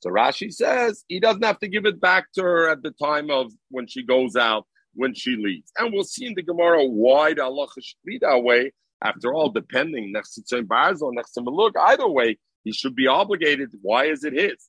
So 0.00 0.10
Rashi 0.10 0.52
says 0.52 1.04
he 1.08 1.20
doesn't 1.20 1.44
have 1.44 1.58
to 1.60 1.68
give 1.68 1.86
it 1.86 2.00
back 2.00 2.26
to 2.34 2.42
her 2.42 2.68
at 2.68 2.82
the 2.82 2.90
time 2.90 3.30
of 3.30 3.50
when 3.70 3.86
she 3.86 4.02
goes 4.04 4.36
out 4.36 4.66
when 4.96 5.14
she 5.14 5.36
leaves. 5.36 5.70
And 5.78 5.92
we'll 5.92 6.04
see 6.04 6.26
in 6.26 6.34
the 6.34 6.42
Gemara 6.42 6.84
why 6.84 7.34
the 7.34 7.44
Allah 7.44 7.68
should 7.80 7.96
be 8.04 8.18
that 8.22 8.42
way. 8.42 8.72
After 9.04 9.32
all, 9.34 9.50
depending 9.50 10.10
next 10.12 10.34
to 10.34 10.62
Barzel, 10.62 11.12
next 11.12 11.32
to 11.32 11.42
Maluk, 11.42 11.72
either 11.78 12.08
way, 12.08 12.38
he 12.64 12.72
should 12.72 12.96
be 12.96 13.06
obligated. 13.06 13.70
Why 13.82 14.06
is 14.06 14.24
it 14.24 14.32
his? 14.32 14.68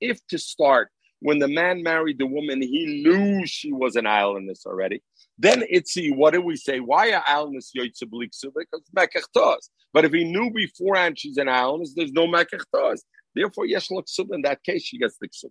If 0.00 0.26
to 0.28 0.38
start, 0.38 0.88
when 1.20 1.40
the 1.40 1.48
man 1.48 1.82
married 1.82 2.18
the 2.18 2.26
woman, 2.26 2.62
he 2.62 3.02
knew 3.04 3.44
she 3.46 3.72
was 3.72 3.96
an 3.96 4.06
islandess 4.06 4.64
already. 4.64 5.02
Then 5.38 5.64
see, 5.84 6.10
what 6.10 6.34
do 6.34 6.40
we 6.40 6.56
say? 6.56 6.78
Why 6.78 7.12
are 7.12 7.24
islandess 7.26 7.72
Because 7.74 8.82
mekachtos. 8.96 9.68
But 9.92 10.04
if 10.04 10.12
he 10.12 10.24
knew 10.24 10.52
beforehand 10.52 11.18
she's 11.18 11.36
an 11.36 11.48
islandess, 11.48 11.94
there's 11.94 12.12
no 12.12 12.28
mekachtos. 12.28 13.00
Therefore, 13.34 13.66
yes, 13.66 13.88
in 14.32 14.42
that 14.42 14.62
case, 14.62 14.84
she 14.84 14.98
gets 14.98 15.16
the 15.20 15.28
ksubah. 15.28 15.50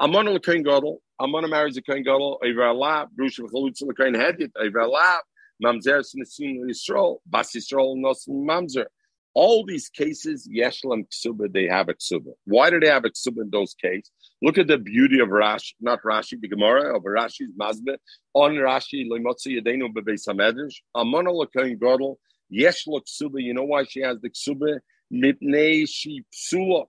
Amon 0.00 0.30
l'kohen 0.30 0.64
gadol. 0.64 1.02
Amon 1.20 1.50
marries 1.50 1.76
a 1.76 1.82
kohen 1.82 2.02
gadol. 2.02 2.38
Over 2.42 2.62
Allah, 2.62 3.06
brush 3.14 3.38
v'chalutz 3.38 3.82
l'kohen 3.82 4.16
hedit. 4.16 4.50
Over 4.58 4.80
Allah, 4.80 5.20
mamzer 5.62 6.00
s'nesim 6.00 6.64
l'Yisrael. 6.64 7.18
Bas 7.26 7.54
Yisrael 7.54 7.98
nosim 7.98 8.46
mamzer. 8.46 8.86
All 9.34 9.66
these 9.66 9.90
cases, 9.90 10.48
yeshlam 10.50 11.04
ksuba, 11.12 11.52
they 11.52 11.66
have 11.66 11.90
a 11.90 11.94
ksuba. 11.94 12.32
Why 12.46 12.70
do 12.70 12.80
they 12.80 12.88
have 12.88 13.04
a 13.04 13.10
ksuba 13.10 13.42
in 13.42 13.50
those 13.50 13.74
cases? 13.74 14.10
Look 14.40 14.56
at 14.56 14.68
the 14.68 14.78
beauty 14.78 15.20
of 15.20 15.28
Rashi, 15.28 15.74
not 15.82 16.00
Rashi, 16.02 16.40
the 16.40 16.48
Gemara 16.48 16.96
of 16.96 17.02
Rashi's 17.02 17.52
Mazbeh. 17.60 17.98
On 18.32 18.52
Rashi, 18.52 19.06
loimotzi 19.06 19.60
yedenu 19.60 19.92
bebeis 19.92 20.26
hamedrash. 20.26 20.76
Amon 20.94 21.26
l'kohen 21.26 21.78
gadol. 21.78 22.18
Yesh 22.48 22.86
ksuba. 22.86 23.42
You 23.42 23.52
know 23.52 23.64
why 23.64 23.84
she 23.84 24.00
has 24.00 24.16
the 24.22 24.30
ksuba? 24.30 24.78
Mipnei 25.12 25.86
she 25.86 26.24
psula. 26.34 26.86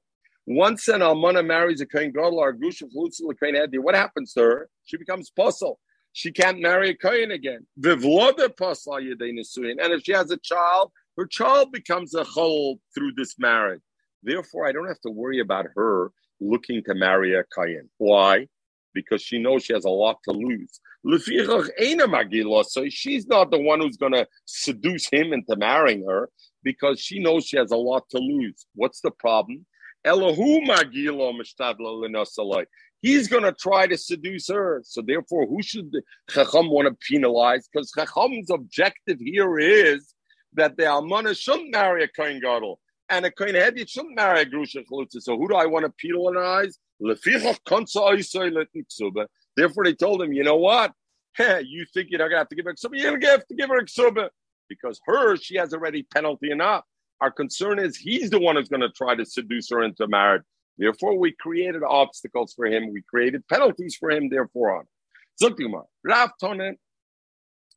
Once 0.48 0.88
an 0.88 1.02
almana 1.02 1.46
marries 1.46 1.82
a 1.82 1.86
kohen 1.86 2.12
gadol 2.12 2.40
or 2.40 2.54
grusha 2.54 2.84
flutzil 2.94 3.34
kohen 3.40 3.56
edi, 3.56 3.78
what 3.78 3.96
happens 3.96 4.34
to 4.34 4.42
her? 4.42 4.70
She 4.86 4.98
becomes 4.98 5.30
puzzle. 5.30 5.80
She 6.14 6.32
can't 6.32 6.60
marry 6.60 6.90
a 6.90 6.96
kohen 6.96 7.32
again. 7.32 7.66
Vivloda 7.80 8.50
pasal 8.50 9.00
And 9.00 9.94
if 9.94 10.04
she 10.04 10.12
has 10.14 10.32
a 10.32 10.38
child, 10.38 10.92
her 11.18 11.26
child 11.26 11.72
becomes 11.72 12.14
a 12.16 12.24
chol 12.24 12.80
through 12.94 13.14
this 13.16 13.36
marriage. 13.38 13.82
Therefore, 14.24 14.68
I 14.68 14.72
don't 14.72 14.88
have 14.88 15.02
to 15.02 15.12
worry 15.12 15.40
about 15.40 15.68
her 15.76 16.12
looking 16.40 16.84
to 16.86 16.96
marry 16.96 17.34
a 17.36 17.44
kohen. 17.56 17.90
Why? 17.98 18.48
Because 18.94 19.22
she 19.22 19.40
knows 19.40 19.64
she 19.64 19.74
has 19.74 19.86
a 19.86 19.90
lot 19.90 20.18
to 20.26 20.32
lose. 20.32 20.80
So 21.04 21.18
she's 22.90 23.28
not 23.28 23.50
the 23.52 23.58
one 23.58 23.80
who's 23.80 23.98
going 23.98 24.12
to 24.12 24.28
seduce 24.46 25.10
him 25.10 25.34
into 25.34 25.56
marrying 25.56 26.06
her 26.08 26.30
because 26.64 27.00
she 27.00 27.20
knows 27.20 27.46
she 27.46 27.58
has 27.58 27.72
a 27.72 27.78
lot 27.78 28.10
to 28.10 28.18
lose. 28.20 28.66
What's 28.76 29.02
the 29.02 29.12
problem? 29.12 29.66
He's 33.02 33.28
going 33.28 33.44
to 33.44 33.52
try 33.54 33.88
to 33.88 33.98
seduce 33.98 34.48
her. 34.50 34.82
So 34.86 35.02
therefore, 35.02 35.48
who 35.48 35.62
should 35.64 35.92
Chacham 36.30 36.70
want 36.70 36.88
to 36.88 36.96
penalize? 37.08 37.68
Because 37.68 37.92
Chacham's 37.92 38.50
objective 38.50 39.20
here 39.20 39.60
is 39.60 40.14
that 40.54 40.78
the 40.78 40.84
Almana 40.84 41.38
shouldn't 41.38 41.72
marry 41.72 42.04
a 42.04 42.08
Kohen 42.08 42.40
Gadol. 42.40 42.80
And 43.10 43.26
a 43.26 43.32
Kohen 43.32 43.56
Hedit 43.56 43.90
shouldn't 43.90 44.16
marry 44.16 44.42
a 44.42 44.46
Grusha 44.46 44.86
Chalutza. 44.86 45.22
So 45.22 45.38
who 45.38 45.48
do 45.48 45.56
I 45.56 45.66
want 45.66 45.86
to 45.86 45.92
penalize? 45.92 46.78
Therefore, 49.58 49.84
they 49.84 49.94
told 49.94 50.22
him, 50.22 50.34
you 50.34 50.44
know 50.44 50.58
what? 50.58 50.92
you 51.40 51.86
think 51.94 52.10
you're 52.10 52.20
not 52.20 52.26
going 52.26 52.32
to 52.32 52.38
have 52.38 52.50
to 52.50 52.56
give 52.56 52.66
her 52.66 52.72
a 52.72 52.76
ksuba? 52.76 52.92
You're 52.94 53.12
going 53.12 53.22
to 53.22 53.28
have 53.28 53.48
to 53.48 53.56
give 53.56 53.70
her 53.70 53.82
ksuba. 53.82 54.30
Because 54.70 55.02
her, 55.06 55.36
she 55.36 55.58
has 55.58 55.74
already 55.74 56.04
penalty 56.04 56.52
enough. 56.52 56.86
Our 57.22 57.32
concern 57.32 57.80
is 57.80 57.96
he's 57.96 58.32
the 58.32 58.40
one 58.40 58.56
who's 58.56 58.70
going 58.70 58.82
to 58.82 58.90
try 58.90 59.16
to 59.16 59.26
seduce 59.26 59.70
her 59.70 59.84
into 59.84 60.08
marriage. 60.08 60.44
Therefore, 60.78 61.18
we 61.18 61.34
created 61.40 61.84
obstacles 61.88 62.54
for 62.54 62.66
him. 62.66 62.92
We 62.92 63.04
created 63.04 63.48
penalties 63.48 63.96
for 63.96 64.10
him. 64.10 64.30
Therefore, 64.30 64.80
on. 64.80 64.86
Zuktima, 65.42 65.84
Rav 66.04 66.32
Tonen, 66.42 66.76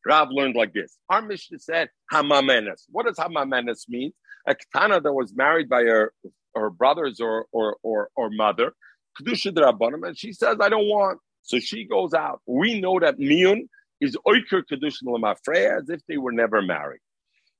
Rav 0.06 0.28
learned 0.30 0.56
like 0.56 0.72
this. 0.72 0.96
Our 1.08 1.22
Mishnah 1.22 1.58
said 1.58 1.88
Hamamenes. 2.12 2.84
What 2.90 3.06
does 3.06 3.16
Hamamenes 3.16 3.88
mean? 3.88 4.12
A 4.46 4.54
katana 4.54 5.00
that 5.00 5.12
was 5.12 5.34
married 5.34 5.68
by 5.68 5.82
her, 5.82 6.12
her 6.54 6.70
brothers 6.70 7.20
or 7.20 7.46
or 7.52 7.76
or, 7.82 8.10
or 8.16 8.30
mother, 8.30 8.72
Kedusha 9.18 9.54
Drabanim, 9.54 10.06
and 10.06 10.18
she 10.18 10.32
says, 10.32 10.58
I 10.60 10.68
don't 10.68 10.86
want. 10.86 11.20
So 11.42 11.58
she 11.58 11.84
goes 11.84 12.14
out. 12.14 12.40
We 12.46 12.80
know 12.80 13.00
that 13.00 13.18
Miyun 13.18 13.68
is 14.00 14.16
Oiker 14.26 14.62
Kedusha 14.70 15.04
Lamafreya 15.04 15.80
as 15.82 15.88
if 15.88 16.00
they 16.08 16.16
were 16.18 16.32
never 16.32 16.62
married. 16.62 17.00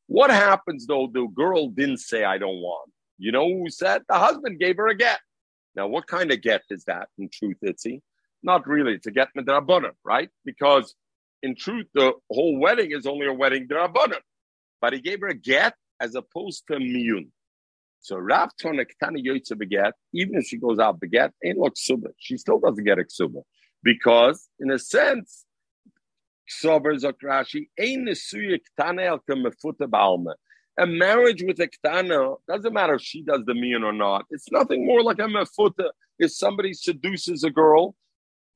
What 0.07 0.31
happens 0.31 0.87
though? 0.87 1.09
The 1.13 1.27
girl 1.27 1.69
didn't 1.69 1.99
say, 1.99 2.25
I 2.25 2.39
don't 2.39 2.61
want. 2.61 2.91
You 3.19 3.33
know 3.33 3.49
who 3.49 3.71
said? 3.71 4.03
The 4.09 4.19
husband 4.19 4.59
gave 4.59 4.77
her 4.77 4.89
a 4.89 4.95
get. 4.95 5.21
Now, 5.77 5.87
what 5.89 6.07
kind 6.07 6.31
of 6.31 6.41
get 6.41 6.63
is 6.71 6.85
that 6.85 7.09
in 7.19 7.29
truth, 7.33 7.57
Itzi? 7.65 8.01
Not 8.43 8.67
really. 8.67 8.95
It's 8.95 9.07
a 9.07 9.11
get 9.11 9.29
midrabanan, 9.37 9.93
right? 10.05 10.29
Because 10.45 10.95
in 11.43 11.57
truth, 11.57 11.87
the 11.95 12.13
whole 12.31 12.59
wedding 12.59 12.93
is 12.93 13.07
only 13.07 13.27
a 13.27 13.33
wedding 13.33 13.67
midrabanan. 13.67 14.21
But 14.81 14.93
he 14.93 15.01
gave 15.01 15.21
her 15.21 15.29
a 15.29 15.35
get 15.35 15.75
as 16.01 16.15
opposed 16.15 16.65
to 16.69 16.75
a 16.75 16.79
miyun. 16.79 17.29
So 18.01 18.17
Rav 18.17 18.51
Tona 18.63 18.85
Ktana 18.85 19.25
Yoitza 19.25 19.57
beget, 19.57 19.95
even 20.13 20.35
if 20.37 20.45
she 20.45 20.59
goes 20.59 20.79
out 20.79 21.01
beget, 21.01 21.33
ain't 21.43 21.59
look 21.59 21.75
suba. 21.77 22.09
She 22.19 22.37
still 22.37 22.61
doesn't 22.61 22.85
get 22.85 22.99
a 22.99 23.05
suba. 23.09 23.41
Because, 23.83 24.49
in 24.61 24.71
a 24.71 24.79
sense, 24.79 25.44
El 29.01 29.19
Kamefuta 29.21 29.87
Balma. 29.89 30.35
A 30.79 30.87
marriage 30.87 31.43
with 31.47 31.61
a 31.61 31.69
Ktana, 31.69 32.37
doesn't 32.49 32.73
matter 32.73 32.95
if 32.95 33.03
she 33.03 33.23
does 33.23 33.43
the 33.47 33.55
mean 33.55 33.85
or 33.85 33.93
not. 33.93 34.27
It's 34.31 34.51
nothing 34.51 34.85
more 34.85 35.03
like 35.03 35.21
a 35.21 35.23
mefuta. 35.23 35.91
If 36.19 36.33
somebody 36.33 36.73
seduces 36.75 37.45
a 37.45 37.51
girl, 37.51 37.95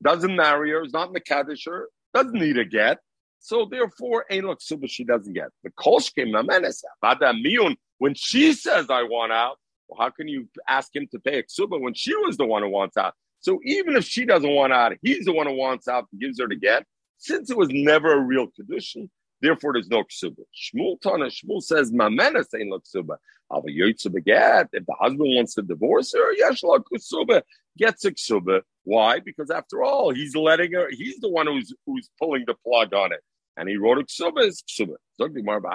doesn't 0.03 0.35
marry 0.35 0.71
her, 0.71 0.83
is 0.83 0.93
not 0.93 1.13
Mekadesh 1.13 1.65
her, 1.65 1.87
doesn't 2.13 2.33
need 2.33 2.57
a 2.57 2.65
get. 2.65 2.99
So 3.39 3.67
therefore, 3.69 4.25
ain't 4.29 4.45
look 4.45 4.61
suba 4.61 4.87
she 4.87 5.05
doesn't 5.05 5.33
get. 5.33 5.47
The 5.63 5.71
bada 5.71 7.33
miyun 7.33 7.75
when 7.99 8.13
she 8.15 8.53
says 8.53 8.87
I 8.89 9.03
want 9.03 9.31
out. 9.31 9.57
Well, 9.87 9.99
how 9.99 10.09
can 10.09 10.27
you 10.27 10.47
ask 10.67 10.95
him 10.95 11.07
to 11.11 11.19
pay 11.19 11.39
a 11.39 11.67
when 11.79 11.93
she 11.93 12.15
was 12.15 12.37
the 12.37 12.45
one 12.45 12.63
who 12.63 12.69
wants 12.69 12.97
out? 12.97 13.13
So 13.39 13.59
even 13.63 13.95
if 13.95 14.03
she 14.03 14.25
doesn't 14.25 14.53
want 14.53 14.73
out, 14.73 14.93
he's 15.01 15.25
the 15.25 15.33
one 15.33 15.47
who 15.47 15.55
wants 15.55 15.87
out 15.87 16.07
and 16.11 16.21
gives 16.21 16.39
her 16.39 16.47
to 16.47 16.55
get. 16.55 16.83
Since 17.19 17.51
it 17.51 17.57
was 17.57 17.69
never 17.71 18.13
a 18.13 18.19
real 18.19 18.47
condition, 18.47 19.09
therefore 19.41 19.73
there's 19.73 19.89
no 19.89 20.03
ksuba. 20.03 20.43
Shmuel 20.55 20.99
Tana 21.01 21.25
Shmuel 21.25 21.61
says 21.61 21.91
mamenes 21.91 22.47
ain't 22.57 22.69
look 22.69 22.85
suba. 22.85 23.17
If 23.51 24.85
the 24.85 24.95
husband 24.99 25.35
wants 25.35 25.53
to 25.55 25.61
divorce 25.61 26.13
her, 26.13 26.33
yesh 26.33 26.61
ksuba 26.61 27.41
gets 27.77 28.05
a 28.05 28.11
ksuba. 28.11 28.61
Why? 28.83 29.19
Because 29.19 29.51
after 29.51 29.83
all, 29.83 30.13
he's 30.13 30.35
letting 30.35 30.73
her. 30.73 30.87
He's 30.91 31.19
the 31.19 31.29
one 31.29 31.47
who's 31.47 31.73
who's 31.85 32.09
pulling 32.19 32.45
the 32.47 32.55
plug 32.63 32.93
on 32.93 33.11
it 33.11 33.21
and 33.59 33.67
he 33.67 33.75
wrote 33.75 33.97
a 33.99 34.03
ksuba 34.03 34.47
is 34.47 34.63
ksuba. 34.63 34.95
Shmuel 35.19 35.73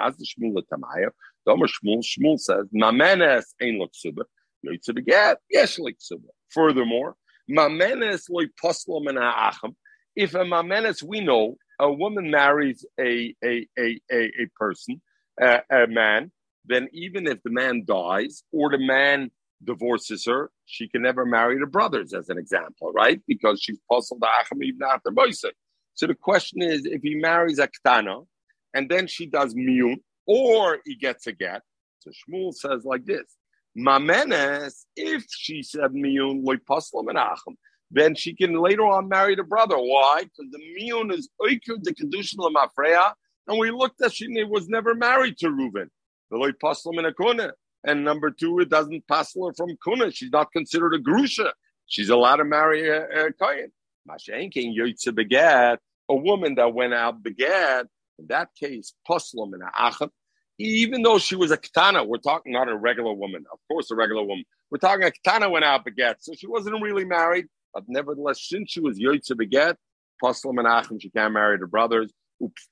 Shmuel 2.03 2.39
says 2.39 2.65
mamenes 2.73 3.45
ain't 3.61 3.91
ksuba. 3.91 4.23
Beget 4.65 5.37
yesh 5.49 5.77
lo 5.77 5.91
ksuba. 5.91 6.29
Furthermore, 6.49 7.15
mamenes 7.49 8.23
loy 8.29 8.45
poslo 8.61 9.03
min 9.03 9.17
ha'acham. 9.17 9.75
If 10.15 10.33
a 10.33 10.39
mamenes 10.39 11.03
we 11.03 11.21
know 11.21 11.57
a 11.79 11.91
woman 11.91 12.31
marries 12.31 12.85
a 12.99 13.35
a 13.43 13.67
a 13.77 13.99
a, 14.11 14.21
a 14.23 14.47
person 14.57 15.01
a, 15.41 15.61
a 15.69 15.87
man, 15.87 16.31
then 16.65 16.87
even 16.93 17.27
if 17.27 17.41
the 17.43 17.51
man 17.51 17.83
dies 17.85 18.43
or 18.51 18.69
the 18.71 18.79
man 18.79 19.31
divorces 19.63 20.25
her, 20.25 20.51
she 20.65 20.87
can 20.87 21.01
never 21.01 21.25
marry 21.25 21.59
the 21.59 21.65
brothers, 21.65 22.13
as 22.13 22.29
an 22.29 22.37
example, 22.37 22.91
right? 22.93 23.21
Because 23.27 23.61
she's 23.61 23.79
puzzled 23.91 24.21
acham 24.21 24.63
even 24.63 24.83
after 24.83 25.11
Moisek. 25.11 25.53
So 25.93 26.07
the 26.07 26.15
question 26.15 26.61
is, 26.61 26.85
if 26.85 27.01
he 27.01 27.15
marries 27.15 27.59
a 27.59 27.67
ktana, 27.67 28.25
and 28.73 28.89
then 28.89 29.07
she 29.07 29.25
does 29.25 29.53
miyun, 29.55 29.97
or 30.27 30.79
he 30.85 30.95
gets 30.95 31.27
a 31.27 31.31
get. 31.31 31.61
So 31.99 32.11
Shmuel 32.11 32.53
says 32.53 32.83
like 32.83 33.05
this: 33.05 33.37
Mamenes, 33.77 34.85
if 34.95 35.25
she 35.29 35.63
said 35.63 35.91
miyun 35.91 36.45
loy 36.45 36.57
menachem, 36.57 37.55
then 37.91 38.15
she 38.15 38.35
can 38.35 38.53
later 38.53 38.83
on 38.83 39.07
marry 39.07 39.35
the 39.35 39.43
brother. 39.43 39.77
Why? 39.77 40.23
Because 40.23 40.51
the 40.51 40.59
miyun 40.59 41.13
is 41.13 41.29
oikir 41.41 41.81
the 41.81 41.93
kedushin 41.93 42.37
lemafreya, 42.37 43.13
and 43.47 43.59
we 43.59 43.71
looked 43.71 44.01
at 44.01 44.13
she 44.13 44.27
was 44.45 44.67
never 44.67 44.95
married 44.95 45.37
to 45.39 45.51
Reuben. 45.51 45.89
The 46.31 46.37
loy 46.37 46.51
paslam 46.51 46.99
in 46.99 47.05
a 47.05 47.13
Kun. 47.13 47.51
And 47.87 48.03
number 48.03 48.31
two, 48.31 48.59
it 48.59 48.69
doesn't 48.69 49.07
pass 49.07 49.35
her 49.35 49.53
from 49.55 49.77
kuna. 49.83 50.11
She's 50.11 50.31
not 50.31 50.51
considered 50.51 50.95
a 50.95 50.99
grusha. 50.99 51.51
She's 51.85 52.09
allowed 52.09 52.37
to 52.37 52.43
marry 52.43 52.89
a, 52.89 53.27
a 53.27 53.33
kohen. 53.33 53.71
Mashenkin 54.09 54.75
Yotze 54.75 55.13
Begat, 55.13 55.77
a 56.09 56.15
woman 56.15 56.55
that 56.55 56.73
went 56.73 56.93
out 56.93 57.21
begat, 57.21 57.85
in 58.17 58.27
that 58.27 58.49
case, 58.59 58.93
Poslam 59.07 59.53
and 59.53 59.63
Achab, 59.63 60.09
even 60.57 61.01
though 61.01 61.19
she 61.19 61.35
was 61.35 61.51
a 61.51 61.57
katana, 61.57 62.03
we're 62.03 62.17
talking 62.17 62.53
not 62.53 62.69
a 62.69 62.75
regular 62.75 63.13
woman, 63.13 63.45
of 63.51 63.59
course, 63.67 63.91
a 63.91 63.95
regular 63.95 64.23
woman. 64.23 64.45
We're 64.71 64.77
talking 64.77 65.05
a 65.05 65.11
katana 65.11 65.49
went 65.49 65.65
out 65.65 65.85
begat, 65.85 66.23
so 66.23 66.33
she 66.33 66.47
wasn't 66.47 66.81
really 66.81 67.05
married, 67.05 67.47
but 67.75 67.83
nevertheless, 67.87 68.41
since 68.41 68.71
she 68.71 68.79
was 68.79 68.97
Yotze 68.97 69.37
Begat, 69.37 69.77
Poslam 70.23 70.57
and 70.59 70.67
Achim, 70.67 70.97
she 70.97 71.09
can't 71.09 71.33
marry 71.33 71.57
the 71.57 71.67
brothers. 71.67 72.11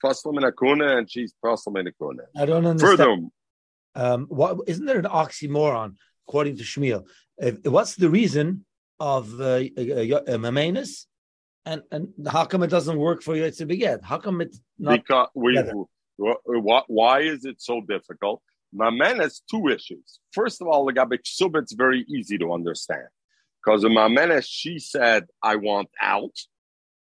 Poslam 0.04 0.38
and 0.42 0.46
Akuna, 0.46 0.98
and 0.98 1.12
she's 1.12 1.34
Poslam 1.46 1.80
and 1.80 1.90
Akuna. 1.90 2.24
I 2.36 2.46
don't 2.46 2.66
understand. 2.66 2.98
Further, 2.98 4.14
um, 4.14 4.26
what, 4.30 4.58
isn't 4.66 4.86
there 4.86 4.98
an 4.98 5.06
oxymoron, 5.06 5.96
according 6.28 6.58
to 6.58 6.64
Shmuel? 6.64 7.06
what's 7.66 7.96
the 7.96 8.10
reason 8.10 8.66
of 9.00 9.40
uh, 9.42 9.44
uh, 9.44 9.58
uh, 9.58 10.38
Mamenus 10.38 11.06
and 11.66 11.82
and 11.92 12.10
how 12.30 12.46
come 12.46 12.64
it 12.64 12.70
doesn't 12.70 12.98
work 12.98 13.22
for 13.22 13.36
you 13.36 13.50
to 13.52 13.66
begin? 13.66 14.00
How 14.02 14.18
come 14.18 14.40
it's 14.40 14.60
not? 14.78 15.04
Because 15.04 15.28
we, 15.34 15.60
why 16.18 17.20
is 17.22 17.44
it 17.44 17.62
so 17.62 17.82
difficult? 17.82 18.42
Mamen 18.74 19.20
has 19.20 19.42
two 19.50 19.68
issues. 19.68 20.20
First 20.32 20.62
of 20.62 20.68
all, 20.68 20.86
the 20.86 20.94
Gabik 20.94 21.22
Sub, 21.26 21.56
it's 21.56 21.74
very 21.74 22.06
easy 22.08 22.38
to 22.38 22.54
understand. 22.54 23.08
Because 23.64 23.84
in 23.84 23.92
Mamenes, 23.92 24.46
she 24.48 24.80
said, 24.80 25.26
I 25.42 25.56
want 25.56 25.90
out. 26.02 26.36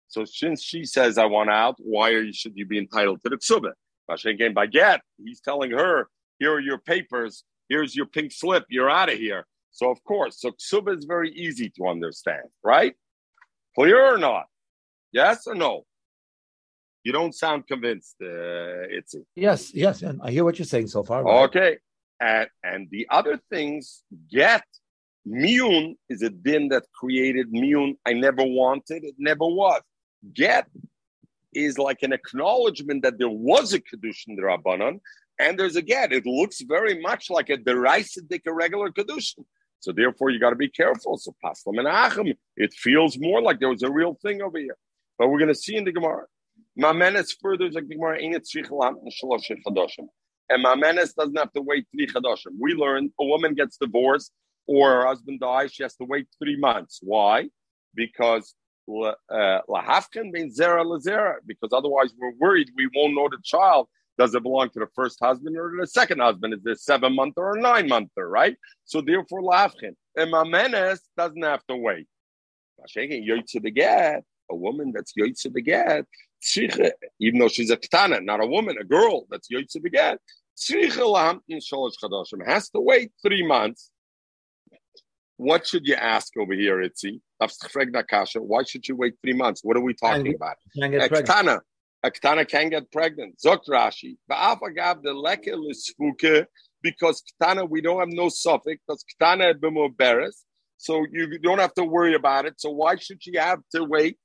So 0.09 0.25
since 0.25 0.63
she 0.63 0.85
says, 0.85 1.19
I 1.19 1.27
want 1.27 1.51
out, 1.51 1.77
why 1.79 2.11
you, 2.11 2.33
should 2.33 2.57
you 2.57 2.67
be 2.67 2.79
entitled 2.79 3.23
to 3.25 3.31
the 3.31 3.37
Ksubit? 3.37 3.73
Mashen 4.09 4.55
by 4.55 4.67
get, 4.67 5.01
he's 5.25 5.41
telling 5.41 5.71
her, 5.71 6.09
here 6.39 6.53
are 6.53 6.61
your 6.61 6.79
papers, 6.79 7.45
here's 7.69 7.97
your 7.97 8.07
pink 8.07 8.33
slip, 8.33 8.65
you're 8.69 8.91
out 8.91 9.11
of 9.11 9.19
here. 9.19 9.47
So 9.73 9.91
of 9.91 10.03
course, 10.05 10.41
so 10.41 10.51
Ksuba 10.53 10.97
is 10.97 11.05
very 11.05 11.33
easy 11.33 11.71
to 11.71 11.89
understand, 11.89 12.45
right? 12.63 12.95
Clear 13.75 14.15
or 14.15 14.19
not? 14.19 14.45
Yes 15.11 15.47
or 15.47 15.55
no? 15.55 15.85
You 17.03 17.13
don't 17.13 17.35
sound 17.35 17.67
convinced, 17.67 18.17
uh, 18.23 18.27
Itzi. 18.27 19.25
Yes, 19.35 19.75
yes, 19.75 20.03
and 20.03 20.21
I 20.23 20.31
hear 20.31 20.45
what 20.45 20.59
you're 20.59 20.67
saying 20.67 20.87
so 20.89 21.03
far. 21.03 21.25
Right? 21.25 21.45
Okay, 21.45 21.79
and 22.21 22.49
and 22.63 22.89
the 22.91 23.07
other 23.11 23.39
things 23.51 24.05
get 24.31 24.65
miun 25.27 25.97
is 26.09 26.23
a 26.23 26.31
din 26.31 26.69
that 26.69 26.85
created 26.93 27.53
miun. 27.53 27.97
I 28.05 28.13
never 28.13 28.43
wanted 28.45 29.05
it, 29.05 29.15
never 29.19 29.47
was. 29.47 29.81
Get 30.33 30.67
is 31.53 31.79
like 31.79 32.03
an 32.03 32.13
acknowledgement 32.13 33.03
that 33.03 33.19
there 33.19 33.29
was 33.29 33.73
a 33.73 33.81
kedushin 33.81 34.39
rabbanon, 34.39 35.01
and 35.39 35.59
there's 35.59 35.77
a 35.77 35.83
get. 35.83 36.13
It 36.13 36.27
looks 36.27 36.61
very 36.63 37.01
much 37.01 37.31
like 37.31 37.49
a 37.49 37.57
derisive, 37.57 38.25
a 38.31 38.53
regular 38.53 38.91
kedushin. 38.91 39.45
So 39.81 39.93
therefore, 39.93 40.31
you 40.31 40.41
got 40.41 40.51
to 40.51 40.57
be 40.57 40.69
careful. 40.69 41.19
So 41.19 41.35
paslam 41.45 41.79
and 41.79 41.87
achim, 41.87 42.33
it 42.57 42.73
feels 42.73 43.19
more 43.19 43.43
like 43.43 43.61
there 43.61 43.69
was 43.69 43.83
a 43.83 43.91
real 43.91 44.19
thing 44.23 44.41
over 44.41 44.59
here. 44.59 44.77
But 45.19 45.29
we're 45.29 45.39
going 45.39 45.49
to 45.49 45.55
see 45.55 45.77
in 45.77 45.85
the 45.85 45.93
Gemara. 45.93 46.25
Mamenes 46.81 47.37
further 47.41 47.67
is 47.67 47.75
like 47.75 47.87
the 47.89 47.95
Gemara 47.95 48.19
ain't 48.21 48.35
it 48.35 48.49
And 50.51 50.65
Mamenes 50.65 51.15
doesn't 51.15 51.39
have 51.39 51.53
to 51.53 51.61
wait 51.61 51.87
three 51.93 52.07
chadashim. 52.07 52.57
We 52.59 52.75
learned 52.75 53.11
a 53.21 53.25
woman 53.25 53.55
gets 53.55 53.77
divorced 53.77 54.33
or 54.67 54.91
her 54.91 55.07
husband 55.07 55.41
dies, 55.41 55.73
she 55.73 55.83
has 55.83 55.95
to 55.97 56.05
wait 56.05 56.27
three 56.39 56.57
months. 56.57 57.01
Why? 57.03 57.49
Because 57.95 58.55
uh, 58.89 59.13
lahafkin 59.69 60.31
means 60.31 60.59
zera 60.59 60.85
lazera. 60.85 61.37
Because 61.47 61.71
otherwise, 61.73 62.11
we're 62.19 62.33
worried 62.39 62.71
we 62.77 62.89
won't 62.95 63.15
know 63.15 63.29
the 63.29 63.39
child 63.43 63.89
does 64.19 64.35
it 64.35 64.43
belong 64.43 64.71
to 64.71 64.81
the 64.81 64.89
first 64.95 65.19
husband 65.21 65.57
or 65.57 65.73
the 65.79 65.87
second 65.87 66.21
husband? 66.21 66.55
Is 66.55 66.63
this 66.63 66.85
seven 66.85 67.15
month 67.15 67.35
or 67.37 67.57
a 67.57 67.61
nine 67.61 67.89
monther, 67.89 68.29
right? 68.29 68.57
So 68.85 69.01
therefore, 69.01 69.43
lafchin. 69.43 69.95
And 70.17 70.33
mamenes 70.33 71.01
doesn't 71.17 71.43
have 71.43 71.67
to 71.67 71.77
wait. 71.77 72.07
A 74.51 74.55
woman 74.55 74.93
that's 74.93 75.15
yoytze 75.19 75.53
beget, 75.53 76.05
even 77.19 77.39
though 77.39 77.49
she's 77.49 77.71
a 77.71 77.77
ktana, 77.77 78.23
not 78.23 78.41
a 78.41 78.47
woman, 78.47 78.77
a 78.79 78.85
girl 78.85 79.27
that's 79.31 79.49
yoytze 79.49 79.83
beget, 79.83 80.19
has 82.47 82.69
to 82.71 82.81
wait 82.81 83.13
three 83.23 83.47
months. 83.47 83.91
What 85.37 85.67
should 85.67 85.87
you 85.87 85.95
ask 85.95 86.37
over 86.39 86.55
here, 86.55 86.77
Itzi? 86.79 87.21
Why 88.41 88.63
should 88.63 88.87
you 88.89 88.97
wait 88.97 89.15
three 89.23 89.33
months? 89.33 89.63
What 89.65 89.77
are 89.77 89.81
we 89.81 89.95
talking 89.95 90.35
about? 90.35 90.57
Ktana 91.25 91.61
a 92.05 92.11
Ketana 92.11 92.47
can 92.47 92.69
get 92.69 92.93
pregnant. 92.93 93.39
Zokt 93.45 93.67
Rashi. 93.69 94.17
Ba'afagav 94.31 95.03
the 95.03 95.11
lekel 95.11 95.71
is 95.71 95.93
because 96.83 97.23
Ketana, 97.23 97.69
we 97.69 97.81
don't 97.81 97.99
have 97.99 98.11
no 98.11 98.29
suffix, 98.29 98.83
because 98.87 99.05
Ketana 99.11 99.55
beres. 99.99 100.45
So 100.77 101.07
you 101.11 101.39
don't 101.39 101.59
have 101.59 101.73
to 101.75 101.85
worry 101.85 102.15
about 102.15 102.45
it. 102.45 102.61
So 102.61 102.71
why 102.71 102.97
should 102.97 103.23
she 103.23 103.37
have 103.39 103.61
to 103.75 103.85
wait? 103.85 104.19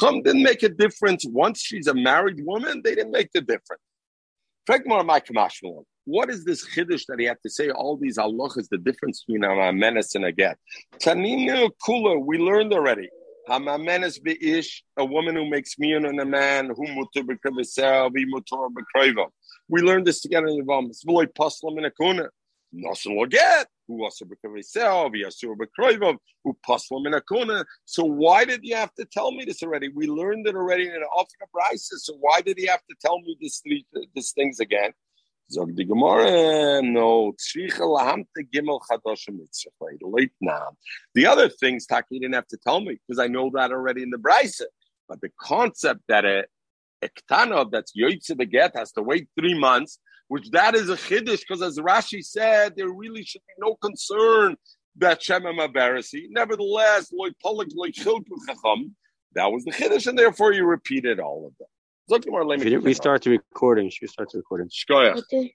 Chum 0.00 0.22
didn't 0.22 0.42
make 0.42 0.64
a 0.64 0.68
difference. 0.68 1.24
Once 1.24 1.60
she's 1.60 1.86
a 1.86 1.94
married 1.94 2.44
woman, 2.44 2.82
they 2.82 2.96
didn't 2.96 3.12
make 3.12 3.30
the 3.32 3.40
difference. 3.40 3.82
What 6.06 6.28
is 6.28 6.44
this 6.44 6.68
chiddush 6.68 7.06
that 7.08 7.18
he 7.18 7.24
had 7.24 7.38
to 7.42 7.50
say 7.50 7.70
all 7.70 7.96
these 7.96 8.18
halachas, 8.18 8.68
the 8.68 8.76
difference 8.76 9.24
between 9.24 9.42
a 9.44 9.72
menace 9.72 10.14
and 10.14 10.26
a 10.26 10.32
get? 10.32 10.58
Tanina 10.98 11.70
kula, 11.86 12.22
we 12.22 12.36
learned 12.38 12.74
already. 12.74 13.08
Hamamenes 13.48 14.20
beish, 14.22 14.82
a 14.98 15.04
woman 15.04 15.34
who 15.34 15.48
makes 15.48 15.76
miyun 15.76 16.08
and 16.08 16.20
a 16.20 16.24
man, 16.26 16.66
who 16.66 16.86
mutur 16.88 17.22
b'kavesel, 17.22 18.10
v'mutur 18.10 18.70
b'krayva. 18.70 19.26
We 19.68 19.80
learned 19.80 20.06
this 20.06 20.20
together 20.20 20.46
in 20.46 20.58
the 20.58 20.64
Vamos. 20.64 21.02
V'loy 21.08 21.26
paslam 21.26 21.78
in 21.78 21.86
a 21.86 21.90
kuna. 21.90 22.28
Nosen 22.74 23.16
loget, 23.16 23.66
who 23.86 24.04
also 24.04 24.26
b'kavesel, 24.26 25.10
v'yasur 25.10 25.54
b'krayva, 25.56 26.16
who 26.42 26.56
paslam 26.68 27.06
in 27.06 27.14
a 27.14 27.20
kuna. 27.22 27.64
So 27.86 28.04
why 28.04 28.44
did 28.44 28.60
you 28.62 28.76
have 28.76 28.92
to 28.94 29.06
tell 29.06 29.30
me 29.32 29.44
this 29.46 29.62
already? 29.62 29.88
We 29.88 30.06
learned 30.06 30.46
it 30.46 30.54
already 30.54 30.86
in 30.88 30.94
an 30.94 31.04
Africa 31.18 31.46
crisis. 31.50 32.04
So 32.04 32.14
why 32.20 32.42
did 32.42 32.58
he 32.58 32.66
have 32.66 32.82
to 32.90 32.96
tell 33.00 33.20
me 33.20 33.36
this 33.40 33.62
these 34.14 34.32
things 34.32 34.60
again? 34.60 34.92
Zog 35.50 35.76
the 35.76 35.84
Gemara, 35.84 36.80
no, 36.82 37.32
tzricha 37.32 37.80
lahamte 37.80 38.48
gimel 38.52 38.80
chadoshim 38.90 39.38
mitzvah. 39.38 39.70
Late 40.02 40.32
now. 40.40 40.68
The 41.14 41.26
other 41.26 41.48
things, 41.48 41.86
Taki 41.86 42.18
didn't 42.18 42.34
have 42.34 42.46
to 42.48 42.56
tell 42.56 42.80
me 42.80 42.98
because 43.06 43.18
I 43.18 43.26
know 43.26 43.50
that 43.54 43.70
already 43.70 44.02
in 44.02 44.10
the 44.10 44.16
Brisa. 44.16 44.64
But 45.08 45.20
the 45.20 45.30
concept 45.38 46.00
that 46.08 46.24
a 46.24 46.44
ektana 47.04 47.70
that's 47.70 47.92
yoytze 47.96 48.36
beget 48.36 48.72
has 48.74 48.92
to 48.92 49.02
wait 49.02 49.28
three 49.38 49.58
months, 49.58 49.98
which 50.28 50.48
that 50.50 50.74
is 50.74 50.88
a 50.88 50.96
chiddush 50.96 51.40
because 51.40 51.60
as 51.60 51.78
Rashi 51.78 52.24
said, 52.24 52.74
there 52.76 52.88
really 52.88 53.22
should 53.22 53.42
be 53.46 53.54
no 53.58 53.76
concern 53.76 54.56
that 54.96 55.22
Shema 55.22 55.52
Mabarasi. 55.52 56.26
Nevertheless, 56.30 57.12
loy 57.12 57.30
polik 57.44 57.70
loy 57.74 57.90
chacham. 57.90 58.96
That 59.34 59.52
was 59.52 59.64
the 59.64 59.72
chiddush, 59.72 60.06
and 60.06 60.18
therefore 60.18 60.52
you 60.52 60.64
repeated 60.64 61.20
all 61.20 61.46
of 61.46 61.52
them. 61.58 61.68
Should 62.10 62.72
we 62.72 62.76
restart 62.76 63.22
the 63.22 63.30
recording? 63.30 63.90
Should 63.90 64.02
we 64.02 64.08
start 64.08 64.30
the 64.30 64.38
recording? 64.38 64.68
Okay. 65.18 65.54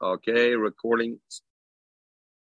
okay, 0.00 0.54
recording 0.54 1.18